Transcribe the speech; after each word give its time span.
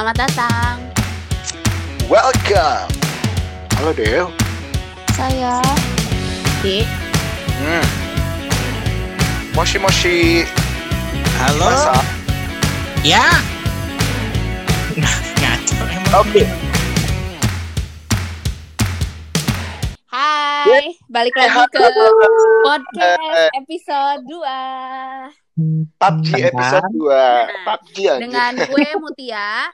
Selamat 0.00 0.32
datang. 0.32 0.74
Welcome. 2.08 2.88
Halo 3.76 3.92
Del. 3.92 4.32
Saya 5.12 5.60
Di. 6.64 6.88
Hmm. 7.60 7.84
Moshi 9.52 9.76
Moshi. 9.76 10.48
Halo. 11.36 11.68
Masa? 11.68 12.00
Ya. 13.04 13.28
Ngaco 14.96 15.84
emang. 15.84 16.24
Oke. 16.24 16.48
Hai, 20.08 20.96
balik 21.12 21.36
lagi 21.36 21.60
ke 21.76 21.84
podcast 22.64 23.52
episode 23.52 24.24
2 24.24 25.92
PUBG 26.00 26.28
episode 26.48 26.88
2. 26.88 27.68
PUBG 27.68 27.88
aja. 28.08 28.16
dengan 28.16 28.52
gue 28.56 28.88
Mutia. 28.96 29.68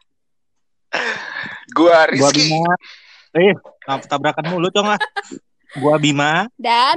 Gua 1.76 2.06
Gua 2.14 2.30
Rizky. 2.30 2.46
Bima. 2.50 2.74
Eh, 3.36 3.52
tabrakan 4.08 4.44
mulu 4.48 4.68
dong 4.70 4.88
lah. 4.88 5.00
Gua 5.76 6.00
Bima. 6.00 6.48
dan 6.56 6.96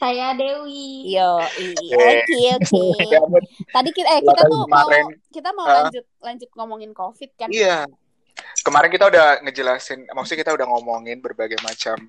Saya 0.00 0.32
Dewi. 0.32 1.12
yo 1.12 1.36
Oke. 1.36 2.56
oke. 2.56 2.84
Tadi 3.68 3.90
kita 3.92 4.08
eh 4.16 4.20
kita 4.24 4.42
tuh 4.48 4.64
mau 4.64 4.88
Kemarin. 4.88 5.04
kita 5.28 5.48
mau 5.52 5.66
Hah? 5.68 5.74
lanjut 5.84 6.04
lanjut 6.24 6.50
ngomongin 6.56 6.90
covid 6.96 7.30
kan? 7.36 7.52
Iya. 7.52 7.84
Kemarin 8.64 8.88
kita 8.88 9.04
udah 9.12 9.44
ngejelasin, 9.44 10.08
maksudnya 10.16 10.40
kita 10.40 10.52
udah 10.56 10.66
ngomongin 10.72 11.20
berbagai 11.20 11.60
macam 11.60 12.00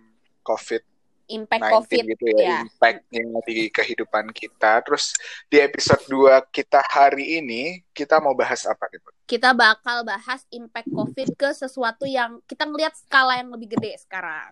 COVID-19 0.48 0.88
Impact 1.32 1.64
covid 1.72 2.04
gitu 2.12 2.26
ya, 2.36 2.44
ya. 2.44 2.60
impact-nya 2.68 3.22
di 3.48 3.72
kehidupan 3.72 4.36
kita. 4.36 4.84
Terus 4.84 5.16
di 5.48 5.64
episode 5.64 6.04
2 6.12 6.44
kita 6.52 6.84
hari 6.84 7.40
ini, 7.40 7.80
kita 7.96 8.20
mau 8.20 8.36
bahas 8.36 8.68
apa 8.68 8.92
nih? 8.92 9.00
Kita 9.24 9.56
bakal 9.56 10.04
bahas 10.04 10.44
impact 10.52 10.92
covid 10.92 11.32
ke 11.40 11.50
sesuatu 11.56 12.04
yang 12.04 12.44
kita 12.44 12.68
ngelihat 12.68 12.92
skala 13.00 13.40
yang 13.40 13.48
lebih 13.56 13.80
gede 13.80 13.96
sekarang. 14.04 14.52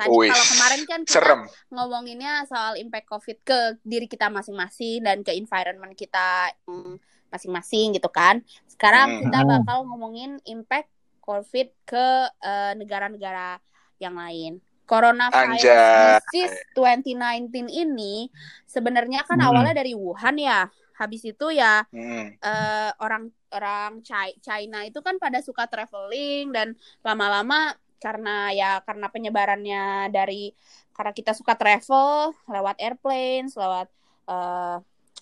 Tadi 0.00 0.16
Wih, 0.16 0.32
kalau 0.32 0.46
kemarin 0.56 0.82
kan 0.88 1.00
kita 1.04 1.12
Serem. 1.20 1.40
ngomonginnya 1.68 2.48
soal 2.48 2.80
impact 2.80 3.04
COVID 3.04 3.38
ke 3.44 3.58
diri 3.84 4.08
kita 4.08 4.32
masing-masing 4.32 5.04
dan 5.04 5.20
ke 5.20 5.36
environment 5.36 5.92
kita 5.92 6.56
mm, 6.64 6.96
masing-masing 7.28 8.00
gitu 8.00 8.08
kan. 8.08 8.40
Sekarang 8.64 9.20
Hmm. 9.20 9.28
kita 9.28 9.44
bakal 9.44 9.84
ngomongin 9.84 10.40
impact 10.48 10.88
COVID 11.20 11.68
ke 11.84 12.06
eh, 12.32 12.72
negara-negara 12.80 13.60
yang 14.00 14.16
lain. 14.16 14.64
Coronavirus 14.90 15.62
Anjay. 15.62 16.18
disease 16.18 16.58
2019 16.74 17.70
ini 17.70 18.26
sebenarnya 18.66 19.22
kan 19.22 19.38
Hmm. 19.38 19.46
awalnya 19.46 19.78
dari 19.78 19.94
Wuhan 19.94 20.34
ya. 20.34 20.66
Habis 20.98 21.22
itu 21.24 21.54
ya 21.54 21.86
Hmm. 21.94 22.34
eh, 22.34 22.90
orang 22.98 23.30
orang 23.54 24.02
Chi- 24.02 24.36
China 24.42 24.82
itu 24.82 24.98
kan 24.98 25.16
pada 25.22 25.38
suka 25.38 25.70
traveling 25.70 26.50
dan 26.50 26.74
lama-lama 27.06 27.72
karena 28.02 28.50
ya 28.50 28.70
karena 28.82 29.06
penyebarannya 29.12 30.10
dari 30.10 30.50
karena 30.90 31.12
kita 31.14 31.32
suka 31.36 31.54
travel 31.54 32.32
lewat 32.48 32.76
airplanes 32.80 33.54
lewat 33.54 33.86
eh, 34.26 34.76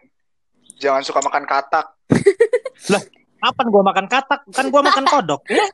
Jangan 0.77 1.03
suka 1.03 1.21
makan 1.25 1.44
katak. 1.49 1.87
Kapan 3.37 3.66
gua 3.69 3.82
makan 3.84 4.06
katak? 4.06 4.41
Kan 4.53 4.69
gua 4.69 4.82
makan 4.84 5.04
kodok. 5.09 5.43
ya. 5.49 5.65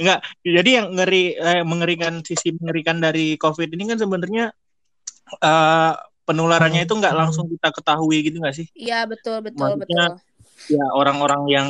Enggak. 0.00 0.18
Jadi 0.42 0.70
yang 0.74 0.86
ngeri 0.96 1.24
eh, 1.36 1.62
mengerikan 1.62 2.24
sisi 2.24 2.50
mengerikan 2.58 2.98
dari 2.98 3.36
COVID 3.36 3.68
ini 3.70 3.92
kan 3.92 3.98
sebenarnya 4.00 4.50
eh, 5.38 5.92
penularannya 6.22 6.82
itu 6.86 6.94
nggak 6.96 7.14
langsung 7.14 7.46
kita 7.50 7.68
ketahui 7.70 8.24
gitu 8.26 8.40
nggak 8.42 8.56
sih? 8.56 8.66
Iya 8.74 9.04
betul 9.06 9.42
betul 9.44 9.76
Maksudnya- 9.78 10.16
betul. 10.18 10.30
Ya 10.70 10.84
orang-orang 10.94 11.42
yang 11.48 11.68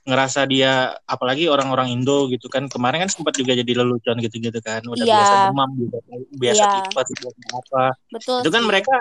ngerasa 0.00 0.48
dia 0.48 0.96
apalagi 1.04 1.44
orang-orang 1.46 1.92
Indo 1.92 2.24
gitu 2.32 2.48
kan 2.48 2.66
kemarin 2.66 3.04
kan 3.04 3.10
sempat 3.12 3.36
juga 3.36 3.52
jadi 3.52 3.72
lelucon 3.84 4.16
gitu-gitu 4.18 4.56
kan 4.64 4.80
udah 4.88 5.04
Iya. 5.04 5.16
biasa 5.20 5.34
demam 5.44 5.70
gitu 5.76 5.96
biasa 6.40 6.64
tipes 6.72 7.08
biasa 7.20 7.40
apa 7.52 7.84
Betul. 8.08 8.38
itu 8.40 8.48
kan 8.48 8.62
sih. 8.64 8.68
mereka 8.72 8.94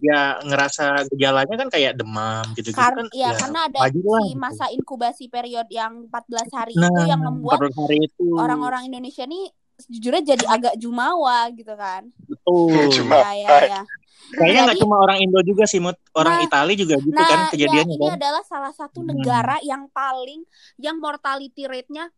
ya 0.00 0.20
ngerasa 0.40 0.84
gejalanya 1.12 1.54
kan 1.60 1.68
kayak 1.68 1.92
demam 2.00 2.44
gitu-gitu 2.56 2.80
Kar- 2.80 2.96
kan 2.96 3.06
ya, 3.12 3.36
karena 3.36 3.60
ada 3.68 3.80
si 3.84 4.00
gitu. 4.00 4.10
masa 4.36 4.64
inkubasi 4.72 5.24
period 5.28 5.68
yang 5.68 6.08
14 6.08 6.48
hari 6.48 6.72
nah 6.72 6.88
itu 6.88 7.02
yang 7.04 7.20
membuat 7.20 7.60
14 7.60 7.76
hari 7.76 7.96
itu 8.08 8.24
orang-orang 8.32 8.82
Indonesia 8.88 9.28
nih 9.28 9.52
sejujurnya 9.76 10.22
jadi 10.24 10.44
agak 10.48 10.74
jumawa 10.80 11.52
gitu 11.52 11.76
kan. 11.76 12.08
betul 12.24 12.88
Jumawa. 12.96 13.28
Ya 13.36 13.44
ya 13.44 13.56
ya. 13.68 13.80
Kayaknya 14.28 14.60
nggak 14.64 14.78
cuma 14.78 14.94
orang 14.98 15.16
Indo 15.20 15.38
juga 15.40 15.64
sih 15.64 15.78
Mut. 15.78 15.94
orang 16.12 16.32
Nah, 16.36 16.44
Itali 16.44 16.72
juga 16.74 16.94
gitu 16.96 17.10
Nah, 17.10 17.24
kan 17.24 17.38
ya, 17.38 17.46
kejadiannya 17.52 17.94
ini 17.94 18.04
kan 18.04 18.16
adalah 18.16 18.42
salah 18.42 18.70
satu 18.70 19.00
Hmm. 19.00 19.08
negara 19.10 19.56
yang 19.60 19.86
paling 19.88 20.44
yang 20.76 20.96
mortality 20.96 21.64
rate-nya 21.64 22.08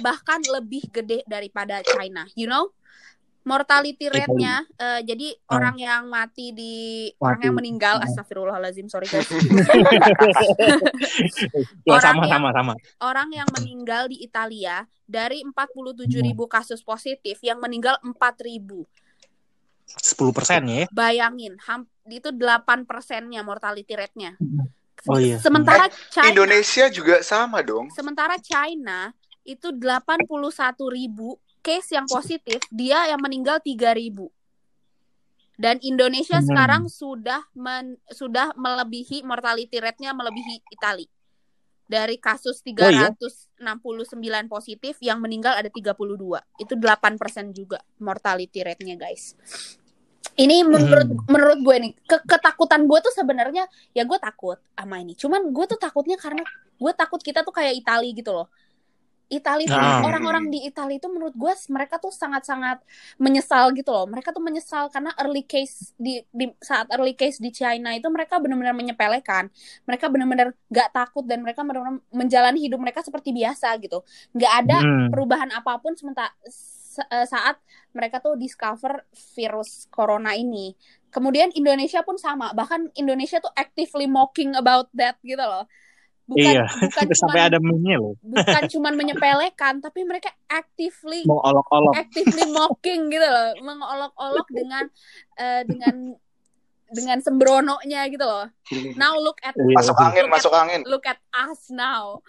bahkan 0.00 0.38
lebih 0.44 0.84
gede 0.90 1.22
daripada 1.24 1.80
China. 1.80 2.26
You 2.34 2.44
know? 2.44 2.68
Mortality 3.40 4.04
Italy. 4.04 4.20
rate-nya 4.20 4.52
eh, 4.76 5.00
jadi 5.02 5.26
Hmm. 5.32 5.50
orang 5.50 5.74
yang 5.76 6.02
mati 6.06 6.52
di 6.52 6.72
orang 7.16 7.34
Mati. 7.34 7.42
yang 7.42 7.54
meninggal 7.56 7.94
Hmm. 7.96 8.04
astagfirullahalazim 8.04 8.86
sorry 8.86 9.06
guys. 9.06 9.24
ya 11.88 11.90
orang 11.90 12.04
sama 12.04 12.20
yang- 12.20 12.30
sama 12.30 12.48
sama 12.52 12.72
orang 13.00 13.28
yang 13.32 13.48
meninggal 13.50 14.06
di 14.06 14.20
Italia 14.20 14.84
dari 15.04 15.40
47.000 15.42 16.20
Hmm. 16.20 16.26
ribu 16.26 16.44
kasus 16.46 16.82
positif 16.82 17.38
yang 17.40 17.58
meninggal 17.58 17.96
4.000. 18.02 18.84
10 19.98 20.30
persen 20.30 20.62
ya 20.64 20.84
Bayangin, 20.90 21.58
ham- 21.66 21.90
itu 22.06 22.30
8 22.30 22.86
persennya 22.86 23.42
mortality 23.42 23.94
rate-nya. 23.94 24.34
Oh 25.08 25.16
iya. 25.16 25.40
Sementara 25.40 25.88
China, 26.12 26.28
Indonesia 26.28 26.84
juga 26.92 27.24
sama 27.24 27.64
dong. 27.64 27.88
sementara 27.90 28.36
China 28.36 29.16
itu 29.42 29.72
81.000 29.72 30.28
ribu 30.90 31.40
case 31.60 31.96
yang 31.96 32.04
positif, 32.04 32.60
dia 32.68 33.08
yang 33.08 33.20
meninggal 33.20 33.60
3.000. 33.60 34.28
Dan 35.56 35.76
Indonesia 35.80 36.40
Hmm. 36.40 36.46
sekarang 36.46 36.82
sudah 36.88 37.44
men- 37.52 38.00
sudah 38.08 38.52
melebihi 38.56 39.20
mortality 39.22 39.76
rate-nya 39.76 40.12
melebihi 40.12 40.64
Itali. 40.72 41.04
Dari 41.84 42.16
kasus 42.16 42.62
Oh 42.62 42.86
iya? 42.86 43.10
369 43.12 44.46
positif 44.46 44.96
yang 45.02 45.18
meninggal 45.18 45.58
ada 45.58 45.66
32. 45.68 46.38
Itu 46.56 46.78
8% 46.78 47.50
juga 47.50 47.82
mortality 47.98 48.62
rate-nya, 48.62 48.94
guys. 48.94 49.34
Ini 50.40 50.56
menurut 50.64 51.08
Hmm. 51.10 51.24
menurut 51.28 51.58
gue 51.60 51.76
nih, 51.76 51.92
ke- 52.00 52.24
ketakutan 52.24 52.88
gue 52.88 52.98
tuh 52.98 53.12
sebenarnya 53.12 53.68
ya 53.92 54.08
gue 54.08 54.16
takut 54.16 54.56
sama 54.72 54.96
ini. 54.96 55.12
Cuman 55.12 55.52
gue 55.52 55.64
tuh 55.68 55.76
takutnya 55.76 56.16
karena 56.16 56.40
gue 56.80 56.92
takut 56.96 57.20
kita 57.20 57.44
tuh 57.44 57.52
kayak 57.52 57.76
Itali 57.76 58.16
gitu 58.16 58.32
loh. 58.32 58.48
Itali 59.30 59.62
tuh 59.62 59.78
Nah. 59.78 60.02
orang-orang 60.02 60.50
di 60.50 60.66
Itali 60.66 60.98
itu 60.98 61.06
menurut 61.06 61.30
gue 61.38 61.52
mereka 61.70 62.02
tuh 62.02 62.10
sangat-sangat 62.10 62.82
menyesal 63.14 63.70
gitu 63.70 63.94
loh. 63.94 64.10
Mereka 64.10 64.34
tuh 64.34 64.42
menyesal 64.42 64.90
karena 64.90 65.14
early 65.22 65.46
case 65.46 65.94
di, 65.94 66.18
di 66.34 66.50
saat 66.58 66.90
early 66.90 67.14
case 67.14 67.38
di 67.38 67.54
China 67.54 67.94
itu 67.94 68.10
mereka 68.10 68.42
benar-benar 68.42 68.74
menyepelekan. 68.74 69.46
Mereka 69.86 70.10
benar-benar 70.10 70.50
gak 70.66 70.90
takut 70.90 71.22
dan 71.22 71.46
mereka 71.46 71.62
benar-benar 71.62 72.02
menjalani 72.10 72.58
hidup 72.58 72.82
mereka 72.82 73.06
seperti 73.06 73.30
biasa 73.30 73.70
gitu. 73.78 74.02
Nggak 74.34 74.52
ada 74.66 74.76
Hmm. 74.82 75.14
perubahan 75.14 75.50
apa 75.54 75.78
pun 75.78 75.94
sementara 75.94 76.34
se- 76.50 76.79
saat 77.24 77.56
mereka 77.90 78.18
tuh 78.18 78.34
discover 78.34 79.02
virus 79.32 79.86
corona 79.88 80.32
ini. 80.32 80.72
Kemudian 81.08 81.50
Indonesia 81.52 82.00
pun 82.00 82.14
sama. 82.14 82.50
Bahkan 82.50 82.94
Indonesia 82.94 83.38
tuh 83.38 83.50
actively 83.52 84.04
mocking 84.04 84.54
about 84.54 84.86
that 84.92 85.18
gitu 85.20 85.40
loh. 85.40 85.66
Bukan 86.24 86.46
Iya. 86.46 86.62
bukan 86.62 87.06
sampai 87.10 87.18
cuman 87.34 87.48
ada 87.50 87.58
meme 87.58 87.94
loh 87.98 88.14
bukan 88.22 88.62
cuman 88.70 88.94
menyepelekan 88.94 89.82
tapi 89.82 90.06
mereka 90.06 90.30
actively 90.46 91.26
mau 91.26 91.42
olok-olok 91.42 91.90
actively 91.98 92.46
mocking 92.46 93.10
gitu 93.10 93.26
loh 93.26 93.50
mengolok-olok 93.58 94.46
dengan 94.46 94.86
eh, 95.34 95.66
dengan 95.66 96.14
dengan 96.86 97.18
sembrononya 97.18 98.06
gitu 98.06 98.22
loh 98.22 98.46
now 98.94 99.18
look 99.18 99.42
at 99.42 99.58
Iya. 99.58 99.74
Masuk 99.74 99.98
angin, 99.98 100.22
Look 100.22 100.30
at- 100.30 100.34
masuk 100.38 100.52
angin. 100.54 100.80
look 100.86 101.04
at 101.04 101.18
us 101.32 101.66
now 101.68 102.22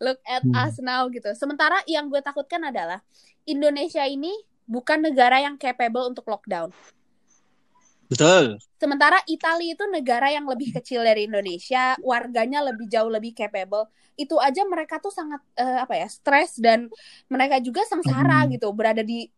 look 0.00 0.18
at 0.24 0.42
Hmm. 0.42 0.56
us 0.56 0.80
now 0.80 1.06
gitu. 1.06 1.28
Sementara 1.36 1.78
yang 1.84 2.08
gue 2.08 2.18
takutkan 2.18 2.64
adalah 2.64 3.04
Indonesia 3.44 4.02
ini 4.02 4.32
bukan 4.64 5.04
negara 5.04 5.38
yang 5.38 5.54
capable 5.54 6.08
untuk 6.08 6.24
lockdown. 6.26 6.72
Betul. 8.10 8.58
Sementara 8.74 9.22
Italia 9.30 9.78
itu 9.78 9.86
negara 9.86 10.34
yang 10.34 10.42
lebih 10.50 10.74
kecil 10.74 11.06
dari 11.06 11.30
Indonesia, 11.30 11.94
warganya 12.02 12.58
lebih 12.58 12.90
jauh 12.90 13.06
lebih 13.06 13.30
capable. 13.38 13.86
Itu 14.18 14.42
aja 14.42 14.66
mereka 14.66 14.98
tuh 14.98 15.14
sangat 15.14 15.38
eh, 15.54 15.78
apa 15.78 15.94
ya, 15.94 16.08
stres 16.10 16.58
dan 16.58 16.90
mereka 17.30 17.62
juga 17.62 17.86
sengsara 17.86 18.42
Hmm. 18.44 18.58
gitu, 18.58 18.66
berada 18.74 19.06
di 19.06 19.30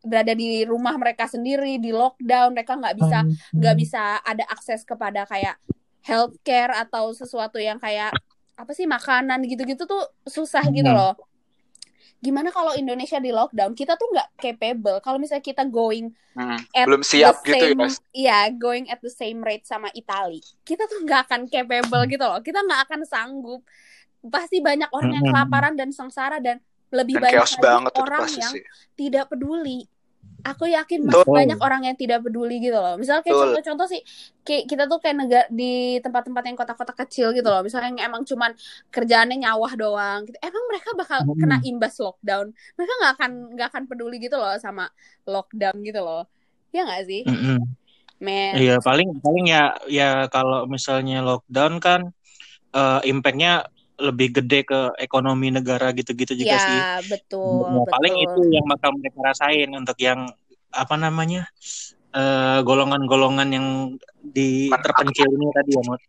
berada 0.00 0.32
di 0.32 0.62
rumah 0.64 0.94
mereka 0.96 1.26
sendiri 1.26 1.76
di 1.76 1.90
lockdown, 1.90 2.54
mereka 2.54 2.72
nggak 2.78 2.96
bisa 2.96 3.18
nggak 3.52 3.76
bisa 3.76 4.02
ada 4.22 4.44
akses 4.48 4.80
kepada 4.86 5.26
kayak 5.26 5.58
healthcare 6.00 6.72
atau 6.72 7.12
sesuatu 7.12 7.60
yang 7.60 7.76
kayak 7.76 8.14
apa 8.62 8.72
sih 8.78 8.86
makanan 8.88 9.40
gitu-gitu 9.50 9.82
tuh 9.88 10.02
susah 10.28 10.64
gitu 10.70 10.90
Hmm. 10.90 10.98
loh. 10.98 11.12
Gimana 12.20 12.52
kalau 12.52 12.76
Indonesia 12.76 13.16
di 13.16 13.32
lockdown? 13.32 13.72
Kita 13.72 13.96
tuh 13.96 14.12
nggak 14.12 14.28
capable. 14.36 14.98
Kalau 15.00 15.16
misalnya 15.16 15.44
kita 15.44 15.64
going 15.64 16.12
Hmm, 16.34 16.58
at 16.74 16.86
belum 16.86 17.02
siap 17.10 17.34
the 17.34 17.34
gitu 17.48 17.64
ya 17.70 17.74
same. 17.74 17.90
Iya, 18.12 18.38
going 18.54 18.86
at 18.92 19.00
the 19.00 19.12
same 19.12 19.40
rate 19.40 19.64
sama 19.64 19.88
Itali. 19.96 20.44
Kita 20.62 20.84
tuh 20.86 21.00
nggak 21.04 21.20
akan 21.28 21.40
capable 21.48 22.04
gitu 22.06 22.24
loh. 22.24 22.40
Kita 22.44 22.60
nggak 22.60 22.80
akan 22.88 23.00
sanggup. 23.08 23.62
Pasti 24.24 24.60
banyak 24.60 24.90
orang 24.92 25.12
yang 25.22 25.24
Mm-mm. 25.24 25.30
kelaparan 25.30 25.74
dan 25.80 25.90
sengsara 25.96 26.38
dan 26.44 26.60
lebih 26.92 27.16
Dan 27.16 27.22
banyak 27.24 27.48
lagi 27.48 27.56
banget 27.58 27.94
orang 27.96 28.26
yang 28.36 28.54
sih. 28.54 28.62
tidak 28.98 29.30
peduli. 29.32 29.88
Aku 30.40 30.64
yakin 30.64 31.04
masih 31.04 31.20
Betul. 31.20 31.36
banyak 31.36 31.60
orang 31.60 31.82
yang 31.84 31.96
tidak 32.00 32.24
peduli 32.24 32.64
gitu 32.64 32.72
loh. 32.72 32.96
Misalnya 32.96 33.20
kayak 33.20 33.36
contoh-contoh 33.44 33.86
sih, 33.92 34.00
kayak 34.40 34.64
kita 34.72 34.88
tuh 34.88 34.96
kayak 34.96 35.16
negara 35.20 35.46
di 35.52 36.00
tempat-tempat 36.00 36.42
yang 36.48 36.56
kota-kota 36.56 36.92
kecil 36.96 37.36
gitu 37.36 37.44
loh. 37.44 37.60
Misalnya 37.60 37.92
yang 37.92 38.00
emang 38.08 38.24
cuman 38.24 38.56
kerjaannya 38.88 39.36
nyawah 39.36 39.72
doang. 39.76 40.24
Gitu. 40.24 40.40
Emang 40.40 40.64
mereka 40.72 40.88
bakal 40.96 41.18
Mm-mm. 41.28 41.36
kena 41.36 41.56
imbas 41.60 41.94
lockdown. 42.00 42.56
Mereka 42.56 42.92
nggak 43.04 43.12
akan 43.20 43.30
nggak 43.52 43.68
akan 43.68 43.82
peduli 43.84 44.16
gitu 44.16 44.36
loh 44.40 44.56
sama 44.56 44.88
lockdown 45.28 45.76
gitu 45.84 46.00
loh. 46.00 46.24
Ya 46.72 46.88
nggak 46.88 47.02
sih, 47.04 47.22
Mm-mm. 47.28 47.60
men? 48.24 48.52
Iya 48.56 48.80
paling 48.80 49.20
paling 49.20 49.44
ya 49.44 49.76
ya 49.92 50.24
kalau 50.32 50.64
misalnya 50.64 51.20
lockdown 51.20 51.84
kan 51.84 52.00
eh, 52.72 53.00
impactnya 53.12 53.68
lebih 54.00 54.40
gede 54.40 54.64
ke 54.64 54.80
ekonomi 54.96 55.52
negara 55.52 55.92
gitu-gitu 55.92 56.32
juga 56.32 56.56
sih. 56.56 56.80
Ya 56.80 57.04
betul, 57.04 57.68
Ya, 57.68 57.84
paling 57.92 58.14
betul. 58.16 58.24
itu 58.26 58.40
yang 58.56 58.64
bakal 58.66 58.90
mereka 58.96 59.18
rasain 59.20 59.70
untuk 59.76 59.98
yang 60.00 60.26
apa 60.70 60.94
namanya 60.96 61.46
eh, 62.14 62.58
golongan-golongan 62.64 63.48
yang 63.52 63.66
di 64.20 64.70
terpencil 64.70 65.28
ini 65.28 65.46
tadi 65.52 65.70
ya 65.76 65.82
Mut. 65.84 66.00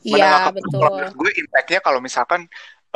Iya 0.00 0.32
betul. 0.56 0.80
Kalau 0.80 0.90
menurut 0.96 1.14
gue 1.16 1.30
impactnya 1.44 1.80
kalau 1.84 2.00
misalkan 2.00 2.40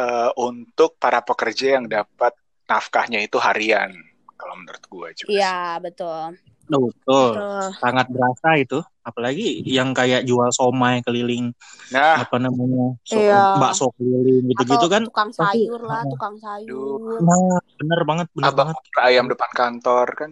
eh, 0.01 0.31
untuk 0.41 0.97
para 0.97 1.21
pekerja 1.21 1.79
yang 1.81 1.85
dapat 1.87 2.33
nafkahnya 2.65 3.21
itu 3.21 3.37
harian. 3.37 3.93
Kalau 4.35 4.55
menurut 4.59 4.85
gue 4.89 5.09
juga. 5.25 5.31
Iya 5.31 5.59
betul. 5.81 6.37
Oh, 6.67 6.89
betul. 6.89 7.31
Betul. 7.35 7.67
Sangat 7.77 8.07
berasa 8.09 8.49
itu. 8.57 8.79
Apalagi 9.01 9.61
yang 9.63 9.93
kayak 9.93 10.25
jual 10.25 10.49
somai 10.49 11.05
keliling 11.05 11.53
Nah, 11.91 12.25
apa 12.25 12.41
namanya 12.41 12.97
so- 13.05 13.21
Iya. 13.21 13.61
bakso 13.61 13.93
keliling 13.95 14.49
gitu-gitu 14.49 14.87
kan. 14.89 15.05
tukang 15.05 15.29
pasti- 15.29 15.69
sayur 15.69 15.81
lah, 15.85 16.01
Ah. 16.01 16.09
tukang 16.09 16.37
sayur. 16.39 17.21
Nah, 17.21 17.61
bener 17.77 18.01
banget, 18.03 18.27
bener 18.33 18.49
abang 18.49 18.73
banget. 18.73 19.05
ayam 19.05 19.29
depan 19.29 19.51
kantor 19.53 20.07
kan. 20.17 20.31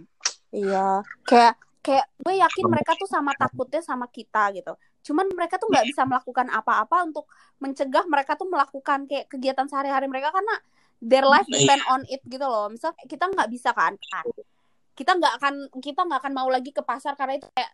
Iya, 0.48 1.04
kayak 1.22 1.54
kayak 1.80 2.06
gue 2.16 2.34
yakin 2.38 2.64
mereka 2.64 2.94
tuh 2.94 3.06
sama 3.06 3.34
takutnya 3.34 3.82
sama 3.82 4.06
kita 4.06 4.52
gitu. 4.52 4.72
Cuman 5.02 5.26
mereka 5.28 5.58
tuh 5.58 5.66
nggak 5.66 5.82
bisa 5.84 6.06
melakukan 6.06 6.46
apa-apa 6.48 7.02
untuk 7.02 7.26
mencegah 7.58 8.06
mereka 8.06 8.38
tuh 8.38 8.46
melakukan 8.46 9.04
kayak 9.04 9.26
kegiatan 9.28 9.66
sehari-hari 9.66 10.06
mereka 10.06 10.30
karena 10.30 10.54
their 11.02 11.26
life 11.26 11.44
Iya. 11.44 11.66
depend 11.66 11.82
on 11.90 12.00
it 12.06 12.22
gitu 12.22 12.46
loh. 12.46 12.70
Misal 12.70 12.94
kita 13.02 13.26
nggak 13.26 13.50
bisa 13.50 13.74
kan, 13.74 13.98
kan. 13.98 14.24
Kita 14.92 15.16
nggak 15.16 15.34
akan 15.40 15.54
kita 15.80 16.00
nggak 16.04 16.20
akan 16.20 16.32
mau 16.36 16.48
lagi 16.52 16.70
ke 16.70 16.84
pasar 16.84 17.16
karena 17.16 17.40
itu 17.40 17.48
kayak 17.52 17.72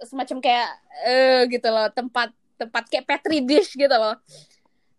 semacam 0.00 0.36
kayak 0.40 0.68
eh 1.04 1.40
gitu 1.50 1.68
loh 1.68 1.88
tempat 1.92 2.30
tempat 2.56 2.84
kayak 2.88 3.06
petri 3.08 3.42
dish 3.44 3.74
gitu 3.74 3.92
loh. 3.92 4.16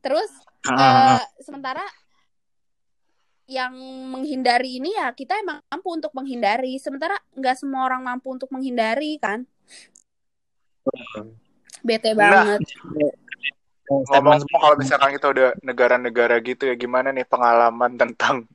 Terus 0.01 0.29
Ah, 0.61 1.17
Eh, 1.17 1.25
sementara 1.41 1.81
yang 3.49 3.73
menghindari 4.13 4.77
ini 4.77 4.93
ya 4.93 5.09
kita 5.09 5.41
emang 5.41 5.57
mampu 5.65 5.89
untuk 5.89 6.13
menghindari. 6.13 6.77
Sementara 6.77 7.17
nggak 7.33 7.57
semua 7.57 7.89
orang 7.89 8.05
mampu 8.05 8.29
untuk 8.29 8.45
menghindari 8.53 9.17
kan. 9.17 9.49
Bete 11.81 12.13
Nah, 12.13 12.45
banget. 12.45 12.61
statement 12.61 13.17
Ngomong-ngomong 13.91 14.59
kalau 14.61 14.75
misalkan 14.79 15.11
kita 15.17 15.27
udah 15.33 15.49
negara-negara 15.65 16.39
gitu 16.45 16.69
ya 16.69 16.77
gimana 16.79 17.11
nih 17.11 17.27
pengalaman 17.27 17.97
tentang 17.99 18.47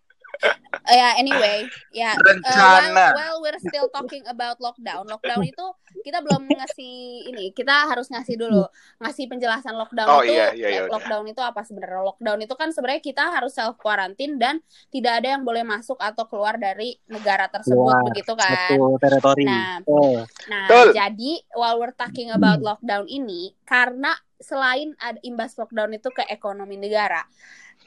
Ya 0.86 1.18
anyway, 1.18 1.66
ya 1.90 2.14
eh, 2.14 2.22
Rencana. 2.22 3.10
while, 3.10 3.10
while 3.18 3.38
we're 3.42 3.58
still 3.58 3.90
talking 3.90 4.22
about 4.30 4.54
lockdown, 4.62 5.02
lockdown 5.02 5.42
itu 5.42 5.66
kita 6.06 6.22
belum 6.22 6.46
ngasih 6.46 6.94
ini, 7.26 7.50
kita 7.50 7.90
harus 7.90 8.06
ngasih 8.06 8.38
dulu 8.38 8.62
ngasih 9.02 9.26
penjelasan 9.26 9.74
lockdown 9.74 10.06
Oh, 10.06 10.22
itu. 10.22 10.38
iya, 10.38 10.54
iya, 10.54 10.68
iya, 10.70 10.80
udah. 10.86 10.94
lockdown 10.94 11.26
itu 11.26 11.42
apa 11.42 11.66
sebenarnya? 11.66 12.06
Lockdown 12.06 12.38
itu 12.38 12.54
kan 12.54 12.70
sebenarnya 12.70 13.02
kita 13.02 13.34
harus 13.34 13.58
self 13.58 13.74
quarantine 13.82 14.38
dan 14.38 14.62
tidak 14.94 15.18
ada 15.18 15.34
yang 15.34 15.42
boleh 15.42 15.66
masuk 15.66 15.98
atau 15.98 16.22
keluar 16.30 16.54
dari 16.54 16.94
negara 17.10 17.50
tersebut 17.50 17.74
Keluar, 17.74 18.06
begitu 18.06 18.32
kan. 18.38 18.78
teritori. 19.02 19.42
Nah, 19.42 19.82
Oh, 19.90 20.22
Nah, 20.46 20.66
Betul. 20.70 20.94
jadi 20.94 21.32
while 21.58 21.82
we're 21.82 21.98
talking 21.98 22.30
about 22.30 22.62
lockdown 22.62 23.10
ini, 23.10 23.58
karena 23.66 24.14
selain 24.38 24.94
ada 25.02 25.18
imbas 25.26 25.58
lockdown 25.58 25.98
itu 25.98 26.14
ke 26.14 26.22
ekonomi 26.30 26.78
negara, 26.78 27.26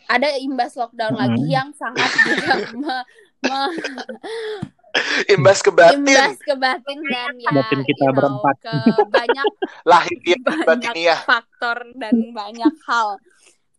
ada 0.10 0.34
imbas 0.36 0.74
lockdown 0.74 1.14
Hmm. 1.14 1.22
lagi 1.22 1.46
yang 1.48 1.70
sangat 1.72 2.10
juga 2.26 2.54
me- 2.82 3.06
me- 3.46 3.74
imbas 5.30 5.62
ke 5.62 5.70
batin, 5.70 6.02
imbas 6.02 6.42
ke 6.42 6.54
batin 6.58 7.00
dan 7.06 7.38
ya 7.38 7.54
Batin 7.54 7.80
kita 7.86 8.04
you 8.04 8.10
know, 8.10 8.18
berempat. 8.18 8.56
ke 8.58 8.76
banyak 9.08 9.46
lahir 9.90 10.18
banyak 10.42 10.66
batin 10.66 10.98
ya. 10.98 11.18
faktor 11.24 11.78
dan 11.94 12.34
banyak 12.34 12.74
hal. 12.90 13.22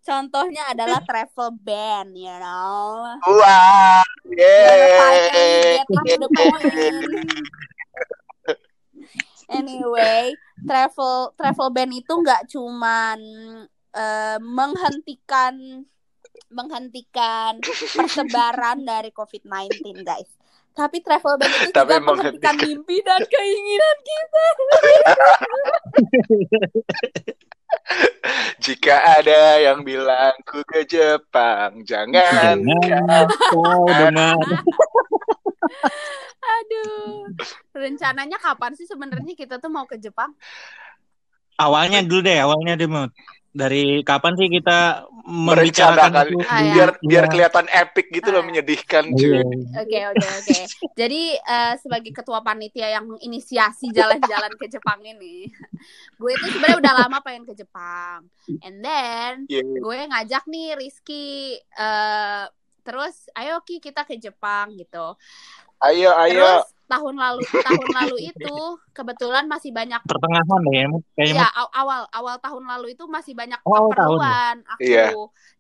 Contohnya 0.01 0.65
adalah 0.73 1.05
travel 1.05 1.53
ban, 1.61 2.09
you 2.17 2.33
know. 2.41 3.05
Wah, 3.21 4.01
the 6.17 6.29
point. 6.33 6.73
Anyway, 9.51 10.35
travel 10.65 11.35
travel 11.35 11.69
ban 11.69 11.91
itu 11.91 12.11
nggak 12.11 12.49
cuman 12.49 13.19
eh, 13.93 14.39
menghentikan 14.41 15.85
menghentikan 16.51 17.63
persebaran 17.95 18.83
dari 18.83 19.15
COVID-19, 19.15 20.03
guys. 20.03 20.27
Tapi 20.71 21.03
travel 21.03 21.35
ban 21.35 21.51
itu 21.51 21.75
Tapi 21.75 21.99
juga 21.99 22.07
menghentikan 22.07 22.55
mimpi 22.63 23.03
dan 23.03 23.19
keinginan 23.27 23.97
kita. 24.07 24.45
Jika 28.61 28.97
ada 29.19 29.63
yang 29.63 29.83
bilang 29.83 30.35
ku 30.47 30.63
ke 30.63 30.87
Jepang, 30.87 31.83
jangan. 31.83 32.63
jangan 32.63 33.27
kau 33.51 33.87
dengar. 34.01 34.39
Aduh. 36.61 37.31
Rencananya 37.75 38.39
kapan 38.39 38.75
sih 38.75 38.87
sebenarnya 38.87 39.35
kita 39.35 39.59
tuh 39.59 39.71
mau 39.71 39.87
ke 39.87 39.99
Jepang? 39.99 40.35
Awalnya 41.61 42.03
dulu 42.07 42.25
deh, 42.25 42.39
awalnya 42.41 42.75
deh. 42.79 42.89
Dari 43.51 44.07
kapan 44.07 44.39
sih 44.39 44.47
kita 44.47 45.11
membicarakan 45.27 46.11
Merencanakan 46.15 46.27
itu? 46.31 46.39
Ah, 46.47 46.61
ya. 46.63 46.71
biar 46.71 46.91
biar 47.03 47.25
Iya. 47.27 47.31
kelihatan 47.31 47.67
epic 47.67 48.07
gitu 48.11 48.29
loh 48.31 48.43
Ah. 48.43 48.47
menyedihkan 48.47 49.05
Iya. 49.11 49.43
cuy. 49.43 49.43
Oke 49.75 49.99
oke 50.07 50.27
oke. 50.39 50.59
Jadi 50.95 51.23
eh, 51.35 51.75
sebagai 51.77 52.11
ketua 52.11 52.39
panitia 52.41 52.89
yang 52.89 53.11
menginisiasi 53.11 53.91
jalan-jalan 53.91 54.55
ke 54.55 54.67
Jepang 54.67 55.03
ini, 55.03 55.51
gue 56.15 56.31
itu 56.31 56.47
sebenarnya 56.49 56.79
udah 56.79 56.95
lama 57.01 57.19
pengen 57.21 57.43
ke 57.43 57.55
Jepang. 57.55 58.23
And 58.63 58.79
then 58.79 59.33
Iya. 59.47 59.67
gue 59.67 59.99
ngajak 60.07 60.47
nih 60.47 60.79
Rizky, 60.79 61.59
eh, 61.59 62.45
terus 62.81 63.27
ayo 63.35 63.59
Ki 63.61 63.79
kita 63.79 64.07
ke 64.07 64.15
Jepang 64.15 64.73
gitu. 64.75 65.19
Ayo 65.81 66.15
ayo. 66.15 66.39
Terus 66.39 66.71
tahun 66.91 67.15
lalu 67.15 67.41
tahun 67.63 67.89
lalu 67.95 68.17
itu 68.27 68.57
kebetulan 68.91 69.47
masih 69.47 69.71
banyak 69.71 70.03
Pertengahan 70.03 70.61
deh 70.67 70.75
ya. 70.75 70.87
Kayaknya 71.15 71.39
ya 71.39 71.49
aw- 71.55 71.73
awal 71.73 72.01
awal 72.11 72.37
tahun 72.37 72.65
lalu 72.67 72.87
itu 72.93 73.07
masih 73.07 73.33
banyak 73.33 73.63
Oh, 73.63 73.71
awal 73.71 73.95
tahun 73.95 74.19
keperluan 74.19 74.57
aku. 74.67 74.83
Iya. 74.83 75.07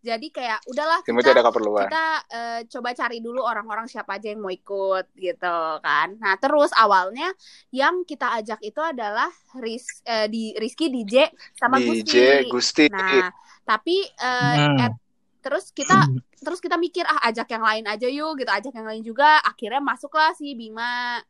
Jadi 0.01 0.27
kayak 0.29 0.59
udahlah 0.67 1.01
Timothy 1.05 1.23
kita 1.23 1.35
ada 1.39 1.45
keperluan. 1.47 1.85
kita 1.87 2.07
eh, 2.29 2.61
coba 2.67 2.89
cari 2.93 3.19
dulu 3.21 3.41
orang-orang 3.41 3.87
siapa 3.87 4.19
aja 4.19 4.29
yang 4.29 4.43
mau 4.43 4.51
ikut 4.51 5.07
gitu 5.15 5.57
kan. 5.79 6.09
Nah 6.19 6.35
terus 6.37 6.75
awalnya 6.75 7.31
yang 7.71 8.03
kita 8.03 8.35
ajak 8.35 8.59
itu 8.61 8.81
adalah 8.81 9.31
Riz, 9.57 10.03
eh, 10.03 10.27
di 10.27 10.53
Rizky 10.55 10.91
DJ 10.91 11.31
sama 11.55 11.79
DJ 11.79 12.49
Gusti. 12.49 12.51
Gusti. 12.51 12.85
Nah 12.89 13.31
tapi 13.63 14.03
eh, 14.03 14.57
Hmm. 14.59 14.77
at- 14.81 15.01
terus 15.41 15.73
kita 15.73 15.97
terus 16.45 16.61
kita 16.61 16.77
mikir 16.77 17.05
ah 17.05 17.29
ajak 17.29 17.49
yang 17.51 17.65
lain 17.65 17.85
aja 17.89 18.07
yuk 18.09 18.41
gitu 18.41 18.51
ajak 18.53 18.73
yang 18.77 18.87
lain 18.89 19.03
juga 19.05 19.41
akhirnya 19.45 19.81
masuklah 19.81 20.33
si 20.37 20.53
Bima 20.55 21.21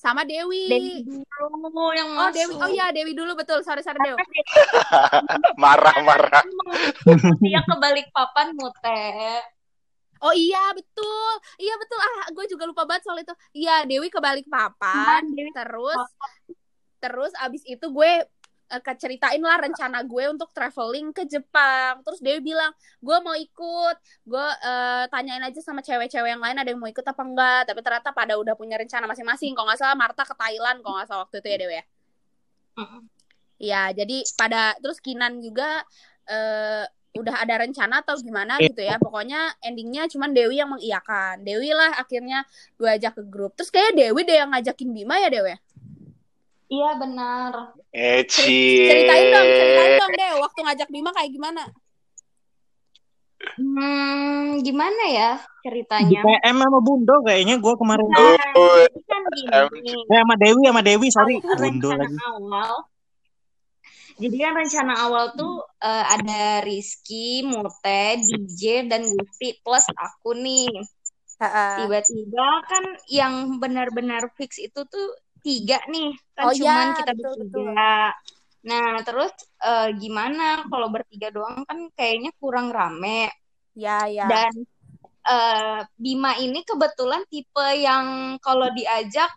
sama 0.00 0.24
Dewi. 0.24 0.64
Dewi 0.64 0.94
dulu 1.04 1.92
yang 1.92 2.08
Oh. 2.16 2.32
Dewi, 2.32 2.56
oh 2.56 2.68
iya 2.72 2.88
Dewi 2.88 3.12
dulu 3.12 3.36
betul. 3.36 3.60
Sorry 3.60 3.84
sorry 3.84 4.00
Dewi. 4.00 4.16
Marah-marah. 5.60 6.40
Dia 7.44 7.60
ke 7.60 7.74
Balikpapan 7.76 8.56
mute. 8.56 9.44
Oh 10.24 10.32
iya 10.32 10.72
betul, 10.72 11.32
iya 11.60 11.76
betul. 11.76 12.00
Ah, 12.00 12.28
gue 12.32 12.44
juga 12.48 12.64
lupa 12.64 12.88
banget 12.88 13.04
soal 13.04 13.20
itu. 13.20 13.32
Iya 13.52 13.84
Dewi 13.84 14.08
ke 14.08 14.20
Balikpapan, 14.20 15.20
Iya, 15.20 15.36
Dewi 15.36 15.50
terus 15.52 16.08
terus 17.00 17.32
abis 17.40 17.64
itu 17.64 17.86
gue 17.88 18.12
keceritain 18.78 19.42
lah 19.42 19.58
rencana 19.58 20.06
gue 20.06 20.24
untuk 20.30 20.54
traveling 20.54 21.10
ke 21.10 21.26
Jepang. 21.26 22.06
Terus 22.06 22.22
Dewi 22.22 22.38
bilang, 22.38 22.70
gue 23.02 23.16
mau 23.18 23.34
ikut. 23.34 23.96
Gue 24.22 24.46
eh, 24.62 25.04
tanyain 25.10 25.42
aja 25.42 25.58
sama 25.58 25.82
cewek-cewek 25.82 26.30
yang 26.30 26.42
lain 26.42 26.54
ada 26.54 26.70
yang 26.70 26.78
mau 26.78 26.86
ikut 26.86 27.02
apa 27.02 27.22
enggak. 27.26 27.60
Tapi 27.66 27.80
ternyata 27.82 28.14
pada 28.14 28.38
udah 28.38 28.54
punya 28.54 28.78
rencana 28.78 29.10
masing-masing. 29.10 29.58
Kalau 29.58 29.66
nggak 29.66 29.80
salah 29.82 29.98
Marta 29.98 30.22
ke 30.22 30.34
Thailand, 30.38 30.78
kalau 30.86 30.94
nggak 31.02 31.08
salah 31.10 31.26
waktu 31.26 31.42
itu 31.42 31.48
ya 31.50 31.58
Dewi 31.58 31.74
ya. 31.74 31.84
Iya, 33.60 33.82
jadi 33.92 34.16
pada 34.40 34.72
terus 34.80 35.02
Kinan 35.04 35.42
juga 35.44 35.84
eh, 36.30 36.86
udah 37.10 37.42
ada 37.42 37.66
rencana 37.66 38.06
atau 38.06 38.14
gimana 38.22 38.56
Iya. 38.56 38.70
gitu 38.70 38.80
ya. 38.86 38.96
Pokoknya 39.02 39.50
endingnya 39.60 40.06
cuman 40.06 40.30
Dewi 40.30 40.62
yang 40.62 40.70
mengiyakan. 40.70 41.42
Dewi 41.42 41.74
lah 41.74 41.98
akhirnya 41.98 42.46
gue 42.78 42.86
ajak 42.86 43.18
ke 43.18 43.22
grup. 43.26 43.52
Terus 43.58 43.68
kayak 43.74 43.98
Dewi 43.98 44.22
deh 44.22 44.38
yang 44.38 44.54
ngajakin 44.54 44.88
Bima 44.94 45.18
ya 45.18 45.28
Dewi. 45.28 45.58
Iya 46.70 46.90
benar. 46.96 47.74
Eci. 47.90 48.86
Ceritain 48.86 49.26
dong, 49.34 49.46
ceritain 49.50 49.92
dong 49.98 50.12
deh 50.14 50.30
waktu 50.38 50.58
ngajak 50.62 50.88
Bima 50.88 51.10
kayak 51.10 51.34
gimana? 51.34 51.62
Hmm, 53.56 54.60
gimana 54.60 55.02
ya 55.08 55.30
Di 55.40 55.64
ceritanya? 55.64 56.20
PM 56.22 56.56
sama 56.60 56.78
Bundo 56.78 57.24
kayaknya 57.26 57.56
gue 57.58 57.74
kemarin. 57.74 58.06
Nah, 58.06 58.36
Oh, 58.54 58.76
ini 58.86 59.00
kan 59.02 59.22
gini. 59.72 59.90
Eh, 59.96 60.20
sama 60.20 60.34
Dewi 60.38 60.62
sama 60.68 60.82
Dewi, 60.84 61.08
sorry. 61.10 61.36
Awal- 61.40 61.58
Bundo 61.58 61.88
rencana 61.90 62.04
lagi. 62.06 62.16
awal. 62.22 62.72
Jadi 64.20 64.36
kan 64.36 64.52
rencana 64.52 64.94
awal 65.00 65.24
tuh 65.32 65.54
eh, 65.80 66.04
ada 66.06 66.42
Rizky, 66.62 67.42
Mute, 67.42 68.20
DJ, 68.20 68.86
dan 68.86 69.08
Gusti 69.08 69.56
plus 69.64 69.88
aku 69.90 70.36
nih. 70.36 70.68
Tiba-tiba 71.80 72.46
kan 72.68 72.84
yang 73.08 73.56
benar-benar 73.56 74.28
fix 74.36 74.60
itu 74.60 74.84
tuh 74.84 75.08
tiga 75.40 75.78
nih. 75.88 76.10
Kan 76.36 76.44
Oh 76.46 76.52
cuman 76.54 76.86
iya, 76.86 76.96
kita 77.00 77.12
betul, 77.16 77.32
bertiga. 77.44 77.94
Nah, 78.60 78.90
terus 79.00 79.32
eh, 79.60 79.88
gimana 79.96 80.68
kalau 80.68 80.88
bertiga 80.92 81.32
doang 81.32 81.64
kan 81.64 81.88
kayaknya 81.96 82.30
kurang 82.36 82.68
rame. 82.70 83.32
Ya 83.72 84.04
ya. 84.04 84.28
Dan 84.28 84.52
eh, 85.24 85.80
Bima 85.96 86.36
ini 86.36 86.60
kebetulan 86.62 87.24
tipe 87.28 87.66
yang 87.76 88.36
kalau 88.44 88.68
diajak 88.72 89.30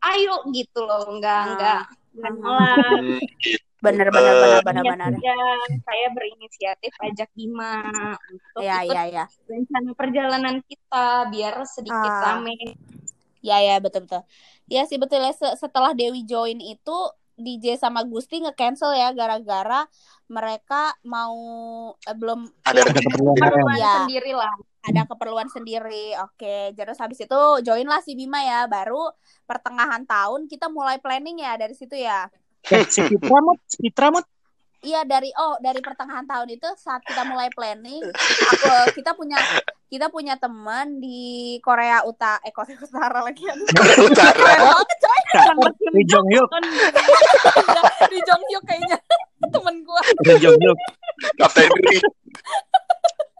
ayo 0.00 0.46
gitu 0.54 0.86
loh, 0.86 1.10
enggak 1.12 1.34
Ah. 1.34 1.46
enggak 1.52 1.82
enggak 2.14 2.32
nolak. 2.38 2.76
Hmm, 3.00 3.18
gitu. 3.42 3.58
Bener 3.80 4.08
bener 4.12 4.34
bener 4.44 4.60
bener 4.60 4.82
Iya, 4.84 4.92
bener. 4.92 5.12
iya, 5.24 5.38
saya 5.88 6.06
berinisiatif 6.12 6.92
ajak 7.00 7.32
Bima 7.32 7.80
untuk 8.28 8.60
Ya 8.60 8.84
ikut 8.84 8.92
ya 8.92 9.02
ya. 9.08 9.24
rencana 9.48 9.90
perjalanan 9.96 10.56
kita 10.68 11.32
biar 11.32 11.64
sedikit 11.64 12.12
Ah. 12.12 12.38
rame. 12.38 12.76
Ya 13.40 13.56
ya 13.58 13.80
betul 13.80 14.04
betul. 14.04 14.22
Ya 14.68 14.84
sih 14.84 14.96
betul 14.96 15.20
ya 15.20 15.32
Se- 15.32 15.56
setelah 15.56 15.92
Dewi 15.92 16.22
join 16.22 16.60
itu 16.60 16.96
DJ 17.34 17.80
sama 17.80 18.04
Gusti 18.04 18.36
nge-cancel 18.38 18.92
ya 18.92 19.16
gara-gara 19.16 19.88
mereka 20.28 20.92
mau 21.02 21.34
eh, 21.96 22.12
belum 22.12 22.44
Ada 22.62 22.84
Ada 22.84 22.90
keperluan 22.92 23.34
Keperluan 23.34 23.76
Iya. 23.76 23.92
sendiri 24.04 24.32
lah. 24.36 24.54
ada 24.80 25.04
keperluan 25.04 25.44
sendiri. 25.52 26.16
Oke, 26.24 26.72
terus 26.72 26.96
habis 26.96 27.20
itu 27.20 27.40
join 27.60 27.84
lah 27.84 28.00
si 28.00 28.16
Bima 28.16 28.40
ya. 28.40 28.64
Baru 28.64 29.12
pertengahan 29.44 30.08
tahun 30.08 30.48
kita 30.48 30.72
mulai 30.72 30.96
planning 30.96 31.44
ya 31.44 31.52
dari 31.56 31.76
situ 31.76 32.00
ya. 32.00 32.32
Eh, 32.64 32.88
si 32.88 33.04
Fitra 33.04 33.40
Mut, 33.40 33.60
si 33.68 33.76
Fitra 33.76 34.08
Mut. 34.08 34.24
Iya 34.80 35.04
dari 35.04 35.28
oh 35.36 35.60
dari 35.60 35.84
pertengahan 35.84 36.24
tahun 36.24 36.56
itu 36.56 36.64
saat 36.80 37.04
kita 37.04 37.28
mulai 37.28 37.52
planning, 37.52 38.00
aku 38.08 38.68
kita 38.96 39.12
punya 39.12 39.36
kita 39.90 40.06
punya 40.06 40.38
teman 40.38 40.96
di 40.96 41.18
Korea 41.58 42.00
Utara, 42.02 42.38
eh 42.40 42.54
Korea 42.54 42.78
Utara 42.86 43.20
lagi 43.20 43.42
aduh. 43.50 43.66
Utara. 44.00 44.32
Keren 44.32 44.62
banget 44.62 45.74
coy 45.76 45.90
Ri 45.90 46.02
Jong 46.04 46.26
Hyuk, 46.26 46.48
di 48.06 48.18
Jonghyuk 48.20 48.62
kayaknya 48.64 48.96
temen 49.54 49.74
gua. 49.82 49.98
Ri 50.22 50.34
Jong 50.38 50.54
Hyuk. 50.56 50.78
Kapten 51.36 51.66
Ri. 51.82 51.98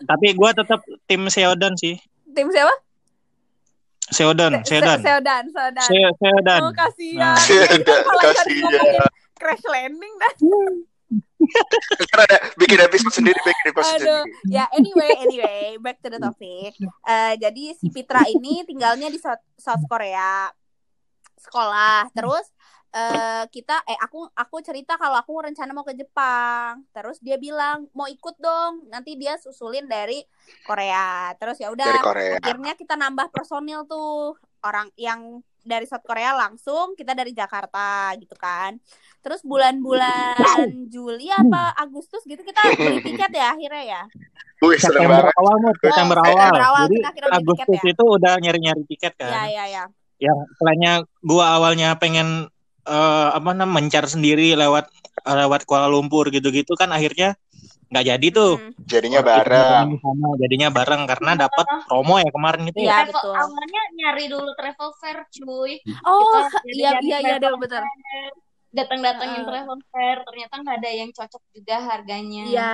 Tapi 0.00 0.26
gue 0.32 0.50
tetap 0.52 0.80
tim 1.04 1.22
Seodan 1.26 1.74
sih. 1.76 1.94
Tim 2.30 2.50
siapa? 2.50 2.74
Seodan, 4.10 4.58
Se- 4.60 4.74
Seodan. 4.74 4.98
Seodan, 4.98 5.44
Seodan. 5.48 5.86
Se- 5.86 6.14
Seodan. 6.18 6.60
Oh 6.60 6.72
kasihan. 6.72 7.30
Nah. 7.30 7.38
Seodan, 7.38 8.00
Kalau 8.02 8.22
tadi 8.24 8.58
kasihan. 8.58 9.06
crash 9.38 9.64
landing 9.64 10.14
dah. 10.18 10.32
Kan 12.10 12.18
ada 12.26 12.36
bikin 12.56 12.78
episode 12.80 13.14
sendiri, 13.22 13.38
bikin 13.40 13.66
episode 13.72 14.00
Aduh, 14.02 14.22
sendiri. 14.28 14.54
ya 14.54 14.64
anyway, 14.76 15.10
anyway, 15.24 15.64
back 15.80 15.98
to 16.04 16.08
the 16.12 16.20
topic. 16.20 16.76
Eh, 17.08 17.34
jadi 17.40 17.64
si 17.76 17.88
Pitra 17.88 18.28
ini 18.28 18.62
tinggalnya 18.68 19.08
di 19.08 19.16
South, 19.16 19.42
South 19.56 19.84
Korea, 19.88 20.52
sekolah. 21.40 22.12
Terus 22.12 22.46
eh 22.90 23.46
kita, 23.54 23.86
eh 23.86 23.94
aku 24.02 24.26
aku 24.34 24.56
cerita 24.66 24.98
kalau 24.98 25.14
aku 25.14 25.46
rencana 25.46 25.70
mau 25.70 25.86
ke 25.86 25.94
Jepang. 25.94 26.82
Terus 26.90 27.22
dia 27.22 27.38
bilang 27.38 27.86
mau 27.94 28.10
ikut 28.10 28.36
dong. 28.36 28.90
Nanti 28.90 29.14
dia 29.16 29.38
susulin 29.38 29.86
dari 29.86 30.20
Korea. 30.66 31.32
Terus 31.38 31.56
ya 31.62 31.70
udah. 31.70 32.02
Akhirnya 32.42 32.74
kita 32.74 32.98
nambah 32.98 33.30
personil 33.30 33.86
tuh 33.86 34.36
orang 34.60 34.90
yang 34.98 35.40
dari 35.62 35.84
South 35.84 36.04
Korea 36.04 36.32
langsung 36.34 36.92
kita 36.94 37.12
dari 37.12 37.30
Jakarta 37.30 38.14
gitu 38.16 38.34
kan. 38.34 38.76
Terus 39.20 39.44
bulan-bulan 39.44 40.36
Juli 40.92 41.28
apa 41.28 41.76
Agustus 41.76 42.24
gitu 42.24 42.40
kita 42.40 42.60
beli 42.76 43.00
tiket 43.04 43.30
ya 43.30 43.52
akhirnya 43.52 43.84
ya. 43.84 44.02
Wih, 44.60 44.76
September 44.76 45.24
banget. 45.24 45.38
awal 45.40 45.54
Mut, 45.60 45.76
September 45.80 46.16
Oh, 46.20 46.24
awal. 46.24 46.36
September 46.36 46.64
awal 46.68 46.82
Jadi 46.84 46.94
kita 46.96 47.08
akhirnya 47.08 47.28
beli 47.30 47.40
tiket 47.40 47.66
Agustus 47.68 47.80
ya. 47.80 47.92
itu 47.92 48.04
udah 48.04 48.32
nyari-nyari 48.40 48.82
tiket 48.88 49.12
kan. 49.16 49.30
Ya 49.32 49.44
ya 49.48 49.64
ya. 49.68 49.84
yang 50.20 50.38
selainnya 50.60 50.92
gua 51.24 51.56
awalnya 51.56 51.96
pengen 51.96 52.44
eh, 52.84 53.28
apa 53.32 53.56
namanya 53.56 53.72
mencar 53.72 54.04
sendiri 54.04 54.52
lewat 54.52 54.92
lewat 55.24 55.64
Kuala 55.64 55.88
Lumpur 55.88 56.28
gitu-gitu 56.28 56.76
kan 56.76 56.92
akhirnya 56.92 57.40
nggak 57.90 58.04
jadi 58.10 58.26
tuh 58.30 58.52
Hmm, 58.56 58.72
Jadinya 58.90 59.20
bareng. 59.22 59.86
di 59.92 59.98
sana, 60.02 60.26
jadinya 60.42 60.68
bareng 60.74 61.02
karena 61.06 61.30
dapat 61.46 61.66
promo 61.86 62.14
ya 62.18 62.30
kemarin 62.34 62.62
itu 62.70 62.78
ya 62.82 62.90
Iya, 62.90 62.96
travel, 62.96 63.12
betul. 63.14 63.34
awalnya 63.38 63.80
nyari 63.98 64.24
dulu 64.32 64.50
travel 64.58 64.88
fair 65.00 65.18
cuy. 65.36 65.72
Oh 66.06 66.18
Kita 66.22 66.38
iya 66.74 66.90
iya 67.06 67.16
iya 67.22 67.36
betul. 67.38 67.82
fair, 67.82 68.30
Datang-datangin 68.70 69.42
Heeh. 69.42 69.48
travel 69.50 69.76
fair, 69.90 70.16
ternyata 70.26 70.54
nggak 70.62 70.76
ada 70.80 70.90
yang 70.90 71.10
cocok 71.10 71.42
juga 71.54 71.76
harganya. 71.90 72.42
Iya. 72.50 72.70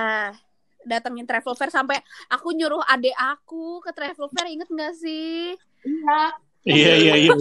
Datengin 0.87 1.27
travel 1.27 1.53
fair 1.59 1.71
sampai 1.73 1.97
aku 2.31 2.47
nyuruh 2.55 2.79
adek 2.87 3.11
aku 3.17 3.83
ke 3.83 3.91
travel 3.91 4.27
fair 4.31 4.47
inget 4.47 4.69
gak 4.71 4.93
sih? 4.95 5.57
Iya, 5.83 6.46
iya 6.65 6.93
iya 6.97 7.13
iya 7.19 7.33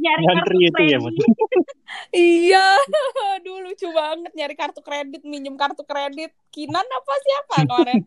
nyari 0.00 0.22
Ngantri 0.24 0.56
kartu 0.56 0.68
itu 0.68 0.82
ya. 0.88 0.98
Iya, 2.12 2.66
aduh 3.36 3.68
lucu 3.68 3.84
banget 3.92 4.32
nyari 4.32 4.54
kartu 4.56 4.80
kredit, 4.80 5.22
minjem 5.28 5.60
kartu 5.60 5.84
kredit. 5.84 6.32
Kinan 6.48 6.84
apa 6.88 7.12
siapa 7.20 7.56
kemarin? 7.68 8.00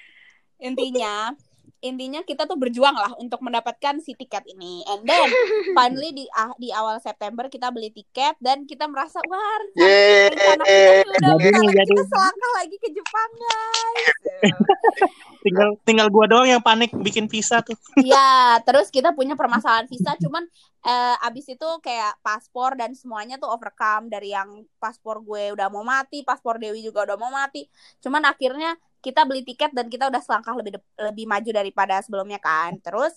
Intinya, 0.68 1.36
intinya 1.78 2.26
kita 2.26 2.44
tuh 2.50 2.58
berjuang 2.58 2.94
lah 2.94 3.14
untuk 3.22 3.38
mendapatkan 3.42 4.02
si 4.02 4.18
tiket 4.18 4.42
ini. 4.50 4.82
And 4.90 5.06
then 5.06 5.28
finally 5.78 6.10
di 6.10 6.24
ah, 6.34 6.50
di 6.58 6.74
awal 6.74 6.98
September 6.98 7.46
kita 7.46 7.70
beli 7.70 7.94
tiket 7.94 8.34
dan 8.42 8.66
kita 8.66 8.90
merasa 8.90 9.22
wah 9.26 9.62
Yeay. 9.78 10.34
rencana 10.34 10.64
kita 10.66 10.90
tuh 10.90 11.10
udah 11.14 11.30
Jadi 11.38 11.44
kita, 11.46 11.60
jadi. 11.78 11.92
kita 11.94 12.04
selangkah 12.10 12.52
lagi 12.58 12.76
ke 12.82 12.88
Jepang 12.90 13.30
guys. 13.38 14.06
tinggal 15.46 15.68
tinggal 15.86 16.08
gua 16.10 16.26
doang 16.26 16.50
yang 16.50 16.62
panik 16.62 16.90
bikin 16.98 17.30
visa 17.30 17.62
tuh 17.62 17.78
Iya, 17.98 18.58
terus 18.66 18.90
kita 18.90 19.14
punya 19.14 19.38
permasalahan 19.38 19.86
visa, 19.86 20.18
cuman 20.18 20.44
eh, 20.82 21.26
abis 21.26 21.54
itu 21.54 21.68
kayak 21.82 22.18
paspor 22.22 22.74
dan 22.74 22.94
semuanya 22.94 23.38
tuh 23.38 23.50
overcome 23.50 24.10
dari 24.10 24.34
yang 24.34 24.66
paspor 24.82 25.22
gue 25.22 25.54
udah 25.54 25.70
mau 25.70 25.82
mati, 25.82 26.22
paspor 26.26 26.58
Dewi 26.58 26.82
juga 26.82 27.06
udah 27.06 27.16
mau 27.18 27.30
mati. 27.30 27.66
Cuman 28.02 28.26
akhirnya 28.26 28.74
kita 29.04 29.24
beli 29.28 29.42
tiket 29.46 29.70
dan 29.76 29.86
kita 29.92 30.10
udah 30.10 30.20
selangkah 30.22 30.54
lebih 30.58 30.78
lebih 30.98 31.24
maju 31.30 31.50
daripada 31.54 31.94
sebelumnya 32.04 32.38
kan. 32.42 32.78
Terus 32.82 33.12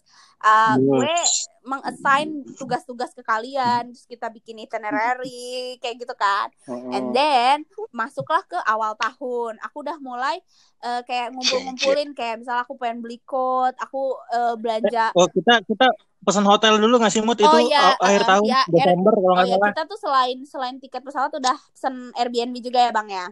Yes. 0.66 0.88
gue 0.88 1.14
mengassign 1.62 2.42
tugas-tugas 2.58 3.14
ke 3.14 3.22
kalian, 3.22 3.94
terus 3.94 4.06
kita 4.10 4.28
bikin 4.34 4.58
itinerary 4.66 5.78
kayak 5.82 5.96
gitu 6.02 6.14
kan. 6.18 6.50
And 6.90 7.14
then 7.14 7.66
masuklah 7.94 8.42
ke 8.50 8.58
awal 8.66 8.98
tahun. 8.98 9.62
Aku 9.70 9.86
udah 9.86 9.98
mulai 10.02 10.42
eh, 10.86 11.02
kayak 11.08 11.34
ngumpul-ngumpulin 11.38 12.18
kayak 12.18 12.42
misalnya 12.42 12.64
aku 12.66 12.76
pengen 12.82 13.00
beli 13.06 13.22
coat, 13.30 13.74
aku 13.78 14.18
eh, 14.34 14.54
belanja 14.58 15.14
oh 15.18 15.28
kita 15.36 15.54
kita 15.70 15.86
pesan 16.26 16.46
hotel 16.52 16.74
dulu 16.82 16.94
nggak 17.02 17.14
sih 17.14 17.22
mut 17.28 17.40
itu 17.46 17.56
Oh, 17.56 17.58
iya, 17.68 17.78
a- 17.86 18.00
akhir 18.06 18.22
uh, 18.22 18.30
tahun 18.30 18.50
ya, 18.50 18.58
Desember 18.74 19.14
kalau 19.18 19.36
Oh 19.38 19.42
nggak 19.42 19.50
ya 19.52 19.58
salah 19.58 19.66
kita 19.66 19.82
tuh 19.90 19.98
selain 20.04 20.38
selain 20.46 20.76
tiket 20.84 21.02
pesawat 21.08 21.32
udah 21.40 21.56
pesen 21.74 21.96
Airbnb 22.20 22.56
juga 22.68 22.80
ya 22.86 22.92
bang 22.98 23.08
ya. 23.18 23.26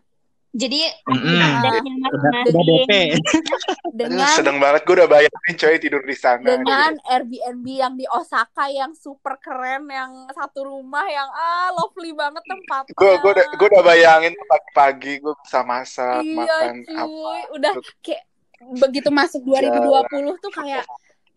Jadi 0.50 0.82
masing-masing. 1.06 2.58
DP 2.58 2.92
Aduh, 3.14 3.94
dengan 3.94 4.34
seneng 4.34 4.58
banget 4.58 4.82
gue 4.82 4.96
udah 4.98 5.10
bayangin 5.10 5.56
coy 5.62 5.78
tidur 5.78 6.02
di 6.02 6.18
sana. 6.18 6.42
dengan 6.42 6.98
Airbnb 7.06 7.66
yang 7.70 7.94
di 7.94 8.10
Osaka 8.10 8.66
yang 8.74 8.98
super 8.98 9.38
keren 9.38 9.86
yang 9.94 10.26
satu 10.34 10.66
rumah 10.66 11.06
yang 11.06 11.30
ah 11.30 11.70
lovely 11.78 12.18
banget 12.18 12.42
tempatnya. 12.50 12.98
Gue 12.98 13.14
gue 13.22 13.32
udah 13.38 13.46
gue 13.46 13.68
udah 13.70 13.84
bayangin 13.86 14.34
pagi-pagi 14.34 15.14
gue 15.22 15.36
bisa 15.46 15.62
masak, 15.62 16.26
iya 16.26 16.38
makan 16.42 16.76
cuy, 16.82 16.98
apa. 16.98 17.54
udah 17.54 17.74
kayak 18.02 18.24
begitu 18.60 19.10
masuk 19.14 19.42
2020 19.46 20.44
tuh 20.44 20.52
kayak 20.52 20.84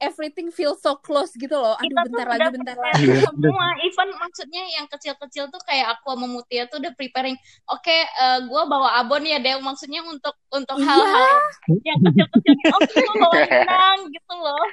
everything 0.02 0.50
feels 0.50 0.78
so 0.78 0.99
close 0.99 1.30
gitu 1.32 1.54
loh. 1.54 1.73
Aduh 1.73 1.87
Kita 1.87 2.00
bentar 2.04 2.26
lagi 2.28 2.49
bentar 2.50 2.76
lagi. 2.76 3.06
prepare 3.06 3.23
semua. 3.25 3.66
Even 3.80 4.09
maksudnya 4.18 4.62
yang 4.75 4.87
kecil-kecil 4.87 5.44
tuh 5.49 5.62
kayak 5.62 5.94
aku 5.94 6.12
sama 6.12 6.26
Mutia 6.26 6.66
tuh 6.66 6.82
udah 6.82 6.92
preparing. 6.92 7.38
Oke, 7.71 7.94
eh, 7.94 8.38
gue 8.42 8.62
bawa 8.66 8.99
abon 8.99 9.23
ya 9.23 9.38
Dew. 9.38 9.59
Maksudnya 9.59 10.02
untuk 10.02 10.35
untuk 10.50 10.76
Iya. 10.76 10.90
hal-hal 10.90 11.30
yang 11.80 11.99
kecil-kecil. 12.02 12.54
Oke, 12.75 12.99
lo 13.00 13.12
bawa 13.16 13.35
benang 13.49 13.99
gitu 14.11 14.35
loh. 14.35 14.64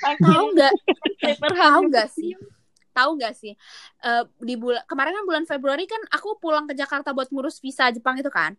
Tahu 0.00 0.44
nggak? 0.56 0.74
Tahu 1.44 1.80
nggak 1.86 2.08
sih? 2.08 2.32
Tahu 2.90 3.10
nggak 3.14 3.34
sih? 3.36 3.52
Eh, 4.00 4.22
di 4.40 4.54
bulan 4.56 4.82
kemarin 4.84 5.12
kan 5.12 5.24
bulan 5.24 5.44
Februari 5.44 5.84
kan 5.84 6.00
aku 6.08 6.34
pulang 6.36 6.64
ke 6.64 6.72
Jakarta 6.72 7.12
buat 7.12 7.28
ngurus 7.28 7.60
visa 7.60 7.92
Jepang 7.92 8.16
itu 8.16 8.32
kan. 8.32 8.56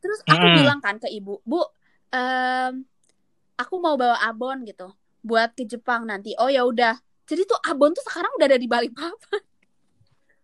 Terus 0.00 0.18
aku 0.24 0.42
Mm. 0.42 0.56
bilang 0.56 0.80
kan 0.80 0.98
ke 0.98 1.06
ibu, 1.06 1.38
Bu, 1.42 1.62
em, 2.10 2.82
aku 3.54 3.74
mau 3.78 3.94
bawa 3.94 4.18
abon 4.20 4.64
gitu 4.64 4.90
buat 5.22 5.54
ke 5.54 5.64
Jepang 5.64 6.04
nanti. 6.04 6.34
Oh 6.36 6.50
ya 6.50 6.66
udah. 6.66 6.98
Jadi 7.24 7.46
tuh 7.46 7.58
abon 7.64 7.94
tuh 7.94 8.04
sekarang 8.04 8.30
udah 8.36 8.46
ada 8.50 8.58
di 8.58 8.68
Balikpapan. 8.68 9.42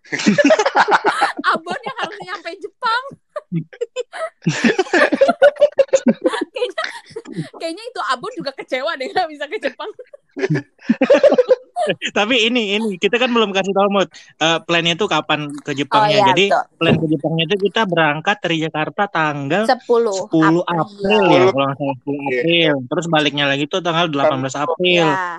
abon 1.52 1.80
yang 1.84 1.96
harus 2.00 2.18
nyampe 2.24 2.50
Jepang. 2.62 3.04
Kayaknya 6.48 6.84
kayaknya 7.58 7.84
itu 7.84 8.00
abon 8.06 8.32
juga 8.34 8.52
kecewa 8.52 8.94
deh 8.94 9.08
nggak 9.08 9.28
bisa 9.28 9.44
ke 9.46 9.56
Jepang. 9.58 9.90
tapi 12.10 12.44
ini 12.44 12.74
ini 12.74 12.88
kita 12.94 13.16
kan 13.16 13.30
belum 13.30 13.50
kasih 13.50 13.70
tahu 13.70 13.88
mood 13.88 14.08
Eh, 14.36 14.58
plannya 14.60 14.92
itu 14.92 15.06
kapan 15.06 15.50
ke 15.56 15.72
Jepangnya 15.72 16.10
Oh, 16.10 16.20
iya, 16.20 16.28
jadi 16.28 16.44
betul. 16.48 16.64
plan 16.76 16.94
ke 16.94 17.06
Jepangnya 17.08 17.44
itu 17.44 17.56
kita 17.64 17.82
berangkat 17.84 18.36
dari 18.38 18.56
Jakarta 18.60 19.02
tanggal 19.06 19.62
10 19.64 20.28
10 20.28 20.62
April 20.64 21.22
ya 21.24 21.40
April. 21.40 21.48
kalau 21.48 21.64
nggak 21.64 21.76
salah 21.76 21.96
10 21.96 22.28
April 22.28 22.74
terus 22.84 23.04
baliknya 23.08 23.44
lagi 23.46 23.64
tuh 23.64 23.80
tanggal 23.80 24.06
18 24.06 24.28
April 24.58 25.06
Ya. 25.06 25.38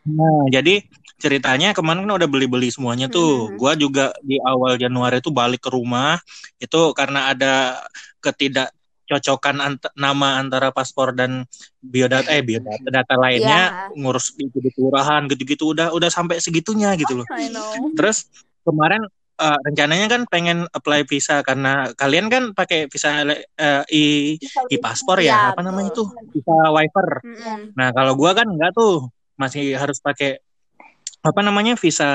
Nah, 0.00 0.48
jadi 0.48 0.80
ceritanya 1.20 1.76
kemarin 1.76 2.08
kan 2.08 2.16
udah 2.16 2.28
beli-beli 2.30 2.72
semuanya 2.72 3.06
tuh. 3.12 3.52
Mhm. 3.52 3.56
Gua 3.60 3.72
juga 3.76 4.04
di 4.24 4.40
awal 4.40 4.80
Januari 4.80 5.20
tuh 5.20 5.30
balik 5.30 5.68
ke 5.68 5.70
rumah. 5.70 6.16
Itu 6.56 6.96
karena 6.96 7.30
ada 7.36 7.78
ketidakcocokan 8.24 9.56
ant- 9.60 9.92
nama 9.94 10.40
antara 10.40 10.72
paspor 10.72 11.12
dan 11.14 11.44
biodata 11.80 12.32
eh 12.32 12.42
biodata 12.44 12.88
data 12.88 13.14
lainnya 13.20 13.70
ngurus 13.96 14.34
di, 14.36 14.48
di 14.48 14.70
kelurahan 14.72 15.28
gitu-gitu 15.28 15.76
udah 15.76 15.92
udah 15.92 16.08
sampai 16.08 16.40
segitunya 16.40 16.96
gitu 16.96 17.20
loh. 17.20 17.26
Terus 17.96 18.26
kemarin 18.64 19.02
eh, 19.40 19.58
rencananya 19.66 20.06
kan 20.08 20.22
pengen 20.28 20.58
apply 20.70 21.04
visa 21.08 21.40
karena 21.44 21.92
kalian 21.96 22.28
kan 22.32 22.42
pakai 22.52 22.88
visa 22.88 23.24
eh, 23.56 23.82
i 23.92 24.04
i 24.72 24.76
paspor 24.80 25.18
Iya, 25.20 25.32
ya, 25.32 25.38
apa 25.52 25.60
namanya 25.64 25.90
tuh? 25.92 26.08
Visa 26.32 26.54
waiver. 26.72 27.08
Mm-mm. 27.24 27.72
Nah, 27.76 27.88
kalau 27.92 28.12
gua 28.16 28.32
kan 28.36 28.46
enggak 28.46 28.72
tuh, 28.76 29.08
masih 29.40 29.72
harus 29.76 29.98
pakai 30.00 30.38
apa 31.20 31.40
namanya 31.44 31.76
visa 31.76 32.08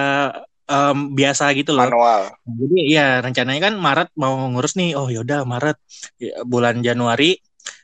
em, 0.66 0.98
biasa 1.14 1.54
gitu 1.58 1.72
loh. 1.78 1.86
Manual. 1.90 2.22
Jadi 2.46 2.78
ya 2.90 3.22
rencananya 3.22 3.62
kan 3.72 3.76
Maret 3.78 4.10
mau 4.18 4.34
ngurus 4.50 4.74
nih. 4.80 4.98
Oh 4.98 5.08
yaudah 5.10 5.46
Maret 5.46 5.78
Ya, 6.22 6.42
bulan 6.48 6.80
Januari 6.82 7.38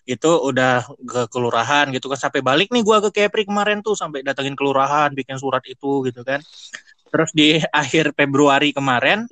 itu 0.05 0.31
udah 0.49 0.85
ke 1.05 1.21
kelurahan 1.29 1.89
gitu 1.93 2.09
kan 2.09 2.17
sampai 2.19 2.41
balik 2.41 2.69
nih 2.73 2.81
gua 2.85 3.01
ke 3.05 3.09
Kepri 3.13 3.45
kemarin 3.49 3.81
tuh 3.85 3.93
sampai 3.97 4.21
datengin 4.25 4.53
kelurahan 4.57 5.09
bikin 5.13 5.37
surat 5.37 5.61
itu 5.69 6.05
gitu 6.09 6.21
kan. 6.25 6.41
Terus 7.11 7.29
di 7.35 7.57
akhir 7.81 8.13
Februari 8.17 8.73
kemarin 8.73 9.25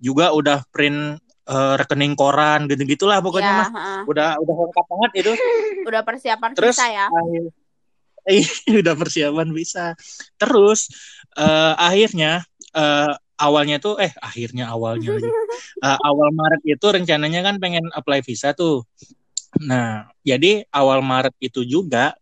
juga 0.00 0.32
udah 0.32 0.64
print 0.72 1.20
eh, 1.48 1.74
rekening 1.80 2.16
koran 2.16 2.64
gitu-gitulah 2.68 3.20
pokoknya 3.20 3.52
Ya, 3.52 3.58
mah 3.60 3.68
heeh. 3.76 4.00
udah 4.08 4.28
udah 4.40 4.54
lengkap 4.64 4.84
banget 4.88 5.10
itu. 5.24 5.32
udah 5.88 6.00
persiapan 6.04 6.50
Terus 6.56 6.76
visa 6.76 6.86
ya. 6.88 7.06
akhir- 7.08 7.63
udah 8.80 8.94
persiapan 8.96 9.48
bisa. 9.52 9.94
Terus 10.40 10.88
eh, 11.36 11.74
akhirnya 11.76 12.44
eh, 12.72 13.12
awalnya 13.38 13.76
tuh 13.82 14.00
eh 14.00 14.12
akhirnya 14.18 14.70
awalnya. 14.72 15.14
Eh, 15.84 15.98
awal 16.06 16.32
Maret 16.32 16.62
itu 16.64 16.86
rencananya 16.86 17.44
kan 17.44 17.60
pengen 17.60 17.90
apply 17.92 18.24
visa 18.24 18.56
tuh. 18.56 18.88
Nah, 19.62 20.08
jadi 20.24 20.64
awal 20.72 21.04
Maret 21.04 21.36
itu 21.42 21.60
juga 21.66 22.16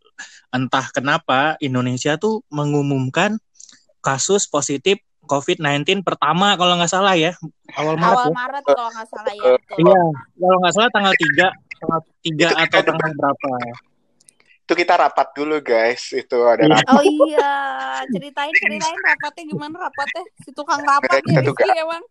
entah 0.51 0.91
kenapa 0.91 1.55
Indonesia 1.63 2.19
tuh 2.19 2.43
mengumumkan 2.51 3.39
kasus 4.03 4.51
positif 4.51 5.01
COVID-19 5.31 6.03
pertama 6.03 6.59
kalau 6.59 6.75
nggak 6.77 6.91
salah 6.91 7.15
ya. 7.15 7.33
Awal 7.79 7.95
Maret 7.97 8.19
Awal 8.19 8.27
ya. 8.27 8.35
Maret 8.35 8.65
kalau 8.67 8.91
nggak 8.91 9.09
salah 9.09 9.33
ya. 9.33 9.43
betul. 9.57 9.79
Iya, 9.79 10.03
kalau 10.37 10.57
nggak 10.59 10.75
salah 10.75 10.91
tanggal 10.91 11.15
3, 11.15 11.47
tanggal 11.79 12.01
3 12.21 12.63
atau 12.67 12.81
tanggal 12.83 13.11
berapa. 13.15 13.51
Itu 14.63 14.73
kita 14.73 14.95
rapat 14.97 15.29
dulu 15.33 15.59
guys. 15.59 16.03
Itu 16.11 16.39
ada 16.43 16.63
Iya. 16.63 16.77
rapat. 16.77 16.93
Oh 16.93 17.03
iya, 17.03 17.53
ceritain 18.09 18.55
ceritain 18.55 18.99
rapatnya 19.01 19.43
gimana 19.45 19.75
rapatnya 19.81 20.23
si 20.39 20.51
tukang 20.51 20.81
rapat 20.81 21.19
Kita 21.21 21.31
nih 21.35 21.45
tuh 21.45 21.55
Rizky 21.57 21.71
emang. 21.77 22.03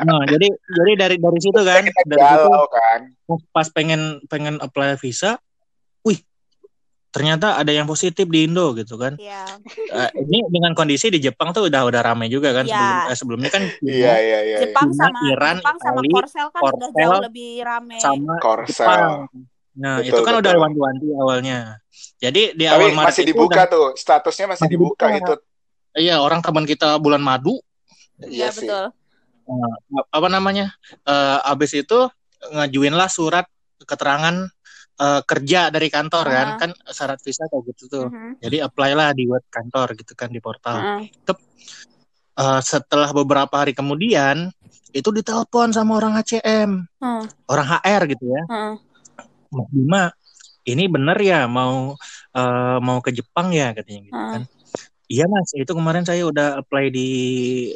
Nah, 0.00 0.22
jadi 0.24 0.46
jadi 0.48 0.92
dari 0.96 1.16
dari 1.18 1.38
situ 1.38 1.58
kan, 1.58 1.82
Kita 1.82 2.02
dari 2.06 2.22
situ 2.22 2.62
kan. 2.68 3.00
pas- 3.50 3.72
pengen 3.72 4.00
pengen 4.26 4.58
apply 4.58 4.94
visa, 4.96 5.42
wih 6.00 6.22
ternyata 7.10 7.58
ada 7.58 7.66
yang 7.68 7.84
positif 7.84 8.22
di 8.24 8.46
Indo 8.46 8.70
gitu 8.72 8.94
kan. 8.94 9.18
Iya. 9.18 9.42
Eh, 9.90 10.10
ini 10.22 10.46
dengan 10.46 10.70
kondisi 10.72 11.10
di 11.10 11.18
Jepang 11.18 11.50
tuh 11.50 11.66
udah 11.66 11.82
udah 11.82 11.98
ramai 12.00 12.30
juga 12.30 12.54
kan 12.54 12.62
Iya. 12.62 12.78
sebelum 12.78 12.94
eh, 13.02 13.16
sebelumnya 13.18 13.50
kan 13.50 13.62
Cina 13.66 13.90
Iya 13.90 14.14
iya 14.16 14.40
iya. 14.44 14.58
Jepang 14.62 14.88
sama 14.94 15.18
Iran, 15.26 15.56
Jepang 15.58 15.78
sama 15.80 15.98
Itali, 15.98 16.14
Korsel 16.14 16.46
kan 16.48 16.60
udah 16.60 16.70
Korsel, 16.70 16.94
jauh 16.96 17.20
lebih 17.26 17.50
rame. 17.60 17.98
sama 17.98 18.34
Korsel. 18.38 18.70
Jepang. 18.86 19.10
Nah, 19.80 20.04
Betul, 20.04 20.12
itu 20.12 20.20
kan 20.20 20.34
udah 20.36 20.52
betul. 20.52 20.62
wanti-wanti 20.62 21.06
awalnya. 21.16 21.58
Jadi 22.20 22.42
di 22.52 22.64
Tapi 22.68 22.74
awal 22.76 22.90
Maret 22.92 23.08
masih 23.08 23.24
dibuka 23.24 23.52
udah, 23.56 23.64
tuh. 23.66 23.86
Statusnya 23.96 24.46
masih, 24.52 24.62
Masih 24.68 24.72
dibuka, 24.76 25.06
dibuka. 25.08 25.18
itu. 25.18 25.34
iya 25.98 26.22
orang 26.22 26.38
teman 26.38 26.62
kita 26.62 27.02
bulan 27.02 27.18
madu 27.18 27.58
Iya 28.22 28.46
Iya 28.46 28.48
betul. 28.54 28.84
Nah, 29.50 29.72
apa 30.06 30.28
namanya 30.30 30.70
eh 31.02 31.38
abis 31.42 31.74
itu 31.74 32.06
ngajuinlah 32.46 33.10
surat 33.10 33.42
keterangan 33.82 34.46
eh, 35.00 35.20
kerja 35.26 35.72
dari 35.74 35.90
kantor 35.90 36.24
kan 36.30 36.48
Aha. 36.54 36.60
kan 36.60 36.70
syarat 36.86 37.18
visa 37.24 37.42
kayak 37.50 37.74
gitu 37.74 37.90
tuh 37.90 38.06
Mhm. 38.06 38.38
jadi 38.38 38.70
apply 38.70 38.90
lah 38.94 39.10
di 39.10 39.26
web 39.26 39.42
kantor 39.50 39.98
gitu 39.98 40.14
kan 40.14 40.30
di 40.30 40.38
portal 40.38 40.78
Heeh. 40.78 41.10
Eh, 42.38 42.60
setelah 42.62 43.10
beberapa 43.10 43.52
hari 43.52 43.74
kemudian 43.74 44.48
itu 44.94 45.10
ditelepon 45.10 45.74
sama 45.74 45.98
orang 45.98 46.14
HCM 46.16 46.86
Heeh. 47.02 47.22
orang 47.50 47.66
HR 47.82 48.02
gitu 48.14 48.24
ya 48.30 48.42
Heeh. 48.46 48.74
Mas 49.50 49.68
Bima 49.74 50.02
ini 50.64 50.86
bener 50.86 51.18
ya 51.18 51.46
mau 51.50 51.94
eh, 52.34 52.78
mau 52.80 52.98
ke 53.02 53.10
Jepang 53.10 53.50
ya 53.50 53.74
katanya 53.74 54.00
gitu 54.06 54.14
Heeh. 54.16 54.32
kan 54.38 54.44
Iya 55.10 55.26
mas, 55.26 55.50
itu 55.58 55.74
kemarin 55.74 56.06
saya 56.06 56.22
udah 56.22 56.62
apply 56.62 56.86
di 56.94 57.10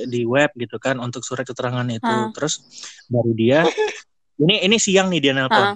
di 0.07 0.23
web 0.23 0.55
gitu 0.55 0.79
kan 0.79 1.03
untuk 1.03 1.27
surat 1.27 1.43
keterangan 1.43 1.83
itu. 1.91 2.07
Heeh. 2.07 2.31
Terus 2.31 2.63
dari 3.11 3.33
dia, 3.35 3.67
ini 4.39 4.63
ini 4.63 4.79
siang 4.79 5.11
nih 5.11 5.19
dia 5.19 5.33
nelpon. 5.35 5.75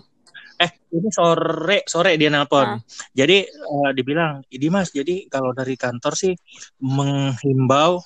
Eh 0.62 0.70
ini 0.94 1.10
sore 1.10 1.82
sore 1.82 2.14
dia 2.14 2.30
nelpon. 2.30 2.78
Jadi 3.10 3.42
eh, 3.50 3.90
dibilang, 3.90 4.46
ini 4.54 4.70
mas, 4.70 4.94
jadi 4.94 5.26
kalau 5.26 5.50
dari 5.50 5.74
kantor 5.74 6.14
sih 6.14 6.30
menghimbau 6.78 7.98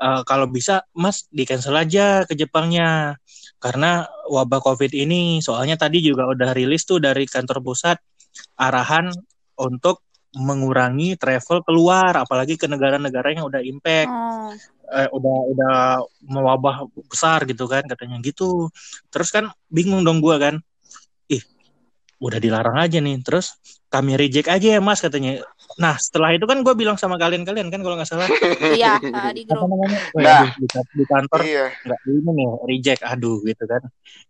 eh, 0.00 0.22
kalau 0.24 0.48
bisa 0.48 0.80
mas 0.96 1.28
di 1.28 1.44
cancel 1.44 1.76
aja 1.76 2.24
ke 2.24 2.32
Jepangnya 2.32 3.20
karena 3.64 4.04
wabah 4.28 4.60
COVID 4.60 4.92
ini. 4.92 5.40
Soalnya 5.40 5.80
tadi 5.80 6.04
juga 6.04 6.28
udah 6.28 6.52
rilis 6.52 6.84
tuh 6.84 7.00
dari 7.00 7.24
kantor 7.24 7.64
pusat 7.64 7.96
arahan 8.60 9.08
untuk 9.56 10.04
mengurangi 10.36 11.16
travel 11.16 11.64
keluar, 11.64 12.12
apalagi 12.18 12.60
ke 12.60 12.68
negara-negara 12.68 13.32
yang 13.32 13.48
udah 13.48 13.62
impact, 13.64 14.10
Oh. 14.10 14.50
eh, 14.92 15.08
udah 15.08 15.36
udah 15.54 15.76
mewabah 16.28 16.90
besar 17.08 17.46
gitu 17.48 17.64
kan 17.70 17.86
katanya 17.88 18.20
gitu. 18.20 18.68
Terus 19.08 19.32
kan 19.32 19.48
bingung 19.72 20.04
dong 20.04 20.20
gua 20.20 20.36
kan, 20.36 20.60
udah 22.24 22.40
dilarang 22.40 22.80
aja 22.80 22.98
nih. 22.98 23.20
Terus 23.20 23.60
kami 23.92 24.16
reject 24.16 24.48
aja 24.48 24.78
ya 24.78 24.80
mas 24.80 25.04
katanya. 25.04 25.44
Nah 25.76 25.94
setelah 26.00 26.32
itu 26.32 26.48
kan 26.48 26.64
gue 26.64 26.74
bilang 26.74 26.96
sama 26.96 27.20
kalian-kalian 27.20 27.68
kan 27.68 27.84
kalau 27.84 27.94
nggak 28.00 28.08
salah 28.08 28.26
Iya, 28.78 28.96
eh, 28.98 29.30
di 29.36 29.42
grup. 29.44 29.68
Nah. 30.16 30.50
di, 30.56 30.66
di 30.70 31.04
kantor 31.04 31.40
Iya. 31.44 31.66
nggak 31.84 32.00
ini 32.08 32.30
nih 32.32 32.48
reject, 32.66 33.02
aduh 33.04 33.38
gitu 33.44 33.64
kan. 33.68 33.82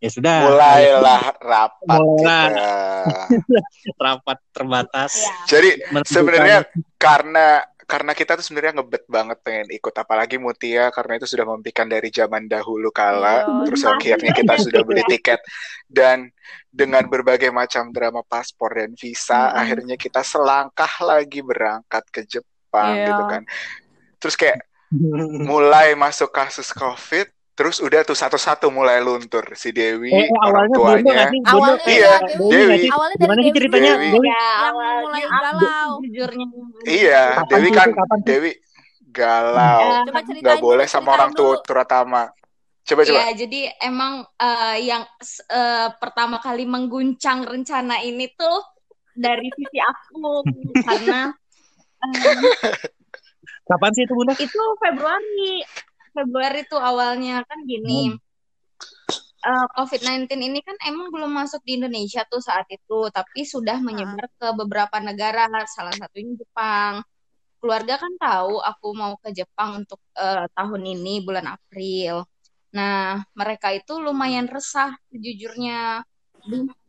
Ya 0.02 0.08
sudah, 0.10 0.36
Mulailah 0.50 1.22
rapat 1.38 1.98
Mulailah. 2.02 3.28
rapat 4.04 4.38
terbatas. 4.50 5.12
Iya. 5.14 5.32
Jadi 5.48 5.68
sebenarnya 6.04 6.58
karena 6.98 7.62
karena 7.84 8.16
kita 8.16 8.36
tuh 8.40 8.44
sebenarnya 8.44 8.80
ngebet 8.80 9.04
banget 9.06 9.38
pengen 9.44 9.68
ikut 9.72 9.94
apalagi 9.94 10.36
Mutia 10.40 10.88
karena 10.88 11.20
itu 11.20 11.26
sudah 11.28 11.44
mempikan 11.44 11.84
dari 11.84 12.08
zaman 12.08 12.48
dahulu 12.48 12.88
kala 12.88 13.44
Ayo, 13.44 13.68
terus 13.68 13.82
akhirnya 13.84 14.32
kita 14.32 14.54
sudah 14.60 14.80
beli 14.84 15.04
tiket 15.08 15.40
dan 15.86 16.32
dengan 16.72 17.04
berbagai 17.06 17.52
macam 17.52 17.92
drama 17.92 18.24
paspor 18.24 18.72
dan 18.74 18.92
visa 18.96 19.52
hmm. 19.52 19.60
akhirnya 19.60 19.96
kita 20.00 20.24
selangkah 20.24 20.92
lagi 21.04 21.44
berangkat 21.44 22.04
ke 22.08 22.20
Jepang 22.24 22.94
Ayo. 22.96 23.06
gitu 23.12 23.22
kan 23.28 23.42
terus 24.18 24.34
kayak 24.34 24.58
mulai 25.44 25.98
masuk 25.98 26.30
kasus 26.30 26.70
covid 26.70 27.26
Terus 27.54 27.78
udah 27.78 28.02
tuh 28.02 28.18
satu-satu 28.18 28.66
mulai 28.74 28.98
luntur 28.98 29.46
si 29.54 29.70
Dewi, 29.70 30.10
eh, 30.10 30.26
orang 30.42 30.66
tuanya. 30.74 31.30
Awalnya 31.46 31.86
iya, 31.86 32.14
Dewi. 32.34 32.50
Dewi. 32.50 32.78
Awalnya 32.90 33.16
Gimana 33.22 33.40
sih 33.46 33.52
ceritanya? 33.54 33.92
Dewi. 33.94 34.08
Dewi. 34.10 34.26
Ya, 34.26 34.46
awalnya 34.74 34.94
mulai 35.06 35.22
galau. 35.22 35.90
Jujurnya. 36.02 36.46
Iya, 36.82 37.22
kapan 37.38 37.50
Dewi 37.54 37.68
kan 37.70 37.88
kapan 37.94 38.20
Dewi 38.26 38.52
galau. 39.14 39.82
Ya, 39.86 40.42
Gak 40.42 40.58
boleh 40.58 40.86
sama 40.90 41.14
orang 41.14 41.30
tua 41.30 41.62
terutama. 41.62 42.34
Coba 42.82 43.00
coba. 43.06 43.16
Iya, 43.22 43.28
jadi 43.46 43.60
emang 43.86 44.26
uh, 44.26 44.76
yang 44.76 45.06
uh, 45.48 45.88
pertama 46.02 46.42
kali 46.42 46.66
mengguncang 46.66 47.46
rencana 47.46 48.02
ini 48.02 48.34
tuh 48.34 48.60
dari 49.14 49.46
sisi 49.54 49.78
aku 49.78 50.42
karena 50.82 51.30
um, 52.02 52.42
Kapan 53.64 53.90
sih 53.96 54.04
itu 54.04 54.12
Bunda? 54.12 54.36
Itu 54.36 54.62
Februari. 54.76 55.64
Februari 56.14 56.62
tuh 56.70 56.78
awalnya 56.78 57.42
kan 57.44 57.66
gini. 57.66 58.14
Hmm. 58.14 58.22
Uh, 59.44 59.66
COVID-19 59.76 60.40
ini 60.40 60.64
kan 60.64 60.72
emang 60.88 61.12
belum 61.12 61.28
masuk 61.28 61.60
di 61.68 61.76
Indonesia 61.76 62.24
tuh 62.24 62.40
saat 62.40 62.64
itu, 62.72 63.12
tapi 63.12 63.44
sudah 63.44 63.76
menyebar 63.76 64.24
ke 64.40 64.48
beberapa 64.56 64.96
negara, 65.04 65.44
salah 65.68 65.92
satunya 65.92 66.32
Jepang. 66.40 67.04
Keluarga 67.60 68.00
kan 68.00 68.12
tahu 68.16 68.64
aku 68.64 68.88
mau 68.96 69.20
ke 69.20 69.36
Jepang 69.36 69.84
untuk 69.84 70.00
uh, 70.16 70.48
tahun 70.56 70.96
ini 70.96 71.20
bulan 71.20 71.44
April. 71.60 72.24
Nah, 72.72 73.20
mereka 73.36 73.70
itu 73.76 74.00
lumayan 74.00 74.48
resah 74.48 74.96
sejujurnya. 75.12 76.00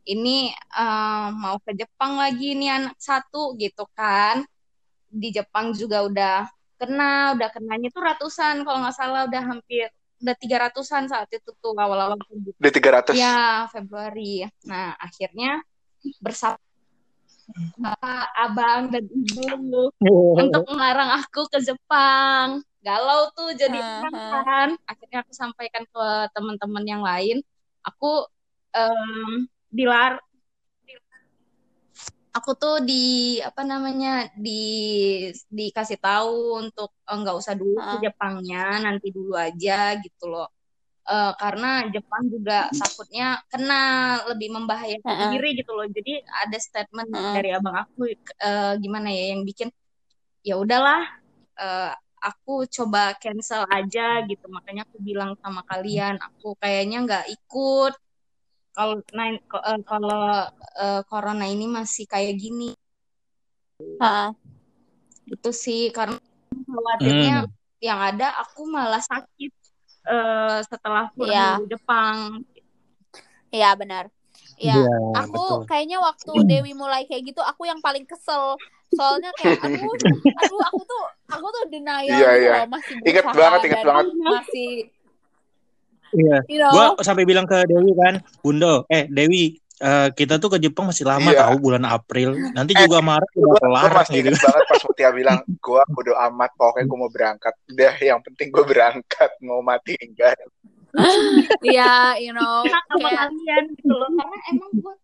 Ini 0.08 0.38
uh, 0.80 1.30
mau 1.36 1.60
ke 1.60 1.76
Jepang 1.76 2.16
lagi 2.16 2.56
nih 2.56 2.72
anak 2.72 2.98
satu 3.04 3.60
gitu 3.60 3.84
kan. 3.92 4.48
Di 5.12 5.36
Jepang 5.36 5.76
juga 5.76 6.08
udah 6.08 6.55
kena 6.76 7.36
udah 7.36 7.50
kenanya 7.52 7.90
tuh 7.92 8.04
ratusan 8.04 8.64
kalau 8.68 8.84
nggak 8.84 8.96
salah 8.96 9.28
udah 9.28 9.42
hampir 9.44 9.88
udah 10.24 10.36
tiga 10.40 10.58
ratusan 10.68 11.12
saat 11.12 11.28
itu 11.32 11.52
tuh 11.60 11.76
awal-awal 11.76 12.16
udah 12.60 12.72
tiga 12.74 12.90
ratus? 13.02 13.14
Ya 13.14 13.68
Februari. 13.70 14.48
Nah 14.64 14.96
akhirnya 14.98 15.62
bersama 16.24 16.58
abang 18.34 18.90
dan 18.90 19.06
ibu 19.06 19.92
untuk 20.40 20.64
melarang 20.72 21.20
aku 21.22 21.46
ke 21.52 21.62
Jepang. 21.62 22.64
Galau 22.86 23.34
tuh 23.34 23.54
jadi 23.58 23.82
uh 23.82 24.06
-huh. 24.06 24.42
kan 24.46 24.70
akhirnya 24.86 25.26
aku 25.26 25.34
sampaikan 25.34 25.84
ke 25.86 26.06
teman-teman 26.34 26.86
yang 26.86 27.02
lain. 27.06 27.42
Aku 27.86 28.26
um, 28.74 29.46
dilar 29.70 30.22
aku 32.36 32.52
tuh 32.60 32.76
di 32.84 33.40
apa 33.40 33.64
namanya 33.64 34.28
di 34.36 34.62
dikasih 35.48 36.00
tahu 36.04 36.60
untuk 36.60 36.92
eh, 37.08 37.16
nggak 37.16 37.36
uh, 37.36 37.40
usah 37.40 37.56
dulu 37.56 37.80
ke 37.80 37.96
Jepangnya 38.04 38.84
nanti 38.84 39.08
dulu 39.16 39.40
aja 39.40 39.96
gitu 40.04 40.28
loh. 40.28 40.52
Uh, 41.06 41.38
karena 41.38 41.86
Jepang 41.94 42.26
juga 42.34 42.66
takutnya 42.74 43.38
kena 43.54 43.84
lebih 44.26 44.50
membahayakan 44.58 45.06
uh 45.06 45.22
-uh. 45.22 45.32
diri 45.38 45.50
gitu 45.54 45.72
loh. 45.72 45.86
Jadi 45.88 46.20
ada 46.26 46.58
statement 46.58 47.10
uh 47.14 47.16
-uh. 47.16 47.34
dari 47.38 47.50
abang 47.54 47.78
aku 47.78 48.10
uh, 48.42 48.74
gimana 48.82 49.14
ya 49.14 49.38
yang 49.38 49.46
bikin 49.46 49.70
ya 50.42 50.58
udahlah 50.58 51.06
uh, 51.62 51.94
aku 52.20 52.66
coba 52.68 53.14
cancel 53.22 53.70
aja 53.70 54.26
gitu. 54.26 54.50
Makanya 54.50 54.84
aku 54.90 54.98
bilang 54.98 55.38
sama 55.40 55.62
kalian 55.70 56.18
aku 56.20 56.58
kayaknya 56.58 57.06
nggak 57.06 57.26
ikut 57.32 57.94
kalau 58.76 59.00
uh, 59.00 59.80
kalau 59.88 60.24
uh, 60.76 61.02
corona 61.08 61.48
ini 61.48 61.66
masih 61.66 62.04
kayak 62.06 62.36
gini 62.36 62.76
uh. 64.04 64.36
itu 65.26 65.50
sih 65.56 65.90
karena 65.96 66.20
khawatirnya 66.52 67.48
hmm. 67.48 67.52
yang 67.80 68.00
ada 68.04 68.36
aku 68.44 68.68
malah 68.68 69.02
sakit 69.02 69.52
uh, 70.06 70.60
setelah 70.68 71.10
pulang 71.16 71.34
yeah. 71.34 71.56
dari 71.58 71.68
Jepang 71.72 72.18
Iya 73.56 73.72
benar 73.80 74.12
Ya, 74.56 74.80
ya 74.80 74.88
aku 75.20 75.68
betul. 75.68 75.68
kayaknya 75.68 76.00
waktu 76.00 76.32
Dewi 76.48 76.72
mulai 76.72 77.04
kayak 77.04 77.28
gitu, 77.28 77.44
aku 77.44 77.68
yang 77.68 77.84
paling 77.84 78.08
kesel. 78.08 78.56
Soalnya 78.96 79.28
kayak 79.36 79.60
aku, 79.60 79.92
aduh, 80.32 80.62
aku 80.72 80.82
tuh, 80.88 81.04
aku 81.28 81.48
tuh 81.52 81.64
denial 81.68 82.16
gitu 82.16 82.48
yeah. 82.48 82.64
masih 82.64 82.96
Ingat 83.04 83.26
banget, 83.36 83.60
ingat 83.68 83.84
banget. 83.84 84.06
Masih 84.16 84.72
Iya. 86.16 86.38
You 86.48 86.60
know? 86.64 86.72
Gua 86.72 86.86
sampai 87.04 87.24
bilang 87.28 87.46
ke 87.46 87.68
Dewi 87.68 87.92
kan, 87.94 88.24
Bundo, 88.40 88.88
eh 88.88 89.06
Dewi, 89.12 89.60
uh, 89.84 90.08
kita 90.16 90.40
tuh 90.40 90.56
ke 90.56 90.58
Jepang 90.64 90.88
masih 90.88 91.04
lama 91.04 91.30
iya. 91.32 91.48
tahu 91.48 91.56
bulan 91.60 91.84
April. 91.84 92.36
Nanti 92.56 92.72
eh, 92.76 92.88
juga 92.88 93.04
Maret 93.04 93.32
udah 93.36 93.60
kelar 93.60 93.92
masih 93.92 94.20
gitu. 94.24 94.38
banget 94.40 94.64
pas 94.68 94.82
Mutia 94.88 95.10
bilang, 95.12 95.40
gua 95.66 95.82
bodo 95.92 96.14
amat 96.32 96.52
pokoknya 96.56 96.86
gua 96.88 97.00
mau 97.00 97.12
berangkat. 97.12 97.54
Udah 97.72 97.94
yang 98.00 98.20
penting 98.24 98.48
gua 98.52 98.64
berangkat, 98.64 99.32
mau 99.44 99.60
mati 99.60 99.94
enggak. 100.00 100.38
Iya, 101.60 102.16
you 102.24 102.32
know, 102.32 102.64
kayak 102.64 103.28
kalian 103.28 103.64
gitu 103.76 103.92
loh. 103.92 104.08
Karena 104.16 104.38
emang 104.48 104.72
gua 104.80 104.96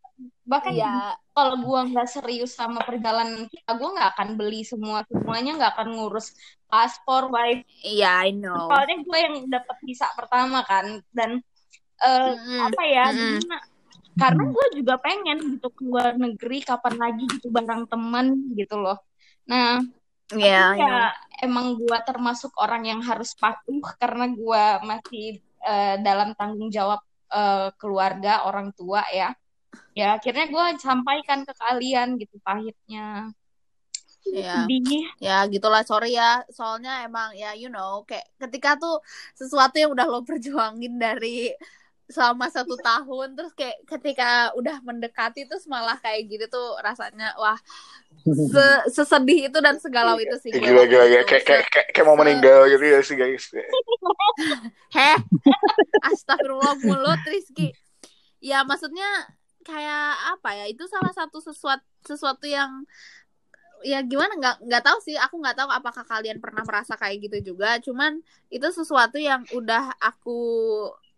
bahkan 0.48 0.72
ya 0.72 1.16
kalau 1.42 1.56
gue 1.58 1.80
nggak 1.90 2.06
serius 2.06 2.54
sama 2.54 2.86
perjalanan 2.86 3.50
kita 3.50 3.74
gue 3.74 3.90
nggak 3.98 4.10
akan 4.14 4.30
beli 4.38 4.62
semua. 4.62 5.02
Semuanya 5.10 5.58
nggak 5.58 5.72
akan 5.74 5.90
ngurus 5.98 6.38
paspor 6.70 7.34
wife 7.34 7.66
iya 7.82 8.22
yeah, 8.22 8.30
I 8.30 8.30
know. 8.30 8.70
Soalnya 8.70 9.02
gue 9.02 9.18
yang 9.18 9.36
dapat 9.50 9.78
visa 9.82 10.06
pertama 10.14 10.62
kan 10.70 11.02
dan 11.10 11.42
uh, 12.06 12.32
mm 12.38 12.60
apa 12.70 12.84
ya 12.86 13.06
mm 13.10 13.18
-hmm. 13.18 13.60
karena 14.22 14.44
gue 14.54 14.66
juga 14.78 14.96
pengen 15.02 15.38
gitu 15.58 15.68
ke 15.74 15.82
luar 15.82 16.14
negeri 16.14 16.62
kapan 16.62 16.96
lagi 17.02 17.26
gitu 17.26 17.50
bareng 17.50 17.90
teman 17.90 18.54
gitu 18.54 18.78
loh. 18.78 19.02
Nah 19.50 19.82
yeah, 20.38 20.78
ya 20.78 20.96
emang 21.42 21.74
gue 21.74 21.98
termasuk 22.06 22.54
orang 22.62 22.86
yang 22.86 23.02
harus 23.02 23.34
patuh 23.34 23.82
karena 23.98 24.30
gue 24.30 24.64
masih 24.86 25.42
uh, 25.66 25.98
dalam 26.06 26.38
tanggung 26.38 26.70
jawab 26.70 27.02
uh, 27.34 27.74
keluarga 27.82 28.46
orang 28.46 28.70
tua 28.78 29.02
ya 29.10 29.34
ya 29.92 30.20
akhirnya 30.20 30.48
gue 30.48 30.66
sampaikan 30.80 31.44
ke 31.44 31.54
kalian 31.56 32.20
gitu 32.20 32.36
pahitnya. 32.44 33.32
Ya 34.28 34.64
ya 35.18 35.38
gitulah. 35.50 35.82
Sorry 35.82 36.14
ya. 36.16 36.46
Soalnya 36.54 37.04
emang 37.04 37.34
ya 37.34 37.58
you 37.58 37.68
know 37.68 38.06
kayak 38.06 38.30
ketika 38.38 38.78
tuh 38.78 39.02
sesuatu 39.34 39.76
yang 39.82 39.92
udah 39.92 40.06
lo 40.06 40.22
perjuangin 40.22 41.02
dari 41.02 41.52
selama 42.12 42.52
satu 42.52 42.76
tahun 42.76 43.40
terus 43.40 43.56
kayak 43.56 43.88
ketika 43.88 44.52
udah 44.60 44.84
mendekati 44.84 45.48
terus 45.48 45.64
malah 45.66 45.96
kayak 46.04 46.28
gitu 46.28 46.46
tuh 46.52 46.76
rasanya 46.84 47.32
wah 47.40 47.56
se 48.28 48.66
sesedih 48.92 49.48
itu 49.48 49.58
dan 49.64 49.80
segalau 49.80 50.20
itu 50.20 50.36
sih. 50.44 50.52
Gila 50.54 50.86
gila. 50.86 51.08
Gila 51.08 51.24
kayak 51.26 51.44
kayak 51.48 51.66
kayak, 51.72 51.88
kayak 51.96 52.06
mau 52.06 52.20
meninggal 52.20 52.68
gitu 52.70 52.84
ya 52.86 53.00
sih 53.02 53.16
guys. 53.18 53.50
Heh. 54.96 55.18
Astagfirullah 56.06 56.78
mulut 56.86 57.22
Rizky. 57.26 57.74
Ya 58.44 58.62
maksudnya 58.68 59.08
kayak 59.64 60.38
apa 60.38 60.50
ya 60.58 60.66
itu 60.70 60.84
salah 60.90 61.14
satu 61.14 61.42
sesuatu 61.42 61.86
sesuatu 62.06 62.46
yang 62.50 62.84
ya 63.82 64.02
gimana 64.06 64.38
nggak 64.38 64.56
nggak 64.62 64.84
tahu 64.86 64.98
sih 65.02 65.18
aku 65.18 65.42
nggak 65.42 65.58
tahu 65.58 65.70
apakah 65.74 66.06
kalian 66.06 66.38
pernah 66.38 66.62
merasa 66.62 66.94
kayak 66.94 67.30
gitu 67.30 67.54
juga 67.54 67.82
cuman 67.82 68.22
itu 68.54 68.68
sesuatu 68.70 69.18
yang 69.18 69.42
udah 69.58 69.98
aku 69.98 70.38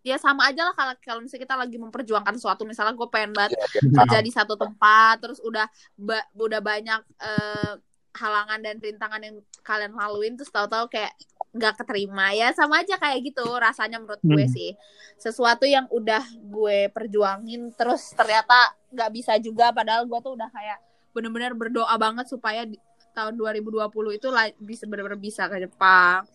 ya 0.04 0.20
sama 0.20 0.52
aja 0.52 0.68
lah 0.68 0.74
kalau 0.76 0.94
kalau 1.00 1.20
misalnya 1.24 1.44
kita 1.48 1.56
lagi 1.56 1.76
memperjuangkan 1.80 2.36
sesuatu 2.36 2.68
misalnya 2.68 2.92
gue 2.92 3.08
pengen 3.08 3.32
banget 3.32 3.56
ya, 3.56 3.64
ya. 3.80 4.04
kerja 4.04 4.18
di 4.20 4.32
satu 4.32 4.54
tempat 4.56 5.16
terus 5.20 5.40
udah 5.40 5.64
ba 5.96 6.20
udah 6.36 6.60
banyak 6.60 7.00
uh, 7.20 7.72
halangan 8.14 8.62
dan 8.62 8.78
rintangan 8.78 9.20
yang 9.22 9.36
kalian 9.66 9.92
laluin 9.92 10.38
terus 10.38 10.50
tahu-tahu 10.54 10.86
kayak 10.86 11.12
nggak 11.54 11.74
keterima. 11.82 12.34
Ya 12.34 12.50
sama 12.54 12.82
aja 12.82 12.98
kayak 12.98 13.30
gitu 13.30 13.46
rasanya 13.46 14.02
menurut 14.02 14.22
gue 14.22 14.44
hmm. 14.46 14.54
sih. 14.54 14.70
Sesuatu 15.18 15.66
yang 15.66 15.86
udah 15.90 16.22
gue 16.38 16.90
perjuangin 16.90 17.74
terus 17.74 18.14
ternyata 18.14 18.74
nggak 18.90 19.10
bisa 19.14 19.38
juga 19.38 19.70
padahal 19.70 20.06
gue 20.06 20.18
tuh 20.22 20.34
udah 20.34 20.50
kayak 20.50 20.78
bener-bener 21.14 21.54
berdoa 21.54 21.94
banget 21.94 22.26
supaya 22.26 22.66
di, 22.66 22.74
tahun 23.14 23.38
2020 23.38 24.18
itu 24.18 24.28
bisa 24.58 24.84
bener-bener 24.90 25.18
bisa 25.18 25.46
ke 25.46 25.62
Jepang. 25.62 26.26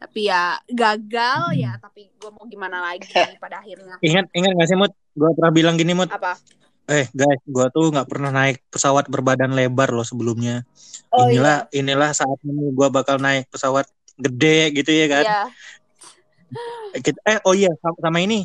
Tapi 0.00 0.30
ya 0.30 0.56
gagal 0.70 1.58
ya 1.58 1.76
tapi 1.82 2.10
gue 2.14 2.30
mau 2.30 2.46
gimana 2.46 2.78
lagi 2.82 3.10
pada 3.42 3.62
akhirnya. 3.62 3.98
ingat 4.02 4.30
ingat 4.34 4.50
gak 4.54 4.68
sih 4.70 4.78
mut? 4.78 4.94
Gue 5.14 5.30
pernah 5.34 5.50
bilang 5.50 5.74
gini 5.74 5.94
mut. 5.94 6.10
Apa 6.10 6.38
Eh 6.90 7.06
guys, 7.14 7.40
gue 7.46 7.66
tuh 7.70 7.86
nggak 7.94 8.08
pernah 8.10 8.34
naik 8.34 8.66
pesawat 8.66 9.06
berbadan 9.06 9.54
lebar 9.54 9.94
loh 9.94 10.02
sebelumnya. 10.02 10.66
Oh, 11.14 11.30
inilah 11.30 11.70
iya. 11.70 11.86
inilah 11.86 12.10
saat 12.10 12.38
ini 12.42 12.74
gue 12.74 12.88
bakal 12.90 13.22
naik 13.22 13.46
pesawat 13.46 13.86
gede 14.18 14.74
gitu 14.74 14.90
ya 14.90 15.06
kan. 15.06 15.24
Iya. 15.24 15.42
Eh 17.30 17.38
oh 17.46 17.54
iya 17.54 17.70
sama, 17.78 17.94
sama 18.02 18.18
ini. 18.18 18.42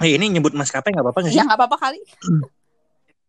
Eh, 0.00 0.16
ini 0.16 0.32
nyebut 0.32 0.56
maskapai 0.56 0.96
nggak 0.96 1.04
apa-apa 1.04 1.20
nggak 1.28 1.32
sih? 1.36 1.38
Ya 1.38 1.44
nggak 1.44 1.58
apa-apa 1.60 1.76
kali. 1.76 2.00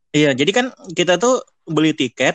Iya, 0.10 0.34
jadi 0.34 0.50
kan 0.50 0.66
kita 0.98 1.22
tuh 1.22 1.46
beli 1.70 1.94
tiket 1.94 2.34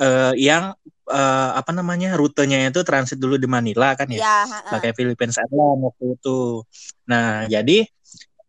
uh, 0.00 0.32
yang 0.32 0.72
uh, 1.12 1.50
apa 1.52 1.68
namanya 1.76 2.16
rutenya 2.16 2.72
itu 2.72 2.80
transit 2.88 3.20
dulu 3.20 3.36
di 3.36 3.44
Manila 3.44 3.92
kan 3.92 4.08
ya, 4.08 4.48
ya 4.48 4.64
pakai 4.72 4.96
Philippines 4.96 5.36
Airlines 5.36 5.92
waktu 5.92 6.16
itu. 6.16 6.64
Nah 7.04 7.44
jadi 7.52 7.84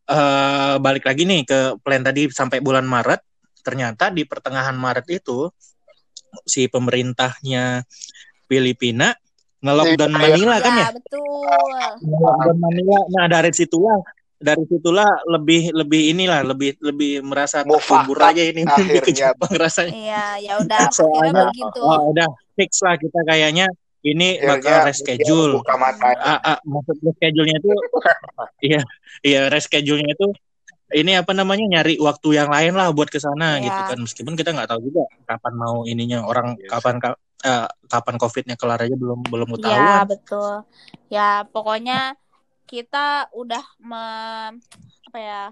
uh, 0.10 0.76
balik 0.80 1.08
lagi 1.08 1.24
nih 1.24 1.48
ke 1.48 1.60
plan 1.80 2.04
tadi 2.04 2.28
sampai 2.32 2.60
bulan 2.60 2.84
Maret, 2.84 3.22
ternyata 3.64 4.12
di 4.12 4.28
pertengahan 4.28 4.76
Maret 4.76 5.08
itu 5.12 5.48
si 6.44 6.66
pemerintahnya 6.66 7.86
Filipina 8.50 9.14
ngelockdown 9.64 10.12
iya, 10.12 10.20
Manila 10.20 10.56
kan 10.60 10.74
ya? 10.76 10.84
ya? 10.84 10.90
betul. 10.92 11.70
Ngelockdown 12.04 12.58
Manila. 12.60 13.00
Nah 13.16 13.26
dari 13.32 13.52
situlah 13.56 13.98
dari 14.44 14.64
situlah 14.68 15.08
lebih 15.32 15.72
lebih 15.72 16.02
inilah 16.12 16.44
lebih 16.44 16.76
lebih 16.84 17.24
merasa 17.24 17.64
terkubur 17.64 18.20
aja 18.20 18.44
ini 18.44 18.68
akhirnya. 18.68 19.00
ke 19.00 19.12
Jepang 19.16 19.54
rasanya. 19.56 19.94
Iya, 19.96 20.26
ya 20.44 20.54
udah 20.60 20.80
soalnya 20.92 21.48
begitu. 21.48 21.80
Oh, 21.80 22.12
udah 22.12 22.28
fix 22.60 22.84
lah 22.84 23.00
kita 23.00 23.24
kayaknya 23.24 23.72
ini 24.04 24.38
akhirnya, 24.40 24.60
bakal 24.60 24.78
reschedule. 24.88 25.54
Buka 25.64 25.76
mata. 25.80 26.12
Ah, 26.20 26.40
ah, 26.44 26.58
maksud 26.68 27.00
reschedule-nya 27.00 27.58
itu 27.60 27.72
iya, 28.72 28.82
iya 29.24 29.42
reschedule-nya 29.48 30.12
itu 30.14 30.28
ini 30.94 31.18
apa 31.18 31.34
namanya 31.34 31.80
nyari 31.80 31.98
waktu 31.98 32.38
yang 32.38 32.54
lain 32.54 32.78
lah 32.78 32.94
buat 32.94 33.10
ke 33.10 33.18
sana 33.18 33.58
ya. 33.58 33.66
gitu 33.66 33.82
kan 33.90 33.98
meskipun 33.98 34.34
kita 34.38 34.54
nggak 34.54 34.70
tahu 34.70 34.94
juga 34.94 35.10
kapan 35.26 35.54
mau 35.58 35.82
ininya 35.90 36.22
orang 36.22 36.54
yes. 36.54 36.70
kapan 36.70 37.02
uh, 37.02 37.66
kapan 37.90 38.16
covidnya 38.22 38.54
kelar 38.54 38.78
aja 38.78 38.94
belum 38.94 39.26
belum 39.26 39.58
tahu 39.58 39.74
ya 39.74 40.06
betul 40.06 40.54
ya 41.10 41.30
pokoknya 41.50 42.14
kita 42.70 43.28
udah 43.34 43.66
me, 43.82 44.06
apa 45.10 45.20
ya 45.20 45.44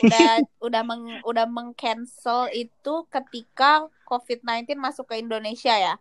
udah 0.00 0.28
udah 0.66 0.82
meng, 0.86 1.04
udah 1.26 1.46
mengcancel 1.50 2.48
itu 2.54 2.94
ketika 3.10 3.90
COVID-19 4.06 4.78
masuk 4.78 5.10
ke 5.10 5.20
Indonesia 5.20 5.74
ya. 5.74 5.94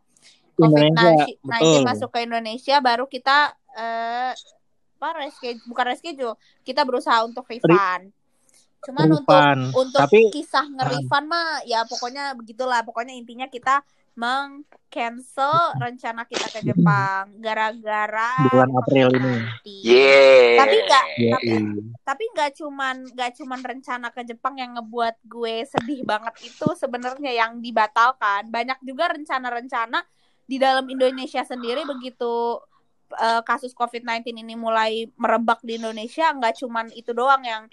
COVID-19 0.55 1.83
masuk 1.85 2.09
ke 2.13 2.25
Indonesia 2.25 2.77
baru 2.79 3.09
kita 3.09 3.53
eh 3.73 4.33
apa 5.03 5.19
reschedule 5.19 5.67
bukan 5.67 5.85
reschedule, 5.91 6.35
kita 6.63 6.87
berusaha 6.87 7.19
untuk 7.27 7.43
refund. 7.51 8.15
Cuman 8.87 9.11
refund. 9.11 9.75
untuk 9.75 9.83
untuk 9.83 9.99
Tapi, 10.07 10.31
kisah 10.31 10.63
nge-refund 10.63 11.27
mah 11.27 11.59
ya 11.67 11.83
pokoknya 11.83 12.31
begitulah, 12.39 12.87
pokoknya 12.87 13.11
intinya 13.11 13.51
kita 13.51 13.83
meng-cancel 14.13 15.73
rencana 15.75 16.23
kita 16.29 16.47
ke 16.53 16.59
Jepang 16.63 17.33
gara-gara 17.41 18.31
bulan 18.47 18.71
April 18.77 19.07
ini. 19.17 19.35
Yeah. 19.65 20.63
Tapi 20.63 20.75
enggak 20.85 21.05
yeah. 21.17 21.33
tapi 21.35 21.47
tapi 22.05 22.23
enggak 22.31 22.51
cuman 22.61 22.95
enggak 23.11 23.31
cuman 23.41 23.59
rencana 23.59 24.07
ke 24.13 24.21
Jepang 24.23 24.55
yang 24.55 24.77
ngebuat 24.79 25.19
gue 25.27 25.65
sedih 25.67 26.05
banget 26.07 26.47
itu 26.47 26.67
sebenarnya 26.79 27.33
yang 27.33 27.59
dibatalkan. 27.59 28.47
Banyak 28.53 28.79
juga 28.85 29.11
rencana-rencana 29.11 29.99
di 30.43 30.59
dalam 30.59 30.85
Indonesia 30.91 31.41
sendiri 31.43 31.87
begitu 31.87 32.59
uh, 33.15 33.41
kasus 33.45 33.71
COVID-19 33.71 34.35
ini 34.35 34.55
mulai 34.57 35.07
merebak 35.15 35.63
di 35.63 35.79
Indonesia 35.79 36.29
enggak 36.31 36.59
cuman 36.59 36.91
itu 36.93 37.15
doang 37.15 37.43
yang 37.45 37.65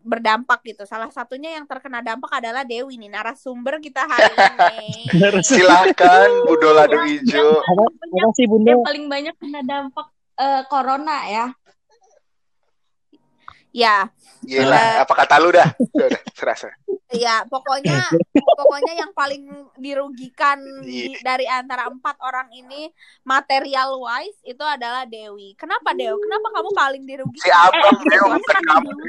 berdampak 0.00 0.64
gitu. 0.64 0.88
Salah 0.88 1.12
satunya 1.12 1.60
yang 1.60 1.68
terkena 1.68 2.00
dampak 2.00 2.40
adalah 2.40 2.64
Dewi 2.64 2.96
nih 2.96 3.12
narasumber 3.12 3.78
kita 3.84 4.08
hari 4.08 4.32
ini. 4.32 5.44
Silakan 5.44 6.48
Bu 6.48 6.56
Dola. 6.56 6.88
Apa 6.88 8.30
sih 8.36 8.48
Bunda? 8.48 8.72
Yang 8.72 8.84
paling 8.88 9.06
banyak 9.12 9.34
kena 9.36 9.60
dampak 9.60 10.06
uh, 10.40 10.62
corona 10.72 11.18
ya. 11.28 11.46
Ya. 13.70 14.10
Iya 14.40 14.66
uh, 14.66 15.04
apa 15.04 15.14
kata 15.14 15.36
lu 15.38 15.52
dah? 15.52 15.68
Udah, 15.78 16.08
serasa. 16.32 16.72
Iya, 17.10 17.42
pokoknya 17.50 18.06
pokoknya 18.58 18.92
yang 19.02 19.10
paling 19.10 19.50
dirugikan 19.76 20.62
di, 20.86 21.10
iya. 21.10 21.18
dari 21.26 21.46
antara 21.50 21.90
empat 21.90 22.16
orang 22.22 22.46
ini 22.54 22.88
material 23.26 23.98
wise 23.98 24.38
itu 24.46 24.62
adalah 24.62 25.04
Dewi. 25.04 25.58
Kenapa 25.58 25.90
Dewi? 25.90 26.18
Kenapa 26.22 26.48
kamu 26.54 26.70
paling 26.70 27.02
dirugikan? 27.04 27.44
Si 27.44 27.50
Abang 27.50 27.98
eh, 27.98 28.06
Dewi, 28.14 28.38
bukan 28.38 28.62
kamu. 28.62 28.90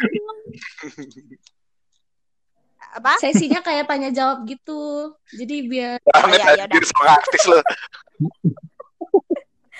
Apa? 2.91 3.15
Sesinya 3.23 3.63
kayak 3.63 3.87
tanya 3.87 4.11
jawab 4.11 4.43
gitu. 4.43 5.15
Jadi 5.31 5.55
biar 5.63 5.95
oh, 6.03 6.27
ya, 6.27 6.59
ya, 6.59 6.67
ya, 6.67 7.07
artis 7.07 7.43
loh. 7.47 7.63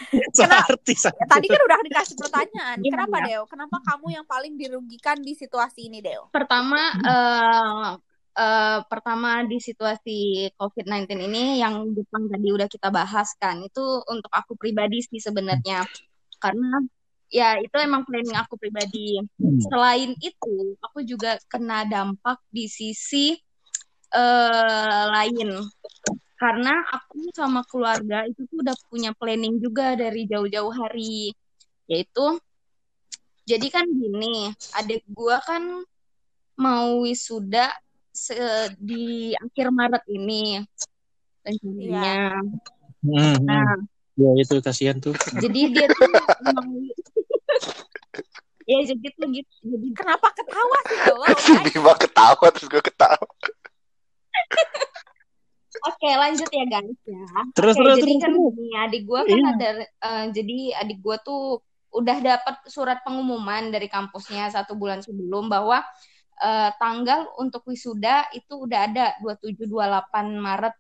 Kenapa? 0.38 0.74
Ya, 0.88 1.26
tadi 1.30 1.46
kan 1.48 1.62
udah 1.62 1.78
dikasih 1.86 2.16
pertanyaan. 2.18 2.78
Kenapa 2.82 3.18
ya. 3.22 3.26
Deo? 3.28 3.44
Kenapa 3.48 3.78
kamu 3.84 4.08
yang 4.14 4.26
paling 4.26 4.54
dirugikan 4.58 5.18
di 5.20 5.34
situasi 5.38 5.88
ini, 5.88 6.00
Deo? 6.02 6.30
Pertama, 6.34 6.82
uh, 7.02 7.90
uh, 8.36 8.80
pertama 8.88 9.46
di 9.46 9.58
situasi 9.62 10.50
COVID-19 10.56 11.08
ini 11.32 11.60
yang 11.62 11.92
Jepang 11.96 12.28
tadi 12.32 12.48
udah 12.52 12.68
kita 12.68 12.90
bahas 12.90 13.32
kan, 13.38 13.62
itu 13.62 13.84
untuk 14.08 14.32
aku 14.32 14.58
pribadi 14.58 15.04
sih 15.04 15.22
sebenarnya. 15.22 15.86
Karena 16.42 16.82
ya 17.32 17.56
itu 17.62 17.76
emang 17.80 18.04
planning 18.04 18.36
aku 18.36 18.60
pribadi. 18.60 19.22
Hmm. 19.40 19.60
Selain 19.72 20.12
itu, 20.20 20.76
aku 20.84 21.06
juga 21.08 21.40
kena 21.48 21.88
dampak 21.88 22.44
di 22.52 22.68
sisi 22.68 23.40
uh, 24.12 25.04
lain 25.12 25.64
karena 26.42 26.74
aku 26.90 27.30
sama 27.38 27.62
keluarga 27.70 28.26
itu 28.26 28.50
tuh 28.50 28.66
udah 28.66 28.74
punya 28.90 29.14
planning 29.14 29.62
juga 29.62 29.94
dari 29.94 30.26
jauh-jauh 30.26 30.74
hari. 30.74 31.38
Yaitu 31.86 32.42
jadi 33.46 33.68
kan 33.70 33.86
gini 33.86 34.50
adik 34.74 35.06
gua 35.06 35.38
kan 35.46 35.86
mau 36.58 37.06
wisuda 37.06 37.70
se 38.10 38.34
di 38.82 39.38
akhir 39.38 39.70
Maret 39.70 40.04
ini. 40.10 40.66
Rencananya 41.46 42.42
ya. 43.06 43.38
nah. 43.46 43.78
Ya 44.18 44.30
itu 44.38 44.58
kasihan 44.66 44.98
tuh. 44.98 45.14
Jadi 45.38 45.62
dia 45.78 45.86
tuh 45.94 46.10
mau 46.10 46.66
ya 48.72 48.80
jadi 48.88 49.08
tuh 49.20 49.28
gitu 49.36 49.54
jadi 49.68 49.88
kenapa 49.92 50.28
ketawa 50.32 50.78
sih 50.88 51.00
lo 51.12 51.26
tiba 51.68 51.92
ketawa 52.08 52.46
terus 52.56 52.68
gue 52.72 52.80
ketawa 52.80 53.20
Oke 55.82 56.10
lanjut 56.14 56.50
ya 56.50 56.66
guys 56.70 57.00
ya. 57.06 57.26
Terus 57.58 57.76
Oke, 57.76 57.82
terus 57.82 57.98
jadi 58.02 58.14
terus. 58.14 58.22
kan 58.22 58.32
terus. 58.38 58.84
adik 58.86 59.02
gue 59.10 59.22
kan 59.26 59.40
iya. 59.40 59.50
ada 59.54 59.70
uh, 60.06 60.26
jadi 60.30 60.58
adik 60.86 61.00
gue 61.02 61.18
tuh 61.26 61.44
udah 61.92 62.18
dapat 62.24 62.56
surat 62.72 63.04
pengumuman 63.04 63.68
dari 63.68 63.92
kampusnya 63.92 64.48
satu 64.48 64.80
bulan 64.80 65.04
sebelum 65.04 65.52
bahwa 65.52 65.84
uh, 66.40 66.70
tanggal 66.80 67.28
untuk 67.38 67.68
wisuda 67.68 68.32
itu 68.32 68.64
udah 68.64 68.80
ada 68.88 69.06
27 69.20 69.68
28 69.68 70.40
Maret. 70.40 70.76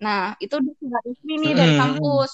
Nah, 0.00 0.32
itu 0.40 0.56
udah 0.56 0.74
surat 0.80 1.02
resmi 1.04 1.34
nih 1.44 1.52
dari 1.52 1.74
kampus. 1.76 2.30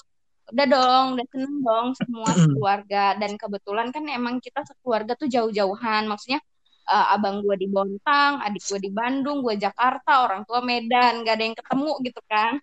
Udah 0.47 0.65
dong, 0.71 1.05
udah 1.19 1.27
seneng 1.27 1.55
dong 1.59 1.87
semua 1.99 2.31
keluarga 2.31 3.19
dan 3.19 3.35
kebetulan 3.35 3.91
kan 3.91 4.07
emang 4.07 4.39
kita 4.39 4.63
sekeluarga 4.63 5.19
tuh 5.19 5.27
jauh-jauhan. 5.27 6.07
Maksudnya 6.07 6.39
uh, 6.87 7.13
abang 7.13 7.43
gue 7.43 7.55
di 7.59 7.67
Bontang, 7.67 8.39
adik 8.41 8.63
gue 8.63 8.79
di 8.79 8.91
Bandung, 8.91 9.43
gue 9.43 9.59
Jakarta, 9.59 10.23
orang 10.23 10.47
tua 10.47 10.63
Medan, 10.63 11.27
gak 11.27 11.35
ada 11.37 11.43
yang 11.43 11.57
ketemu 11.57 11.91
gitu 12.07 12.21
kan. 12.25 12.53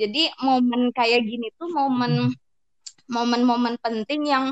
Jadi 0.00 0.32
momen 0.40 0.90
kayak 0.96 1.20
gini 1.22 1.52
tuh 1.60 1.68
momen 1.68 2.32
momen-momen 3.04 3.76
penting 3.84 4.32
yang 4.32 4.44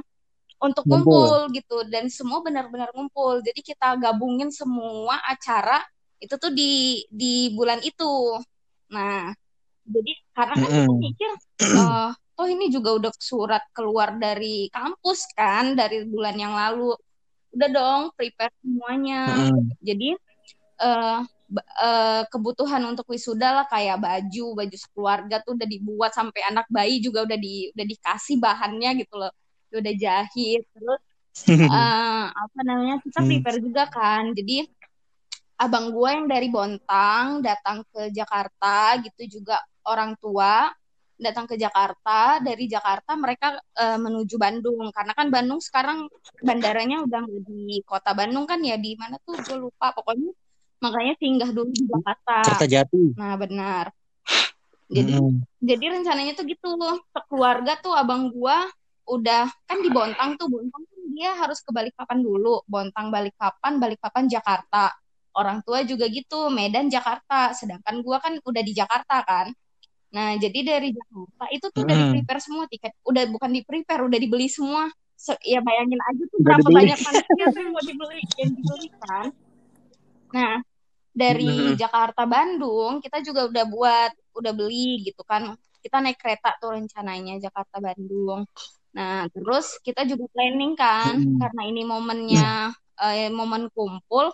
untuk 0.62 0.86
ngumpul 0.86 1.50
gitu 1.50 1.82
dan 1.90 2.06
semua 2.12 2.44
benar-benar 2.44 2.92
ngumpul. 2.94 3.42
Jadi 3.42 3.60
kita 3.64 3.98
gabungin 3.98 4.52
semua 4.54 5.18
acara 5.26 5.82
itu 6.22 6.38
tuh 6.38 6.52
di 6.54 7.02
di 7.10 7.50
bulan 7.56 7.82
itu. 7.82 8.38
Nah, 8.94 9.34
jadi 9.82 10.12
karena 10.30 10.54
kan 10.54 10.68
kita 10.70 10.94
mikir 10.94 11.30
uh, 11.74 12.10
oh 12.38 12.46
ini 12.46 12.70
juga 12.70 12.94
udah 12.94 13.12
surat 13.18 13.62
keluar 13.74 14.14
dari 14.14 14.70
kampus 14.70 15.34
kan 15.34 15.74
dari 15.74 16.06
bulan 16.06 16.38
yang 16.38 16.54
lalu 16.54 16.94
udah 17.52 17.68
dong 17.68 18.02
prepare 18.16 18.52
semuanya 18.64 19.28
hmm. 19.28 19.76
jadi 19.84 20.08
uh, 20.80 21.20
uh, 21.58 22.22
kebutuhan 22.32 22.80
untuk 22.88 23.04
wisuda 23.12 23.62
lah 23.62 23.66
kayak 23.68 24.00
baju 24.00 24.56
baju 24.56 24.76
sekeluarga 24.76 25.44
tuh 25.44 25.54
udah 25.54 25.68
dibuat 25.68 26.12
sampai 26.16 26.40
anak 26.48 26.66
bayi 26.72 26.98
juga 27.04 27.28
udah 27.28 27.38
di 27.38 27.68
udah 27.76 27.86
dikasih 27.86 28.36
bahannya 28.40 29.04
gitu 29.04 29.14
loh 29.20 29.32
udah 29.72 29.94
jahit 29.96 30.64
terus 30.72 31.00
uh, 31.68 32.26
apa 32.44 32.58
namanya 32.64 33.00
kita 33.04 33.20
hmm. 33.20 33.28
prepare 33.28 33.58
hmm. 33.60 33.64
juga 33.68 33.82
kan 33.88 34.22
jadi 34.36 34.68
abang 35.62 35.94
gue 35.94 36.08
yang 36.10 36.26
dari 36.26 36.48
Bontang 36.50 37.38
datang 37.44 37.86
ke 37.86 38.10
Jakarta 38.10 38.98
gitu 38.98 39.40
juga 39.40 39.62
orang 39.86 40.18
tua 40.18 40.74
datang 41.22 41.46
ke 41.46 41.54
Jakarta 41.54 42.42
dari 42.42 42.66
Jakarta 42.66 43.14
mereka 43.14 43.54
uh, 43.78 43.98
menuju 44.02 44.34
Bandung. 44.36 44.90
Karena 44.90 45.14
kan 45.14 45.30
Bandung 45.30 45.62
sekarang 45.62 46.10
bandaranya 46.42 47.06
udah 47.06 47.22
di 47.46 47.80
kota 47.86 48.12
Bandung 48.12 48.44
kan 48.44 48.58
ya 48.60 48.74
di 48.74 48.98
mana 48.98 49.16
tuh? 49.22 49.38
Gue 49.38 49.70
lupa. 49.70 49.94
Pokoknya 49.94 50.34
makanya 50.82 51.14
singgah 51.22 51.50
dulu 51.54 51.70
di 51.70 51.86
Jakarta. 51.86 52.36
Jakarta 52.42 52.66
Jati. 52.66 53.02
Nah 53.14 53.34
benar. 53.38 53.84
Jadi 54.92 55.14
hmm. 55.16 55.38
jadi 55.62 55.84
rencananya 55.96 56.32
tuh 56.36 56.44
gitu. 56.44 56.68
Sekeluarga 57.14 57.78
tuh 57.80 57.94
abang 57.96 58.28
gua 58.28 58.66
udah 59.06 59.48
kan 59.64 59.78
di 59.80 59.88
Bontang 59.88 60.36
tuh. 60.36 60.50
Bontang 60.50 60.82
kan 60.84 61.00
dia 61.14 61.30
harus 61.38 61.62
ke 61.62 61.70
Balikpapan 61.70 62.20
dulu. 62.20 62.60
Bontang 62.68 63.08
Balikpapan 63.08 63.78
Balikpapan 63.78 64.28
Jakarta. 64.28 64.92
Orang 65.32 65.64
tua 65.64 65.80
juga 65.86 66.10
gitu 66.12 66.52
Medan 66.52 66.92
Jakarta. 66.92 67.56
Sedangkan 67.56 68.04
gua 68.04 68.20
kan 68.20 68.36
udah 68.42 68.62
di 68.66 68.76
Jakarta 68.76 69.24
kan 69.24 69.48
Nah, 70.12 70.36
jadi 70.36 70.58
dari 70.60 70.92
Jakarta 70.92 71.44
itu 71.52 71.66
tuh 71.72 71.80
udah 71.88 71.96
di 71.96 72.06
prepare 72.20 72.40
semua 72.44 72.64
tiket. 72.68 72.92
Udah 73.04 73.24
bukan 73.32 73.50
di 73.52 73.60
prepare, 73.64 74.04
udah 74.04 74.18
dibeli 74.20 74.48
semua. 74.48 74.92
So, 75.16 75.32
ya 75.40 75.64
bayangin 75.64 76.00
aja 76.02 76.22
tuh 76.28 76.38
berapa 76.44 76.66
banyak 76.68 76.98
manusia 76.98 77.44
tuh 77.48 77.60
yang 77.62 77.72
mau 77.72 77.84
dibeli 77.84 78.22
yang 78.36 78.52
dibelikan. 78.52 79.24
Nah, 80.32 80.54
dari 81.12 81.76
hmm. 81.76 81.76
Jakarta 81.76 82.24
Bandung 82.24 83.04
kita 83.04 83.20
juga 83.20 83.46
udah 83.46 83.64
buat 83.68 84.12
udah 84.32 84.52
beli 84.56 85.04
gitu 85.04 85.20
kan 85.28 85.52
kita 85.84 86.00
naik 86.00 86.16
kereta 86.16 86.56
tuh 86.56 86.72
rencananya 86.72 87.36
Jakarta 87.36 87.78
Bandung 87.84 88.48
nah 88.92 89.28
terus 89.28 89.76
kita 89.84 90.08
juga 90.08 90.24
planning 90.32 90.72
kan 90.72 91.20
hmm. 91.20 91.36
karena 91.36 91.62
ini 91.68 91.82
momennya 91.84 92.72
hmm. 92.72 93.12
eh, 93.12 93.28
momen 93.28 93.68
kumpul 93.76 94.32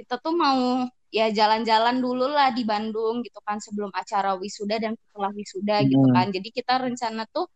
kita 0.00 0.16
tuh 0.18 0.32
mau 0.32 0.88
ya 1.14 1.30
jalan-jalan 1.30 2.02
dulu 2.02 2.26
lah 2.26 2.50
di 2.50 2.66
Bandung 2.66 3.22
gitu 3.22 3.38
kan 3.46 3.62
sebelum 3.62 3.94
acara 3.94 4.34
wisuda 4.34 4.82
dan 4.82 4.98
setelah 4.98 5.30
wisuda 5.30 5.86
gitu 5.86 5.94
hmm. 5.94 5.94
gitu 5.94 6.08
kan 6.10 6.26
jadi 6.34 6.48
kita 6.50 6.74
rencana 6.82 7.22
tuh 7.30 7.46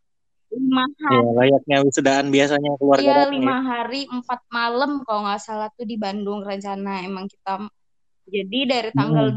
lima 0.48 0.86
iya, 0.86 1.02
hari 1.04 1.18
ya, 1.18 1.32
layaknya 1.34 1.76
wisudaan 1.82 2.26
biasanya 2.30 2.70
keluarga 2.78 3.02
iya 3.02 3.20
lima 3.26 3.56
ya. 3.58 3.62
hari 3.66 4.00
empat 4.06 4.40
malam 4.48 5.02
kalau 5.02 5.26
nggak 5.26 5.42
salah 5.42 5.68
tuh 5.74 5.84
di 5.84 5.98
Bandung 5.98 6.46
rencana 6.46 7.02
emang 7.02 7.26
kita 7.26 7.66
jadi 8.28 8.60
dari 8.68 8.90
tanggal 8.92 9.32
hmm. 9.32 9.36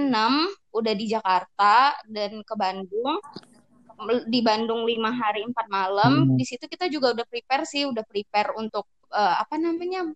26 0.00 0.72
udah 0.72 0.94
di 0.96 1.06
Jakarta 1.06 1.74
dan 2.08 2.40
ke 2.42 2.54
Bandung. 2.56 3.20
Di 4.32 4.40
Bandung 4.40 4.88
lima 4.88 5.12
hari 5.12 5.44
empat 5.44 5.68
malam. 5.68 6.24
Hmm. 6.24 6.36
Di 6.40 6.44
situ 6.48 6.64
kita 6.64 6.88
juga 6.88 7.12
udah 7.12 7.26
prepare 7.28 7.68
sih, 7.68 7.84
udah 7.84 8.00
prepare 8.08 8.56
untuk 8.56 8.88
uh, 9.12 9.36
apa 9.36 9.60
namanya 9.60 10.08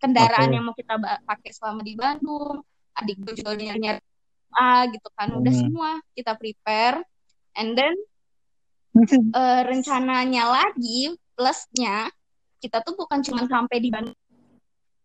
kendaraan 0.00 0.48
okay. 0.50 0.54
yang 0.54 0.64
mau 0.64 0.76
kita 0.76 0.94
pakai 1.00 1.50
selama 1.52 1.80
di 1.84 1.94
Bandung. 1.96 2.62
Adik 2.96 3.16
gue 3.22 3.34
juga 3.36 3.52
nyari 3.56 4.00
ah 4.56 4.88
gitu 4.88 5.08
kan, 5.12 5.36
udah 5.36 5.52
hmm. 5.52 5.62
semua 5.68 5.90
kita 6.16 6.32
prepare. 6.38 7.04
And 7.56 7.76
then 7.76 7.92
uh, 9.36 9.62
rencananya 9.68 10.48
lagi 10.48 11.12
plusnya 11.36 12.08
kita 12.56 12.80
tuh 12.80 12.96
bukan 12.96 13.20
cuma 13.20 13.44
sampai 13.44 13.76
di 13.76 13.92
Bandung 13.92 14.16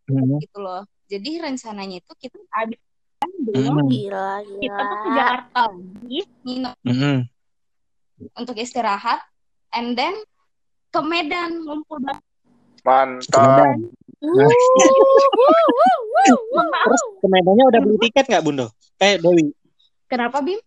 hmm. 0.08 0.40
gitu 0.40 0.64
loh 0.64 0.88
jadi 1.12 1.44
rencananya 1.44 2.00
itu 2.00 2.14
kita 2.16 2.40
habis 2.56 2.80
Bandung, 3.22 3.86
mm. 3.86 3.90
gila, 3.92 4.30
gila. 4.42 4.62
kita 4.66 4.82
tuh 4.82 4.98
ke 4.98 5.10
Jakarta 5.14 5.62
lagi, 5.70 6.20
nginep 6.42 6.76
mm. 6.90 7.20
untuk 8.34 8.56
istirahat, 8.58 9.22
and 9.78 9.94
then 9.94 10.18
ke 10.90 11.00
Medan 11.06 11.62
ngumpul 11.62 12.02
Mantap. 12.82 13.78
Terus 16.82 17.02
ke 17.18 17.28
Medannya 17.28 17.66
udah 17.74 17.80
beli 17.82 17.98
tiket 18.06 18.26
nggak 18.30 18.44
Bundo? 18.46 18.70
Eh 19.02 19.18
Dewi. 19.18 19.50
Kenapa 20.06 20.46
Bim? 20.46 20.62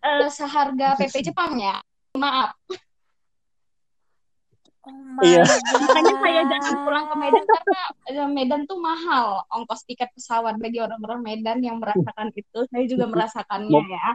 uh, 0.07 0.29
seharga 0.33 0.97
PP 0.97 1.33
Jepang 1.33 1.61
ya. 1.61 1.83
Maaf. 2.17 2.55
Oh 4.85 5.25
iya. 5.25 5.41
Makanya 5.81 6.15
saya 6.21 6.43
jangan 6.45 6.75
pulang 6.85 7.07
ke 7.09 7.17
Medan 7.17 7.45
karena 7.49 7.83
eh, 8.05 8.29
Medan 8.29 8.63
tuh 8.69 8.77
mahal 8.77 9.41
ongkos 9.49 9.89
tiket 9.89 10.13
pesawat 10.13 10.61
bagi 10.61 10.85
orang-orang 10.85 11.25
Medan 11.25 11.65
yang 11.65 11.81
merasakan 11.81 12.29
itu. 12.37 12.69
Saya 12.69 12.85
juga 12.85 13.09
merasakannya 13.09 13.83
ya. 13.89 14.09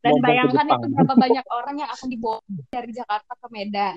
Dan 0.00 0.16
bayangkan 0.24 0.66
itu 0.66 0.86
berapa 0.96 1.14
banyak 1.14 1.46
orang 1.58 1.76
yang 1.84 1.90
akan 1.92 2.08
dibawa 2.08 2.38
dari 2.72 2.90
Jakarta 2.90 3.32
ke 3.36 3.46
Medan. 3.52 3.96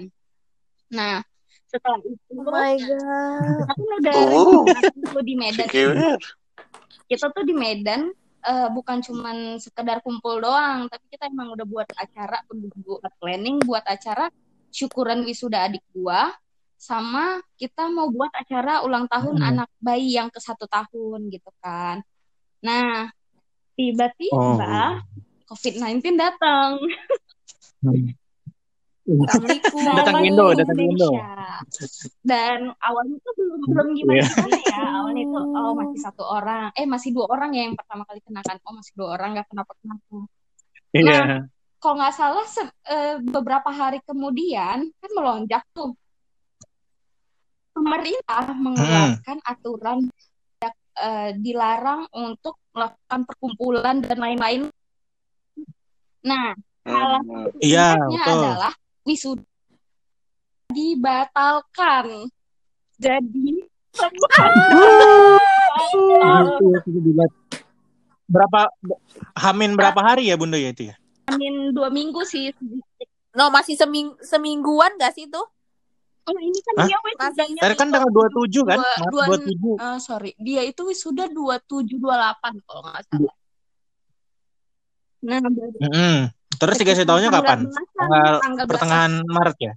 Nah, 0.93 1.25
setelah 1.71 1.97
itu, 2.05 2.33
oh 2.37 2.51
my 2.51 2.75
God. 2.77 3.59
aku 3.71 3.81
udah 4.03 4.15
oh. 4.37 5.23
di 5.25 5.33
Medan. 5.33 5.67
Kita 7.09 7.25
tuh 7.33 7.43
di 7.47 7.55
Medan 7.55 8.13
uh, 8.45 8.69
bukan 8.69 9.01
cuman 9.01 9.57
sekedar 9.57 10.03
kumpul 10.05 10.43
doang, 10.43 10.85
tapi 10.91 11.05
kita 11.09 11.31
emang 11.31 11.55
udah 11.55 11.65
buat 11.65 11.89
acara, 11.97 12.43
buat 12.85 13.13
planning, 13.17 13.63
buat 13.63 13.81
acara 13.87 14.29
syukuran 14.73 15.21
wisuda 15.21 15.69
adik 15.69 15.85
gua, 15.93 16.33
sama 16.75 17.39
kita 17.55 17.87
mau 17.87 18.09
buat 18.09 18.33
acara 18.33 18.81
ulang 18.83 19.05
tahun 19.07 19.39
hmm. 19.39 19.49
anak 19.53 19.69
bayi 19.77 20.17
yang 20.17 20.33
ke 20.33 20.41
satu 20.41 20.65
tahun 20.67 21.31
gitu 21.31 21.53
kan. 21.61 22.01
Nah, 22.59 23.07
tiba-tiba 23.77 24.99
oh. 24.99 24.99
COVID-19 25.53 26.17
datang. 26.17 26.81
Hmm. 27.85 28.11
Assalamualaikum. 29.03 29.83
datang 29.83 30.23
Indo, 30.23 30.45
datang 30.55 30.79
Indo. 30.79 31.11
Dan 32.23 32.71
awalnya 32.79 33.19
tuh 33.19 33.33
belum 33.35 33.59
belum 33.67 33.87
gimana 33.99 34.23
yeah. 34.23 34.31
gimana 34.31 34.57
ya. 34.63 34.83
Awalnya 35.03 35.21
itu 35.27 35.39
oh 35.43 35.71
masih 35.75 35.99
satu 35.99 36.23
orang, 36.23 36.71
eh 36.71 36.87
masih 36.87 37.09
dua 37.11 37.25
orang 37.27 37.51
ya 37.51 37.67
yang 37.67 37.75
pertama 37.75 38.07
kali 38.07 38.23
kenakan. 38.23 38.57
Oh 38.63 38.73
masih 38.79 38.93
dua 38.95 39.07
orang 39.19 39.29
nggak 39.35 39.47
kenapa 39.51 39.71
kenapa. 39.83 40.15
Iya. 40.95 41.03
Yeah. 41.03 41.39
Kalau 41.83 41.99
nggak 41.99 42.15
salah 42.15 42.47
se 42.47 42.63
uh, 42.63 43.19
beberapa 43.19 43.67
hari 43.67 43.99
kemudian 44.07 44.87
kan 44.87 45.11
melonjak 45.11 45.67
tuh. 45.75 45.91
Pemerintah 47.75 48.55
mengeluarkan 48.55 49.37
hmm. 49.43 49.51
aturan 49.51 50.07
uh, 50.63 51.35
dilarang 51.35 52.07
untuk 52.15 52.55
melakukan 52.71 53.27
perkumpulan 53.27 53.99
dan 53.99 54.15
lain-lain. 54.15 54.71
Nah, 56.23 56.55
salah 56.87 57.19
satu 57.19 57.59
iya, 57.59 57.99
adalah 57.99 58.71
wisuda 59.03 59.43
dibatalkan. 60.71 62.31
Jadi 62.95 63.67
berapa 68.31 68.71
hamin 69.35 69.75
berapa 69.75 69.99
hari 69.99 70.31
ya 70.31 70.39
bunda 70.39 70.55
ya 70.55 70.71
itu 70.71 70.95
ya? 70.95 70.95
Hamin 71.27 71.71
dua 71.71 71.89
minggu 71.93 72.21
sih. 72.27 72.51
No 73.33 73.49
masih 73.49 73.73
seming 73.79 74.13
semingguan 74.21 74.93
gak 74.99 75.15
sih 75.15 75.25
itu? 75.25 75.41
Oh 76.23 76.39
ini 76.39 76.59
kan 76.63 76.75
Hah? 76.79 76.87
dia 76.87 76.97
wisudanya. 77.03 77.61
Tadi 77.67 77.75
kan 77.75 77.87
tanggal 77.91 78.11
dua 78.11 78.27
tujuh 78.31 78.63
kan? 78.63 78.79
Dua 79.11 79.25
tujuh. 79.35 79.75
Uh, 79.75 79.99
sorry, 79.99 80.31
dia 80.39 80.63
itu 80.63 80.87
wisuda 80.87 81.27
dua 81.27 81.59
tujuh 81.59 81.99
dua 81.99 82.15
delapan 82.15 82.53
kalau 82.63 82.81
nggak 82.87 83.03
salah. 83.11 83.35
Nah, 85.23 85.39
mm 85.39 85.91
-hmm. 85.91 86.17
Terus 86.59 86.75
dikasih 86.79 87.03
tahunya 87.07 87.27
kapan? 87.27 87.67
Tanggal, 87.95 88.33
tanggal 88.39 88.65
pertengahan 88.67 89.13
Maret 89.27 89.57
ya? 89.59 89.73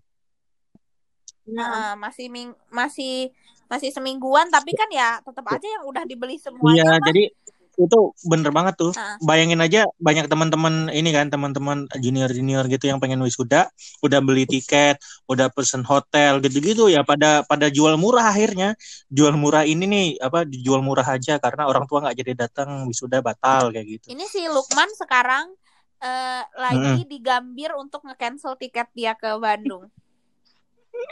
Nah, 1.51 1.95
masih 1.99 2.31
ming 2.31 2.55
masih 2.71 3.35
masih 3.67 3.91
semingguan 3.91 4.47
tapi 4.47 4.71
kan 4.79 4.87
ya 4.95 5.19
tetap 5.19 5.43
aja 5.51 5.67
yang 5.67 5.83
udah 5.87 6.07
dibeli 6.07 6.39
semua. 6.39 6.71
Iya, 6.71 7.03
jadi 7.03 7.35
itu 7.77 7.99
bener 8.25 8.51
banget 8.53 8.75
tuh. 8.81 8.93
Nah. 8.97 9.21
Bayangin 9.21 9.61
aja 9.61 9.85
banyak 10.01 10.27
teman-teman 10.27 10.89
ini 10.93 11.13
kan 11.13 11.29
teman-teman 11.29 11.85
junior-junior 11.97 12.65
gitu 12.73 12.89
yang 12.89 12.99
pengen 12.99 13.21
wisuda, 13.21 13.69
udah 14.01 14.19
beli 14.25 14.49
tiket, 14.49 14.97
udah 15.29 15.53
pesen 15.53 15.85
hotel 15.85 16.41
gitu-gitu 16.41 16.89
ya 16.89 17.05
pada 17.05 17.45
pada 17.45 17.69
jual 17.69 17.95
murah 18.01 18.33
akhirnya. 18.33 18.75
Jual 19.13 19.37
murah 19.37 19.69
ini 19.69 19.85
nih 19.85 20.07
apa 20.19 20.49
dijual 20.49 20.81
murah 20.81 21.05
aja 21.05 21.37
karena 21.37 21.69
orang 21.69 21.85
tua 21.85 22.03
nggak 22.09 22.17
jadi 22.17 22.33
datang 22.49 22.89
wisuda 22.89 23.21
batal 23.21 23.71
kayak 23.71 24.01
gitu. 24.01 24.07
Ini 24.13 24.25
si 24.27 24.49
Lukman 24.49 24.89
sekarang 24.97 25.53
uh, 26.01 26.43
lagi 26.57 27.05
hmm. 27.05 27.09
digambir 27.09 27.71
untuk 27.77 28.05
nge-cancel 28.05 28.57
tiket 28.57 28.89
dia 28.97 29.13
ke 29.13 29.31
Bandung. 29.37 29.89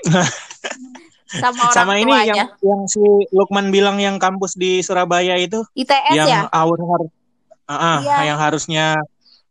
sama 1.24 1.72
orang 1.72 1.76
sama 1.76 1.94
ini 1.96 2.12
tuanya. 2.12 2.34
yang 2.36 2.48
yang 2.60 2.82
si 2.84 3.00
Lukman 3.32 3.72
bilang 3.72 3.96
yang 3.96 4.20
kampus 4.20 4.56
di 4.56 4.84
Surabaya 4.84 5.40
itu. 5.40 5.64
ITS 5.72 6.14
yang 6.14 6.28
ya? 6.28 6.40
awal 6.52 6.76
harus 6.76 7.10
uh, 7.68 8.00
iya. 8.04 8.16
yang 8.32 8.38
harusnya 8.38 8.86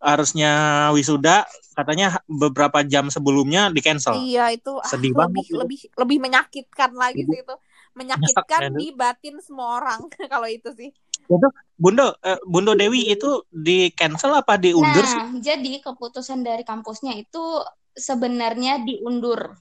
harusnya 0.03 0.51
wisuda 0.91 1.47
katanya 1.73 2.21
beberapa 2.29 2.85
jam 2.85 3.09
sebelumnya 3.09 3.73
di 3.73 3.81
cancel. 3.81 4.13
Iya 4.19 4.53
itu 4.53 4.77
ah, 4.77 4.85
sedih 4.85 5.15
ah, 5.17 5.25
banget 5.25 5.49
lebih, 5.49 5.57
lebih 5.57 5.79
lebih 5.97 6.17
menyakitkan 6.21 6.91
lagi 6.93 7.25
sih 7.25 7.39
itu. 7.41 7.55
Menyakitkan. 7.93 8.73
di 8.73 8.89
batin 8.93 9.37
semua 9.41 9.81
orang 9.81 10.05
kalau 10.31 10.45
itu 10.45 10.69
sih. 10.77 10.89
Itu 11.23 11.47
Bundo 11.79 12.13
eh, 12.21 12.37
Bundo 12.45 12.77
Dewi 12.77 13.09
itu 13.09 13.47
di 13.49 13.89
cancel 13.95 14.37
apa 14.37 14.59
diundur 14.59 15.01
nah, 15.01 15.09
sih? 15.09 15.21
jadi 15.41 15.79
keputusan 15.81 16.43
dari 16.45 16.61
kampusnya 16.67 17.15
itu 17.15 17.63
sebenarnya 17.95 18.83
diundur 18.83 19.55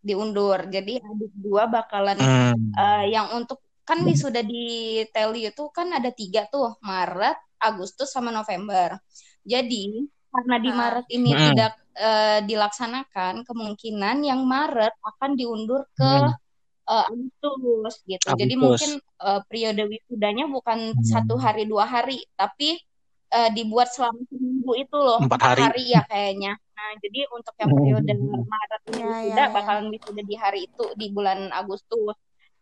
diundur 0.00 0.68
jadi 0.72 1.00
adik 1.00 1.32
dua 1.36 1.68
bakalan 1.68 2.16
hmm. 2.16 2.72
uh, 2.76 3.04
yang 3.08 3.32
untuk 3.36 3.60
kan 3.84 4.00
nih 4.04 4.16
sudah 4.16 4.40
di 4.40 5.02
teli 5.10 5.50
itu 5.50 5.64
kan 5.72 5.92
ada 5.92 6.08
tiga 6.14 6.48
tuh 6.48 6.78
Maret 6.80 7.36
Agustus 7.60 8.08
sama 8.12 8.32
November 8.32 8.96
jadi 9.44 10.04
karena 10.30 10.56
di 10.62 10.70
ah. 10.70 10.76
Maret 10.76 11.06
ini 11.10 11.30
hmm. 11.32 11.40
tidak 11.52 11.72
uh, 11.98 12.38
dilaksanakan 12.46 13.44
kemungkinan 13.44 14.22
yang 14.24 14.46
Maret 14.46 14.94
akan 15.04 15.30
diundur 15.36 15.84
ke 15.92 16.06
hmm 16.06 16.48
uh, 16.90 17.04
Agustus 17.06 17.94
gitu. 18.04 18.26
Agustus. 18.26 18.40
Jadi 18.42 18.54
mungkin 18.58 18.90
uh, 19.22 19.40
periode 19.46 19.82
wisudanya 19.86 20.44
bukan 20.50 20.98
hmm. 20.98 21.06
satu 21.06 21.38
hari 21.38 21.64
dua 21.70 21.86
hari, 21.86 22.26
tapi 22.34 22.82
uh, 23.32 23.50
dibuat 23.54 23.88
selama 23.90 24.20
seminggu 24.28 24.72
itu 24.76 24.96
loh 24.98 25.18
empat 25.22 25.40
hari. 25.42 25.60
hari 25.62 25.84
ya 25.90 26.02
kayaknya 26.06 26.52
nah 26.76 26.90
jadi 27.02 27.20
untuk 27.30 27.54
yang 27.60 27.70
periode 27.76 28.12
Maret 28.16 28.82
ini 28.88 29.00
ya, 29.00 29.10
sudah 29.30 29.46
ya, 29.46 29.52
bakalan 29.52 29.86
wisuda 29.92 30.22
di 30.24 30.36
hari 30.36 30.60
itu 30.64 30.84
di 30.96 31.06
bulan 31.12 31.52
Agustus 31.52 32.16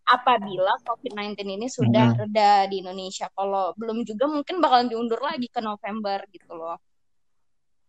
apabila 0.08 0.72
COVID-19 0.88 1.36
ini 1.44 1.68
sudah 1.68 2.16
hmm. 2.16 2.18
reda 2.24 2.64
di 2.72 2.80
Indonesia. 2.80 3.28
Kalau 3.28 3.76
belum 3.76 4.08
juga 4.08 4.24
mungkin 4.24 4.56
bakalan 4.64 4.88
diundur 4.88 5.20
lagi 5.20 5.52
ke 5.52 5.60
November 5.60 6.24
gitu 6.32 6.56
loh. 6.56 6.80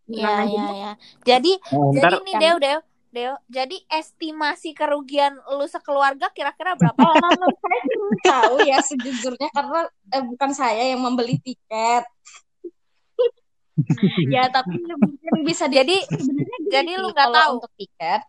Iya, 0.10 0.36
iya, 0.50 0.66
iya. 0.74 0.92
Jadi, 1.24 1.54
oh, 1.72 1.94
jadi 1.96 2.18
nih 2.26 2.36
Deo, 2.42 2.58
Deo, 2.60 2.80
Deo, 3.14 3.34
jadi 3.46 3.78
estimasi 3.94 4.74
kerugian 4.74 5.38
lu 5.54 5.66
sekeluarga 5.70 6.34
kira-kira 6.34 6.74
berapa? 6.76 6.98
Oh, 6.98 7.14
saya 7.62 7.82
tahu 8.26 8.56
ya 8.66 8.78
sejujurnya 8.84 9.50
karena 9.54 9.86
eh, 10.12 10.24
bukan 10.26 10.52
saya 10.52 10.84
yang 10.92 11.00
membeli 11.00 11.38
tiket. 11.40 12.04
ya 14.36 14.50
tapi 14.52 14.78
mungkin 14.84 15.34
bisa 15.46 15.66
jadi 15.70 16.04
jadi 16.68 16.92
lu 17.00 17.12
nggak 17.12 17.30
tahu 17.32 17.50
untuk 17.62 17.72
tiket 17.80 18.22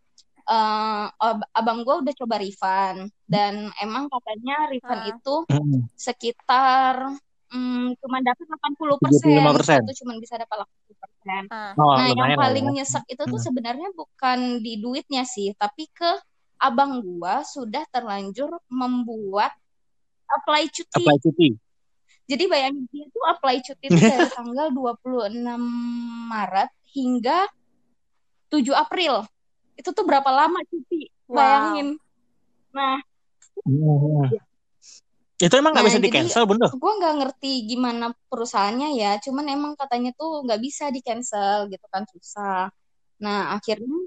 uh, 0.51 1.07
abang 1.55 1.87
gue 1.87 1.95
udah 2.07 2.15
coba 2.15 2.43
refund 2.43 3.11
dan 3.25 3.71
emang 3.79 4.11
katanya 4.11 4.57
refund 4.71 5.03
uh. 5.07 5.11
itu 5.13 5.35
hmm. 5.51 5.81
sekitar 5.95 7.15
um, 7.55 7.95
cuma 7.99 8.19
dapat 8.23 8.47
80 8.47 9.05
persen 9.05 9.81
itu 9.87 9.95
cuma 10.03 10.13
bisa 10.19 10.35
dapat 10.39 10.67
80 10.67 11.03
persen. 11.03 11.43
Uh. 11.51 11.73
Oh, 11.79 11.95
nah 11.99 12.09
yang 12.11 12.39
paling 12.39 12.67
ya. 12.73 12.83
nyesek 12.83 13.05
itu 13.11 13.23
tuh 13.23 13.39
hmm. 13.39 13.47
sebenarnya 13.51 13.89
bukan 13.93 14.39
di 14.63 14.81
duitnya 14.81 15.23
sih, 15.27 15.53
tapi 15.59 15.91
ke 15.91 16.11
abang 16.61 17.01
gua 17.01 17.41
sudah 17.45 17.85
terlanjur 17.89 18.53
membuat 18.69 19.53
apply 20.29 20.69
cuti. 20.69 21.05
Apply 21.05 21.19
cuti. 21.21 21.49
Jadi 22.31 22.45
bayangin 22.47 22.87
dia 22.95 23.11
tuh 23.11 23.23
apply 23.27 23.59
cuti 23.59 23.85
itu 23.91 23.99
dari 24.15 24.27
tanggal 24.31 24.71
26 24.71 25.35
Maret 26.31 26.71
hingga 26.95 27.39
7 28.55 28.71
April. 28.71 29.27
Itu 29.75 29.91
tuh 29.91 30.07
berapa 30.07 30.31
lama 30.31 30.63
cuti? 30.63 31.11
Wow. 31.27 31.35
bayangin. 31.35 31.89
Nah. 32.71 32.99
Oh. 33.67 34.27
itu 35.41 35.57
emang 35.57 35.73
nggak 35.73 35.85
nah, 35.89 35.93
bisa 35.97 36.05
di 36.05 36.13
cancel 36.13 36.45
bunda 36.45 36.69
gue 36.69 36.93
nggak 37.01 37.17
ngerti 37.17 37.65
gimana 37.65 38.13
perusahaannya 38.29 38.93
ya. 38.93 39.17
Cuman 39.25 39.49
emang 39.49 39.73
katanya 39.73 40.13
tuh 40.13 40.45
nggak 40.45 40.61
bisa 40.61 40.93
di 40.93 41.01
cancel 41.01 41.65
gitu 41.73 41.87
kan 41.89 42.05
susah. 42.05 42.69
Nah 43.25 43.57
akhirnya 43.57 44.05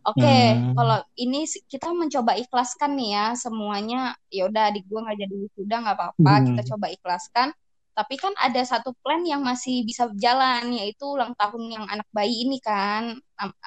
Oke, 0.00 0.24
okay, 0.24 0.56
hmm. 0.56 0.72
kalau 0.72 0.98
ini 1.20 1.44
kita 1.68 1.92
mencoba 1.92 2.32
ikhlaskan 2.40 2.96
nih 2.96 3.10
ya 3.12 3.26
semuanya. 3.36 4.16
Ya 4.32 4.48
udah, 4.48 4.72
adik 4.72 4.88
gue 4.88 4.96
nggak 4.96 5.18
jadi 5.20 5.34
wisuda 5.36 5.76
nggak 5.84 5.96
apa-apa. 5.96 6.32
Hmm. 6.40 6.46
Kita 6.48 6.62
coba 6.72 6.86
ikhlaskan. 6.88 7.48
Tapi 7.92 8.14
kan 8.16 8.32
ada 8.40 8.62
satu 8.64 8.96
plan 9.04 9.20
yang 9.28 9.44
masih 9.44 9.84
bisa 9.84 10.08
berjalan, 10.08 10.72
yaitu 10.72 11.04
ulang 11.04 11.36
tahun 11.36 11.68
yang 11.68 11.84
anak 11.84 12.08
bayi 12.16 12.48
ini 12.48 12.56
kan, 12.64 13.20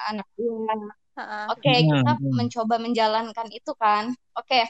anak 0.10 0.26
gue 0.34 0.74
Oke, 1.14 1.70
okay, 1.70 1.86
hmm, 1.86 2.02
kita 2.02 2.14
hmm. 2.18 2.34
mencoba 2.34 2.76
menjalankan 2.82 3.48
itu 3.54 3.72
kan. 3.78 4.10
Oke, 4.34 4.50
okay. 4.50 4.64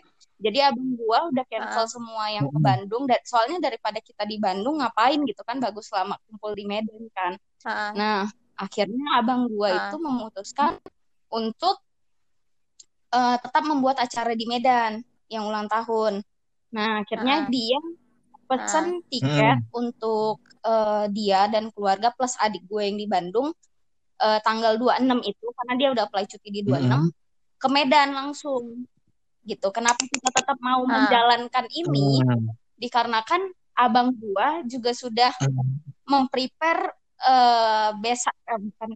jadi 0.43 0.75
abang 0.75 0.99
gua 0.99 1.31
udah 1.31 1.45
cancel 1.47 1.87
uh. 1.87 1.91
semua 1.91 2.25
yang 2.35 2.51
ke 2.51 2.59
hmm. 2.59 2.67
Bandung. 2.67 3.03
Dan 3.07 3.23
soalnya 3.23 3.63
daripada 3.63 4.03
kita 4.03 4.27
di 4.27 4.35
Bandung 4.43 4.83
ngapain 4.83 5.23
gitu 5.23 5.39
kan, 5.47 5.63
bagus 5.63 5.87
selama 5.87 6.19
kumpul 6.27 6.51
di 6.51 6.67
Medan 6.67 7.07
kan. 7.15 7.39
Uh. 7.63 7.91
Nah, 7.95 8.21
akhirnya 8.59 9.23
abang 9.23 9.47
gua 9.47 9.71
uh. 9.71 9.75
itu 9.87 9.95
memutuskan 10.03 10.83
untuk 11.33 11.81
uh, 13.09 13.37
tetap 13.41 13.63
membuat 13.65 13.97
acara 13.97 14.37
di 14.37 14.45
Medan 14.45 15.01
yang 15.27 15.49
ulang 15.49 15.65
tahun. 15.65 16.21
Nah, 16.73 17.01
akhirnya 17.01 17.45
uh. 17.45 17.49
dia 17.49 17.79
pesan 18.45 19.01
uh. 19.01 19.05
tiket 19.09 19.59
hmm. 19.65 19.73
untuk 19.73 20.37
uh, 20.61 21.09
dia 21.09 21.49
dan 21.49 21.73
keluarga 21.73 22.13
plus 22.13 22.37
adik 22.37 22.61
gue 22.69 22.81
yang 22.85 22.97
di 23.01 23.07
Bandung 23.09 23.49
uh, 24.21 24.39
tanggal 24.45 24.77
26 24.77 25.25
itu 25.25 25.45
karena 25.57 25.73
dia 25.79 25.87
udah 25.91 26.03
apply 26.07 26.25
cuti 26.29 26.49
di 26.49 26.61
26 26.61 26.69
mm 26.69 26.83
-hmm. 26.85 27.03
ke 27.57 27.67
Medan 27.71 28.09
langsung 28.13 28.87
gitu. 29.43 29.67
Kenapa 29.75 29.99
kita 29.99 30.29
tetap 30.31 30.57
mau 30.63 30.87
ah. 30.87 30.89
menjalankan 30.89 31.65
ini? 31.67 32.23
Mm. 32.23 32.47
Dikarenakan 32.79 33.41
abang 33.75 34.15
gua 34.15 34.63
juga 34.63 34.95
sudah 34.95 35.31
mm. 35.43 36.07
memprepare 36.07 36.95
uh, 37.19 37.91
besak 37.99 38.35
uh, 38.47 38.59
bukan 38.59 38.95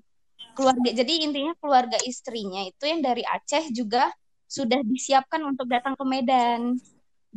keluarga. 0.57 0.89
Jadi 0.89 1.13
intinya 1.21 1.53
keluarga 1.61 1.97
istrinya 2.01 2.65
itu 2.65 2.83
yang 2.89 3.05
dari 3.05 3.21
Aceh 3.21 3.69
juga 3.69 4.09
sudah 4.49 4.81
disiapkan 4.81 5.45
untuk 5.45 5.69
datang 5.69 5.93
ke 5.93 6.01
Medan. 6.01 6.81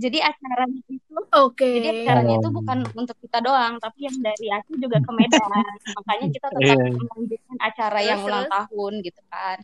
Jadi 0.01 0.16
acaranya 0.25 0.81
itu 0.89 1.18
okay. 1.29 1.75
Jadi 1.85 2.09
acaranya 2.09 2.35
itu 2.41 2.49
bukan 2.49 2.79
untuk 2.97 3.16
kita 3.21 3.45
doang, 3.45 3.77
tapi 3.77 4.09
yang 4.09 4.16
dari 4.25 4.49
aku 4.49 4.81
juga 4.81 4.97
ke 5.05 5.12
Medan. 5.12 5.51
Makanya 6.01 6.27
kita 6.33 6.47
tetap 6.49 6.79
yeah. 6.81 6.97
melanjutkan 6.97 7.57
acara 7.61 7.99
terus, 8.01 8.09
yang 8.09 8.21
ulang 8.25 8.47
tahun 8.49 8.93
gitu 9.05 9.23
kan. 9.29 9.59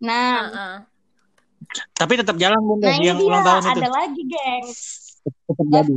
Nah, 0.00 0.32
uh 0.40 0.56
-uh. 0.56 0.76
tapi 1.92 2.16
tetap 2.16 2.40
jalan 2.40 2.56
bunda 2.64 2.88
nah, 2.88 2.96
yang 2.96 3.20
dia, 3.20 3.28
ulang 3.28 3.44
tahun 3.44 3.60
itu. 3.60 3.80
Ada 3.84 3.90
lagi, 3.92 4.22
geng. 4.24 4.66
Tetap 5.44 5.66
jadi. 5.68 5.94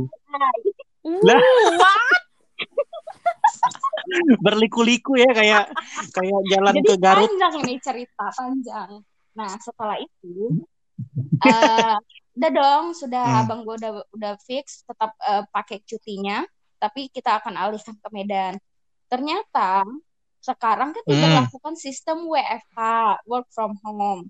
Lah, 1.24 1.40
what? 1.80 2.04
berliku-liku 4.44 5.18
ya 5.18 5.30
kayak 5.32 5.64
kayak 6.12 6.40
jalan 6.52 6.74
Jadi 6.80 6.88
ke 6.88 6.94
Garut. 7.00 7.28
panjang 7.28 7.54
ini 7.64 7.74
cerita 7.80 8.26
panjang. 8.34 8.90
Nah 9.34 9.50
setelah 9.58 9.98
itu 9.98 10.64
uh, 11.42 11.96
udah 12.34 12.50
dong 12.50 12.84
sudah 12.94 13.24
hmm. 13.24 13.40
abang 13.46 13.60
gue 13.62 13.74
udah 13.78 13.92
udah 14.10 14.32
fix 14.42 14.82
tetap 14.82 15.14
uh, 15.22 15.46
pakai 15.54 15.82
cutinya 15.86 16.42
tapi 16.82 17.06
kita 17.08 17.38
akan 17.38 17.54
alihkan 17.54 17.94
ke 17.94 18.08
Medan 18.10 18.58
ternyata 19.06 19.86
sekarang 20.42 20.90
kan 20.92 21.02
hmm. 21.06 21.10
diberlakukan 21.14 21.74
sistem 21.78 22.26
WFH 22.26 22.78
work 23.30 23.46
from 23.54 23.78
home 23.86 24.26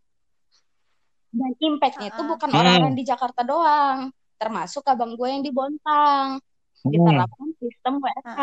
dan 1.35 1.51
impactnya 1.59 2.13
itu 2.13 2.23
bukan 2.23 2.49
hmm. 2.53 2.59
orang-orang 2.61 2.95
di 2.95 3.05
Jakarta 3.09 3.41
doang 3.43 4.13
termasuk 4.37 4.85
abang 4.85 5.17
gue 5.17 5.29
yang 5.29 5.43
di 5.43 5.51
Bontang 5.51 6.39
hmm. 6.85 6.91
diterapkan 6.93 7.49
sistem 7.57 8.05
WFH 8.05 8.41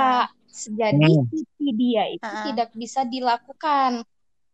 jadi 0.52 0.99
hmm. 0.99 1.28
cuti 1.32 1.68
dia 1.74 2.04
itu 2.12 2.34
tidak 2.52 2.70
bisa 2.76 3.08
dilakukan 3.08 4.04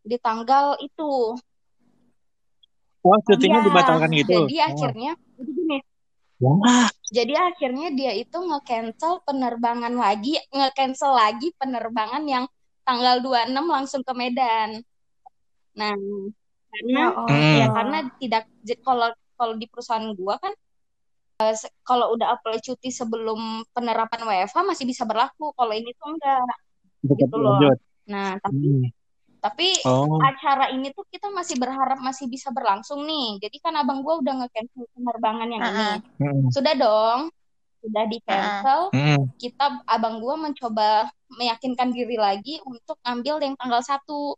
di 0.06 0.18
tanggal 0.22 0.78
itu 0.80 1.36
Wah, 3.08 3.20
cutinya 3.24 3.64
ya, 3.64 3.66
dibatalkan 3.72 4.12
gitu. 4.20 4.52
Jadi 4.52 4.58
oh. 4.60 4.68
akhirnya 4.68 5.12
jadi 5.39 5.52
gini. 5.56 5.78
Wah. 6.43 6.89
Jadi 7.08 7.34
akhirnya 7.34 7.88
dia 7.95 8.12
itu 8.20 8.36
nge-cancel 8.36 9.24
penerbangan 9.24 9.95
lagi, 9.95 10.36
nge-cancel 10.52 11.16
lagi 11.16 11.56
penerbangan 11.56 12.28
yang 12.28 12.45
tanggal 12.84 13.24
26 13.24 13.56
langsung 13.64 14.02
ke 14.04 14.12
Medan. 14.12 14.84
Nah, 15.80 15.95
karena 16.68 17.04
oh, 17.16 17.28
ya 17.32 17.68
karena 17.72 17.98
tidak 18.20 18.43
kalau 18.84 19.10
kalau 19.39 19.54
di 19.56 19.66
perusahaan 19.72 20.12
gua 20.20 20.36
kan 20.38 20.52
uh, 21.38 21.55
kalau 21.85 22.13
udah 22.17 22.38
apply 22.38 22.57
cuti 22.61 22.89
sebelum 22.89 23.63
penerapan 23.71 24.21
WFH 24.25 24.57
masih 24.65 24.85
bisa 24.89 25.03
berlaku. 25.05 25.53
Kalau 25.53 25.73
ini 25.73 25.93
tuh 25.95 26.07
enggak. 26.13 26.45
Betul, 27.05 27.17
gitu 27.21 27.35
loh. 27.38 27.57
Lanjut. 27.61 27.77
Nah, 28.07 28.29
tapi 28.41 28.65
hmm. 28.65 28.88
Tapi 29.38 29.69
oh. 29.85 30.17
acara 30.19 30.73
ini 30.73 30.89
tuh 30.91 31.05
kita 31.07 31.29
masih 31.29 31.61
berharap 31.61 32.01
masih 32.01 32.25
bisa 32.27 32.49
berlangsung 32.49 33.05
nih. 33.05 33.38
Jadi 33.47 33.57
kan 33.61 33.77
abang 33.77 34.01
gue 34.01 34.15
udah 34.25 34.43
nge-cancel 34.43 34.83
penerbangan 34.91 35.47
yang 35.47 35.61
uh 35.61 35.69
-huh. 35.69 35.77
ini. 35.77 36.25
Hmm. 36.25 36.47
Sudah 36.49 36.73
dong, 36.73 37.19
sudah 37.79 38.03
di 38.09 38.17
cancel. 38.25 38.81
Uh 38.91 38.97
-huh. 38.97 39.21
Kita 39.38 39.85
abang 39.85 40.19
gue 40.19 40.35
mencoba 40.35 41.07
meyakinkan 41.38 41.93
diri 41.93 42.17
lagi 42.17 42.59
untuk 42.65 42.97
ambil 43.05 43.39
yang 43.39 43.55
tanggal 43.55 43.79
satu. 43.85 44.35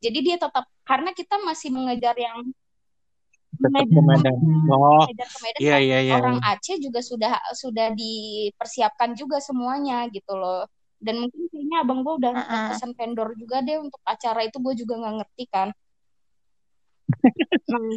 Jadi 0.00 0.18
dia 0.24 0.36
tetap 0.40 0.64
karena 0.82 1.12
kita 1.12 1.38
masih 1.44 1.68
mengejar 1.74 2.16
yang 2.16 2.48
Medan. 3.58 4.36
Oh, 4.70 5.04
iya, 5.58 5.82
iya, 5.82 5.98
iya. 6.02 6.14
Orang 6.18 6.38
Aceh 6.38 6.78
juga 6.78 7.02
sudah 7.02 7.38
sudah 7.54 7.90
dipersiapkan 7.92 9.18
juga 9.18 9.42
semuanya 9.42 10.06
gitu 10.10 10.38
loh 10.38 10.66
dan 10.98 11.22
mungkin 11.22 11.46
kayaknya 11.50 11.76
abang 11.82 12.02
gue 12.02 12.14
udah 12.18 12.32
uh 12.34 12.42
-uh. 12.42 12.68
pesan 12.74 12.92
vendor 12.98 13.30
juga 13.38 13.62
deh 13.62 13.78
untuk 13.78 14.02
acara 14.02 14.42
itu 14.42 14.58
gue 14.58 14.74
juga 14.82 14.94
nggak 14.98 15.14
ngerti 15.22 15.44
kan 15.50 15.68
nah, 17.70 17.92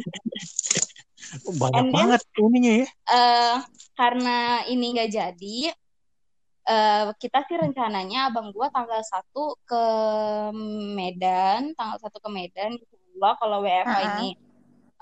banyak 1.58 1.84
then, 1.90 1.92
banget 1.92 2.20
ininya 2.38 2.72
ya 2.72 2.86
uh, 3.10 3.56
karena 3.98 4.38
ini 4.70 4.86
nggak 4.94 5.10
jadi 5.10 5.58
uh, 6.70 7.04
kita 7.18 7.42
sih 7.50 7.58
rencananya 7.58 8.30
abang 8.30 8.54
gue 8.54 8.66
tanggal 8.70 9.02
satu 9.02 9.58
ke 9.66 9.84
Medan 10.94 11.74
tanggal 11.74 11.98
satu 11.98 12.22
ke 12.22 12.30
Medan 12.30 12.78
Allah 13.18 13.32
kalau 13.36 13.58
WFH 13.66 13.90
uh 13.90 13.92
-huh. 13.92 14.06
ini 14.22 14.28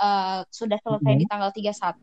uh, 0.01 0.43
sudah 0.49 0.81
selesai 0.81 1.13
-huh. 1.13 1.21
di 1.21 1.27
tanggal 1.29 1.51
31 1.53 2.01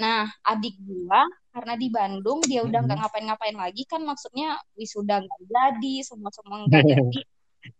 Nah, 0.00 0.24
adik 0.48 0.80
gua 0.80 1.28
karena 1.52 1.74
di 1.76 1.92
Bandung 1.92 2.40
dia 2.48 2.64
udah 2.64 2.80
nggak 2.80 2.98
ngapain-ngapain 3.04 3.52
lagi 3.52 3.84
kan 3.84 4.00
maksudnya 4.00 4.56
wisuda 4.72 5.20
nggak 5.20 5.40
jadi, 5.44 5.94
semua 6.00 6.32
semua 6.32 6.64
nggak 6.64 6.84
jadi. 6.96 7.20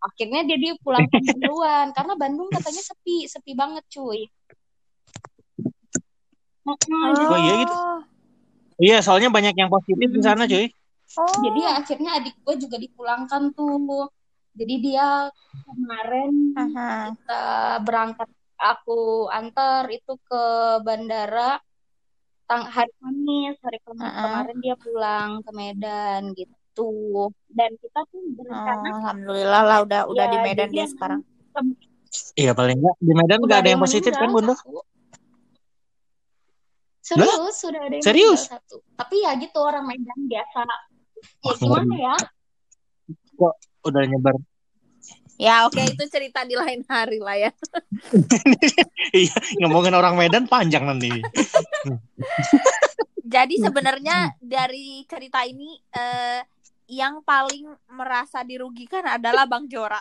Akhirnya 0.05 0.45
dia 0.45 0.59
dia 0.61 0.73
pulang 0.85 1.09
duluan 1.09 1.89
karena 1.97 2.13
Bandung 2.21 2.53
katanya 2.53 2.83
sepi, 2.85 3.25
sepi 3.25 3.57
banget 3.57 3.81
cuy. 3.89 4.29
Oh, 6.69 6.77
oh 6.77 7.39
iya 7.41 7.53
gitu. 7.65 7.75
Iya, 8.81 8.99
soalnya 9.01 9.33
banyak 9.33 9.57
yang 9.57 9.73
positif 9.73 10.09
di 10.13 10.21
sana 10.21 10.45
cuy. 10.45 10.69
oh. 11.17 11.35
jadi 11.43 11.61
akhirnya 11.81 12.21
adik 12.23 12.37
gue 12.45 12.55
juga 12.61 12.77
dipulangkan 12.79 13.51
tuh 13.57 14.13
jadi 14.55 14.75
dia 14.79 15.07
kemarin 15.67 16.55
uh-huh. 16.55 17.03
kita 17.19 17.43
berangkat 17.83 18.29
aku 18.61 19.27
antar 19.33 19.89
itu 19.89 20.15
ke 20.29 20.45
bandara 20.85 21.57
tang 22.45 22.69
hari 22.69 22.93
Kamis 23.01 23.57
hari 23.65 23.79
Kamis 23.83 24.05
uh-uh. 24.05 24.21
kemarin 24.21 24.57
dia 24.61 24.77
pulang 24.77 25.31
ke 25.41 25.51
Medan 25.57 26.23
gitu. 26.37 26.91
Dan 27.49 27.75
kita 27.81 28.01
tuh 28.13 28.21
berencana 28.37 28.89
oh, 28.89 28.97
alhamdulillah 29.01 29.63
lah 29.65 29.79
udah 29.83 30.01
ya, 30.05 30.11
udah 30.13 30.27
di 30.29 30.39
Medan 30.45 30.69
dia 30.69 30.87
sekarang. 30.87 31.25
iya 32.35 32.51
paling 32.57 32.79
enggak 32.83 32.97
di 33.01 33.13
Medan 33.15 33.39
nggak 33.43 33.61
ada 33.65 33.71
yang 33.71 33.83
positif 33.83 34.13
kan 34.15 34.29
bunda? 34.29 34.55
serius? 37.01 37.55
Sudah 37.59 37.81
ada 37.83 37.95
yang 37.97 38.05
serius? 38.05 38.41
satu. 38.47 38.83
Tapi 38.95 39.25
ya 39.25 39.35
gitu 39.41 39.59
orang 39.59 39.89
Medan 39.89 40.19
biasa. 40.29 40.61
Ya 41.43 41.53
gimana 41.59 41.95
ya? 41.97 42.17
Kok 43.37 43.55
udah 43.89 44.03
nyebar 44.05 44.37
Ya 45.41 45.65
oke 45.65 45.81
okay, 45.81 45.89
itu 45.89 46.05
cerita 46.13 46.45
di 46.45 46.53
lain 46.53 46.85
hari 46.85 47.17
lah 47.17 47.49
ya. 47.49 47.51
Iya 49.17 49.35
ngomongin 49.65 49.97
orang 49.97 50.15
Medan 50.15 50.45
panjang 50.45 50.85
nanti. 50.85 51.09
Jadi 53.25 53.57
sebenarnya 53.57 54.37
dari 54.39 55.03
cerita 55.09 55.41
ini 55.49 55.81
eh, 55.97 56.45
yang 56.93 57.25
paling 57.25 57.73
merasa 57.89 58.45
dirugikan 58.45 59.17
adalah 59.17 59.49
Bang 59.49 59.65
Jora. 59.65 59.99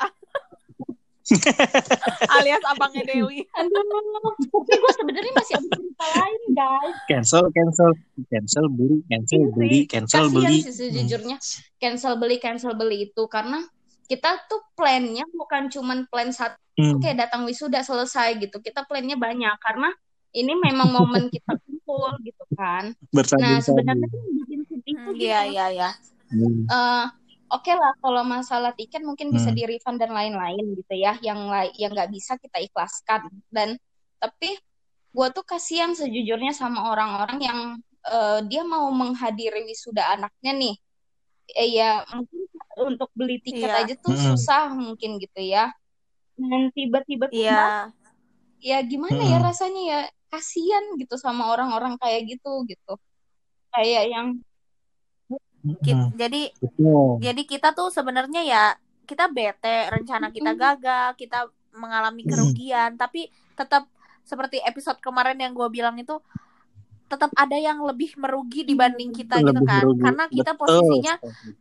alias 2.41 2.63
abangnya 2.65 3.05
Dewi. 3.05 3.45
tapi 3.53 4.73
gue 4.75 4.93
sebenarnya 4.97 5.33
masih 5.37 5.53
ada 5.61 5.67
cerita 5.71 6.05
lain 6.19 6.41
guys. 6.57 6.95
Cancel, 7.05 7.43
cancel, 7.53 7.89
cancel 8.27 8.65
beli, 8.67 8.97
cancel 9.07 9.39
Ini 9.39 9.53
beli, 9.53 9.79
cancel 9.85 10.25
beli. 10.33 10.57
Sih, 10.65 10.73
sejujurnya 10.73 11.37
cancel 11.77 12.13
beli, 12.17 12.35
cancel 12.41 12.73
beli 12.73 13.07
itu 13.07 13.23
karena 13.29 13.61
kita 14.09 14.41
tuh 14.49 14.65
plannya 14.73 15.21
bukan 15.29 15.69
cuman 15.69 16.09
plan 16.09 16.33
satu 16.33 16.57
hmm. 16.81 16.97
kayak 16.97 17.29
datang 17.29 17.45
wisuda 17.45 17.85
selesai 17.85 18.41
gitu. 18.41 18.57
Kita 18.57 18.89
plannya 18.89 19.13
banyak 19.13 19.53
karena 19.61 19.93
ini 20.33 20.57
memang 20.57 20.89
momen 20.89 21.29
kita 21.29 21.53
kumpul 21.61 22.17
gitu 22.25 22.43
kan. 22.57 22.97
Bersama 23.13 23.45
nah 23.45 23.57
sebenarnya 23.61 24.09
tuh 24.09 24.21
bikin 24.43 24.61
sedih 24.65 24.95
tuh 25.05 25.13
hmm, 25.13 25.21
iya 25.21 25.39
iya 25.45 25.65
iya. 25.69 25.89
Uh, 26.69 27.05
oke 27.53 27.65
okay 27.65 27.77
lah 27.77 27.93
kalau 28.01 28.25
masalah 28.25 28.73
tiket 28.73 29.05
mungkin 29.05 29.29
hmm. 29.29 29.35
bisa 29.37 29.53
di 29.53 29.69
refund 29.69 30.01
dan 30.01 30.09
lain-lain 30.09 30.73
gitu 30.73 30.93
ya 30.97 31.13
yang 31.21 31.45
yang 31.77 31.93
nggak 31.93 32.09
bisa 32.09 32.33
kita 32.41 32.57
ikhlaskan. 32.65 33.29
Dan 33.53 33.77
tapi 34.17 34.57
gue 35.09 35.27
tuh 35.37 35.45
kasihan 35.45 35.93
sejujurnya 35.93 36.53
sama 36.57 36.89
orang-orang 36.89 37.37
yang 37.45 37.59
uh, 38.09 38.41
dia 38.41 38.65
mau 38.65 38.89
menghadiri 38.89 39.69
wisuda 39.69 40.17
anaknya 40.17 40.53
nih 40.57 40.75
eh, 41.55 41.69
ya 41.79 42.05
mungkin 42.13 42.41
untuk 42.79 43.09
beli 43.17 43.41
tiket 43.43 43.69
iya. 43.69 43.81
aja 43.83 43.93
tuh 43.99 44.15
hmm. 44.15 44.25
susah 44.33 44.71
mungkin 44.73 45.19
gitu 45.19 45.41
ya 45.41 45.73
dan 46.39 46.71
tiba-tiba 46.71 47.27
iya. 47.35 47.91
ya 48.63 48.77
gimana 48.83 49.19
ya 49.19 49.25
hmm. 49.25 49.33
ya 49.35 49.39
rasanya 49.43 49.81
ya 49.83 49.99
kasihan 50.29 50.83
gitu 50.95 51.19
sama 51.19 51.51
orang-orang 51.51 51.99
kayak 51.99 52.37
gitu 52.37 52.63
gitu 52.69 52.93
kayak 53.75 54.03
yang 54.07 54.27
hmm. 55.65 56.15
jadi 56.15 56.53
Betul. 56.55 57.19
jadi 57.19 57.41
kita 57.43 57.69
tuh 57.75 57.89
sebenarnya 57.91 58.41
ya 58.45 58.63
kita 59.03 59.27
bete 59.27 59.89
rencana 59.89 60.29
kita 60.29 60.53
gagal 60.53 61.17
kita 61.17 61.49
mengalami 61.73 62.23
kerugian 62.23 62.95
hmm. 62.95 63.01
tapi 63.01 63.27
tetap 63.57 63.89
seperti 64.23 64.61
episode 64.61 65.01
kemarin 65.01 65.41
yang 65.41 65.57
gue 65.57 65.65
bilang 65.73 65.97
itu 65.97 66.21
tetap 67.09 67.33
ada 67.33 67.57
yang 67.57 67.81
lebih 67.81 68.13
merugi 68.21 68.61
dibanding 68.61 69.09
kita 69.09 69.41
lebih 69.41 69.49
gitu 69.49 69.61
kan 69.65 69.81
merugi. 69.81 70.01
karena 70.05 70.23
kita 70.29 70.51
Betul. 70.53 70.61
posisinya 70.61 71.13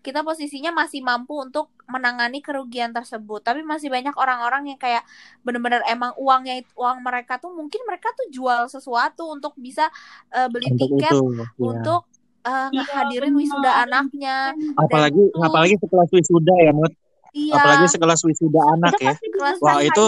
kita 0.04 0.20
posisinya 0.20 0.70
masih 0.76 1.00
mampu 1.00 1.34
untuk 1.40 1.72
menangani 1.88 2.44
kerugian 2.44 2.92
tersebut 2.92 3.40
tapi 3.40 3.64
masih 3.64 3.88
banyak 3.88 4.12
orang-orang 4.12 4.76
yang 4.76 4.78
kayak 4.78 5.02
benar-benar 5.40 5.80
emang 5.88 6.12
uangnya 6.20 6.60
uang 6.76 7.00
mereka 7.00 7.40
tuh 7.40 7.56
mungkin 7.56 7.80
mereka 7.88 8.12
tuh 8.12 8.28
jual 8.28 8.68
sesuatu 8.68 9.32
untuk 9.32 9.56
bisa 9.56 9.88
uh, 10.36 10.52
beli 10.52 10.68
untuk 10.76 11.00
tiket 11.00 11.16
itu, 11.16 11.24
ya. 11.32 11.46
untuk 11.56 12.02
uh, 12.44 12.68
hadirin 12.92 13.32
wisuda 13.32 13.88
anaknya 13.88 14.52
apalagi 14.76 15.24
itu, 15.32 15.40
apalagi 15.40 15.74
setelah 15.80 16.06
wisuda 16.12 16.56
ya 16.60 16.72
Mut 16.76 16.92
Iya. 17.36 17.60
Apalagi 17.60 17.86
sekelas 17.92 18.20
wisuda 18.24 18.60
anak 18.72 18.96
ya. 19.04 19.12
Wah 19.60 19.84
itu 19.84 20.04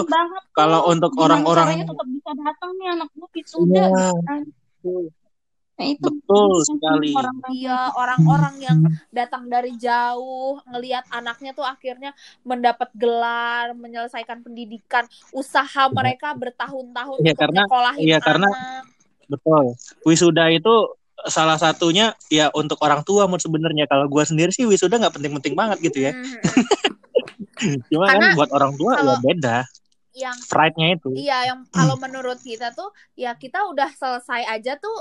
kalau 0.56 0.88
untuk 0.88 1.12
orang-orang 1.20 1.84
tetap 1.84 2.08
bisa 2.08 2.30
datang 2.32 2.70
nih 2.80 2.96
anak 2.96 3.08
gue 3.12 3.28
wisuda. 3.36 3.84
Ya. 3.92 5.19
Nah, 5.80 5.88
itu 5.88 6.12
betul 6.12 6.60
sekali. 6.68 7.16
Orang 7.16 7.36
iya, 7.56 7.88
orang-orang 7.96 8.54
yang 8.60 8.78
datang 9.08 9.48
dari 9.48 9.72
jauh 9.80 10.60
ngelihat 10.68 11.08
anaknya 11.08 11.56
tuh 11.56 11.64
akhirnya 11.64 12.12
mendapat 12.44 12.92
gelar, 12.92 13.72
menyelesaikan 13.72 14.44
pendidikan, 14.44 15.08
usaha 15.32 15.88
mereka 15.88 16.36
bertahun-tahun 16.36 17.24
ya, 17.24 17.32
karena 17.32 17.64
iya 17.96 18.20
karena 18.20 18.52
betul. 19.24 19.72
Wisuda 20.04 20.52
itu 20.52 20.92
salah 21.24 21.56
satunya 21.56 22.12
ya 22.28 22.52
untuk 22.52 22.76
orang 22.84 23.00
tua 23.00 23.24
mau 23.24 23.40
sebenarnya 23.40 23.88
kalau 23.88 24.04
gua 24.04 24.28
sendiri 24.28 24.52
sih 24.52 24.68
wisuda 24.68 25.00
nggak 25.00 25.16
penting-penting 25.16 25.56
banget 25.56 25.80
gitu 25.80 26.12
ya. 26.12 26.12
Hmm. 26.12 27.80
Cuma 27.88 28.04
kan 28.04 28.20
Karena 28.20 28.28
kan 28.28 28.36
buat 28.36 28.50
orang 28.52 28.72
tua 28.76 28.92
ya 28.92 28.98
kalau, 29.00 29.16
ya 29.16 29.20
beda 29.24 29.58
yang 30.14 30.36
pride-nya 30.50 30.98
itu. 30.98 31.10
Iya, 31.14 31.54
yang 31.54 31.60
kalau 31.76 31.96
menurut 31.98 32.38
kita 32.42 32.74
tuh 32.74 32.90
ya 33.14 33.34
kita 33.38 33.66
udah 33.70 33.90
selesai 33.94 34.46
aja 34.48 34.76
tuh 34.78 34.94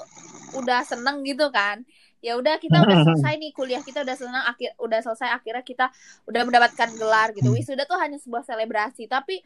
udah 0.57 0.85
seneng 0.85 1.25
gitu 1.25 1.49
kan. 1.49 1.81
Ya 2.19 2.35
udah 2.35 2.59
kita 2.59 2.83
udah 2.83 2.97
selesai 3.07 3.33
nih 3.39 3.51
kuliah 3.55 3.81
kita 3.81 4.03
udah 4.03 4.15
senang 4.15 4.45
akhir 4.45 4.75
udah 4.77 4.99
selesai 5.01 5.29
akhirnya 5.31 5.63
kita 5.63 5.85
udah 6.29 6.41
mendapatkan 6.45 6.89
gelar 6.97 7.33
gitu. 7.33 7.49
Wisuda 7.55 7.89
tuh 7.89 7.97
hanya 7.97 8.21
sebuah 8.21 8.45
selebrasi, 8.45 9.09
tapi 9.09 9.41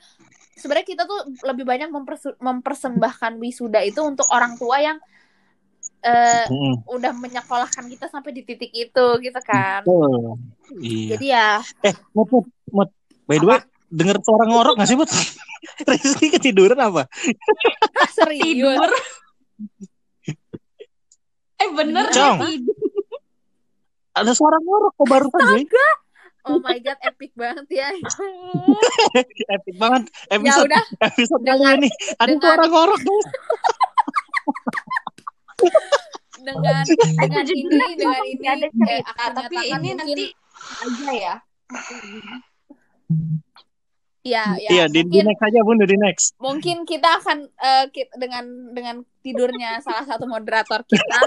sebenarnya 0.60 0.88
kita 0.88 1.04
tuh 1.08 1.20
lebih 1.48 1.66
banyak 1.66 1.90
mempersembahkan 2.38 3.42
wisuda 3.42 3.82
itu 3.82 4.06
untuk 4.06 4.30
orang 4.30 4.54
tua 4.54 4.78
yang 4.78 4.98
uh, 6.06 6.46
mm. 6.46 6.86
udah 6.86 7.12
menyekolahkan 7.18 7.90
kita 7.90 8.06
sampai 8.12 8.36
di 8.36 8.46
titik 8.46 8.70
itu 8.70 9.06
gitu 9.18 9.40
kan. 9.42 9.82
Oh, 9.90 10.38
iya. 10.78 11.18
Jadi 11.18 11.26
ya 11.32 11.50
eh 11.82 11.96
mut, 12.14 12.30
mut, 12.70 12.90
by 13.26 13.42
the 13.42 13.48
way 13.48 13.73
denger 13.94 14.18
suara 14.26 14.44
ngorok 14.50 14.82
gak 14.82 14.90
sih 14.90 14.98
Mut? 14.98 15.10
Rizky 15.90 16.34
ketiduran 16.34 16.80
apa? 16.82 17.06
Serius. 18.18 18.42
Tidur. 18.42 18.92
eh 21.64 21.70
bener 21.72 22.06
Cong. 22.10 22.38
Ada 24.14 24.32
suara 24.34 24.58
ngorok 24.62 24.94
kok 24.98 25.08
baru 25.08 25.28
tadi. 25.30 25.64
Oh 26.44 26.60
my 26.60 26.76
god, 26.84 27.00
epic 27.00 27.32
banget 27.40 27.66
ya. 27.72 27.88
epic 29.56 29.76
banget. 29.80 30.12
Episode, 30.28 30.68
ya 30.68 30.76
udah. 30.76 30.86
episode 31.08 31.44
dengan, 31.48 31.80
ini 31.80 31.90
ada 32.20 32.36
suara 32.36 32.66
ngorok 32.68 33.00
guys. 33.00 33.28
dengan 36.44 36.84
dengan 36.84 37.46
ini 37.48 37.88
dengan 37.96 38.24
ini 38.28 38.44
ada 38.44 38.68
cerita, 38.68 39.12
eh, 39.16 39.32
tapi 39.32 39.56
ini 39.72 39.90
nanti 39.96 40.26
aja 40.84 41.12
ya. 41.16 41.36
Iya, 44.24 44.56
ya. 44.56 44.70
Iya, 44.72 44.86
di, 44.88 45.04
di 45.12 45.20
next 45.20 45.44
aja 45.44 45.60
Bun, 45.68 45.84
di 45.84 46.00
next. 46.00 46.32
Mungkin 46.40 46.88
kita 46.88 47.20
akan 47.20 47.44
uh, 47.44 47.86
dengan 48.16 48.72
dengan 48.72 48.96
tidurnya 49.20 49.84
salah 49.84 50.08
satu 50.08 50.24
moderator 50.32 50.80
kita, 50.88 51.20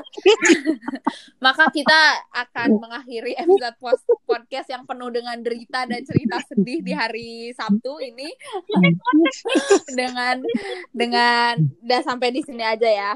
maka 1.45 1.69
kita 1.77 2.25
akan 2.33 2.81
mengakhiri 2.81 3.37
episode 3.37 3.77
post 3.77 4.01
podcast 4.25 4.73
yang 4.73 4.89
penuh 4.89 5.13
dengan 5.13 5.37
derita 5.45 5.85
dan 5.85 6.01
cerita 6.09 6.41
sedih 6.49 6.81
di 6.81 6.93
hari 6.97 7.53
Sabtu 7.53 8.01
ini 8.01 8.33
dengan 10.01 10.41
dengan 10.97 11.69
udah 11.85 12.01
sampai 12.01 12.33
di 12.33 12.41
sini 12.49 12.65
aja 12.65 12.89
ya. 12.89 13.13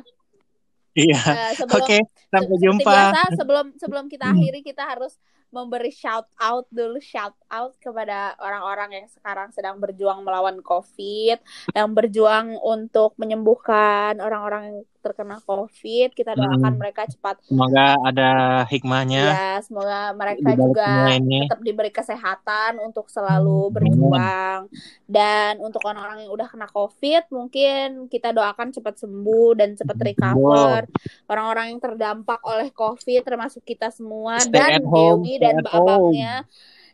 Iya. 0.93 1.20
Uh, 1.24 1.53
Oke, 1.81 1.97
okay, 1.97 2.01
sampai 2.28 2.57
jumpa. 2.61 2.85
Biasa, 2.85 3.20
sebelum 3.33 3.66
sebelum 3.81 4.05
kita 4.12 4.28
akhiri 4.28 4.61
kita 4.61 4.85
harus 4.85 5.16
memberi 5.51 5.90
shout 5.90 6.30
out 6.38 6.66
dulu 6.70 7.03
shout 7.03 7.34
out 7.51 7.74
kepada 7.82 8.38
orang-orang 8.38 9.03
yang 9.03 9.07
sekarang 9.11 9.51
sedang 9.51 9.82
berjuang 9.82 10.22
melawan 10.22 10.62
COVID, 10.62 11.38
yang 11.74 11.90
berjuang 11.94 12.55
untuk 12.62 13.18
menyembuhkan 13.18 14.22
orang-orang 14.22 14.86
terkena 15.01 15.40
COVID. 15.42 16.12
Kita 16.12 16.36
doakan 16.36 16.72
hmm. 16.72 16.78
mereka 16.78 17.09
cepat. 17.09 17.40
Semoga 17.44 17.96
ada 18.05 18.30
hikmahnya. 18.68 19.24
Ya, 19.26 19.53
semoga 19.64 20.12
mereka 20.14 20.55
juga 20.55 21.11
ini. 21.16 21.48
tetap 21.48 21.61
diberi 21.64 21.90
kesehatan 21.90 22.78
untuk 22.80 23.09
selalu 23.09 23.72
berjuang. 23.74 24.68
Dan 25.09 25.59
untuk 25.64 25.82
orang-orang 25.88 26.28
yang 26.28 26.32
udah 26.32 26.48
kena 26.48 26.68
COVID, 26.70 27.32
mungkin 27.32 28.07
kita 28.07 28.30
doakan 28.30 28.70
cepat 28.70 29.01
sembuh 29.01 29.51
dan 29.59 29.74
cepat 29.74 29.98
recover. 29.98 30.86
Orang-orang 31.26 31.74
yang 31.74 31.80
terdampak 31.80 32.40
oleh 32.46 32.68
COVID, 32.70 33.20
termasuk 33.26 33.64
kita 33.64 33.90
semua 33.90 34.38
Stay 34.38 34.55
dan 34.55 34.84
Dewi 34.86 35.34
dan 35.40 35.64
abangnya 35.66 36.46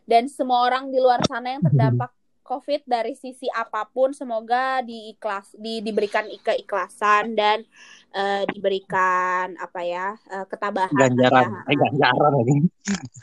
dan 0.07 0.31
semua 0.31 0.63
orang 0.63 0.87
di 0.87 0.97
luar 1.03 1.19
sana 1.27 1.59
yang 1.59 1.63
terdampak 1.67 2.16
COVID 2.47 2.87
dari 2.87 3.11
sisi 3.11 3.51
apa 3.51 3.83
pun 3.91 4.15
semoga 4.15 4.79
diikhlas 4.79 5.51
di 5.59 5.83
diberikan 5.83 6.23
keikhlasan 6.31 7.35
dan 7.35 7.67
uh, 8.15 8.47
diberikan 8.47 9.51
apa 9.59 9.83
ya 9.83 10.15
uh, 10.31 10.47
ketabahan 10.47 10.95
ganjaran. 10.95 11.43
ya. 11.51 11.59
eh 11.67 11.75
ganjaran 11.75 12.31
lagi. 12.31 12.55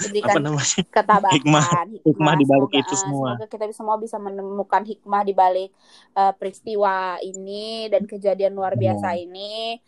Diberikan 0.04 0.36
apa 0.36 0.40
namanya? 0.44 0.82
ketabahan 0.92 1.34
hikmah. 1.40 1.64
hikmah, 1.64 2.04
hikmah 2.04 2.34
di 2.36 2.44
balik 2.44 2.72
itu 2.76 2.94
semua. 3.00 3.28
semoga 3.32 3.46
kita 3.48 3.64
semua 3.72 3.96
bisa 3.96 4.16
menemukan 4.20 4.82
hikmah 4.84 5.22
di 5.24 5.32
balik 5.32 5.70
uh, 6.12 6.36
peristiwa 6.36 7.16
ini 7.24 7.88
dan 7.88 8.04
kejadian 8.04 8.52
luar 8.52 8.76
biasa 8.76 9.16
hmm. 9.16 9.24
ini. 9.24 9.80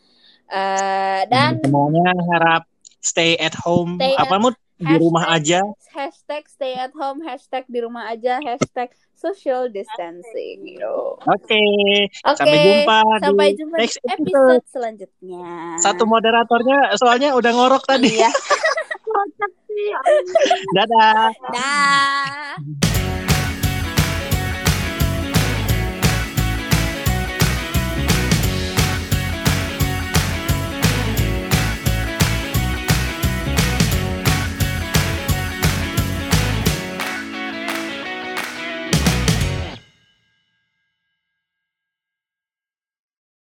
Uh, 0.49 1.27
dan 1.29 1.61
semuanya 1.61 2.17
harap 2.33 2.63
stay 3.05 3.37
at 3.37 3.53
home. 3.53 4.01
Stay 4.01 4.17
apa 4.17 4.41
mood 4.41 4.57
di 4.77 4.95
rumah 5.01 5.25
aja 5.33 5.65
hashtag 5.93 6.45
stay 6.49 6.75
at 6.77 6.93
home 6.93 7.25
hashtag 7.25 7.65
di 7.69 7.81
rumah 7.81 8.13
aja 8.13 8.41
hashtag 8.45 8.93
social 9.17 9.73
distancing 9.73 10.77
Oke. 10.77 11.49
Okay. 11.49 12.05
Okay. 12.21 12.37
Sampai 12.37 12.59
jumpa 12.61 12.99
Sampai 13.25 13.49
di 13.49 13.57
jumpa 13.65 13.77
next 13.81 13.97
episode. 14.05 14.29
episode 14.29 14.65
selanjutnya. 14.69 15.49
Satu 15.81 16.05
moderatornya 16.05 16.93
soalnya 17.01 17.33
udah 17.33 17.53
ngorok 17.57 17.81
tadi. 17.89 18.13
Iya. 18.13 18.29
Dadah. 20.77 21.33
Dah. 21.53 23.05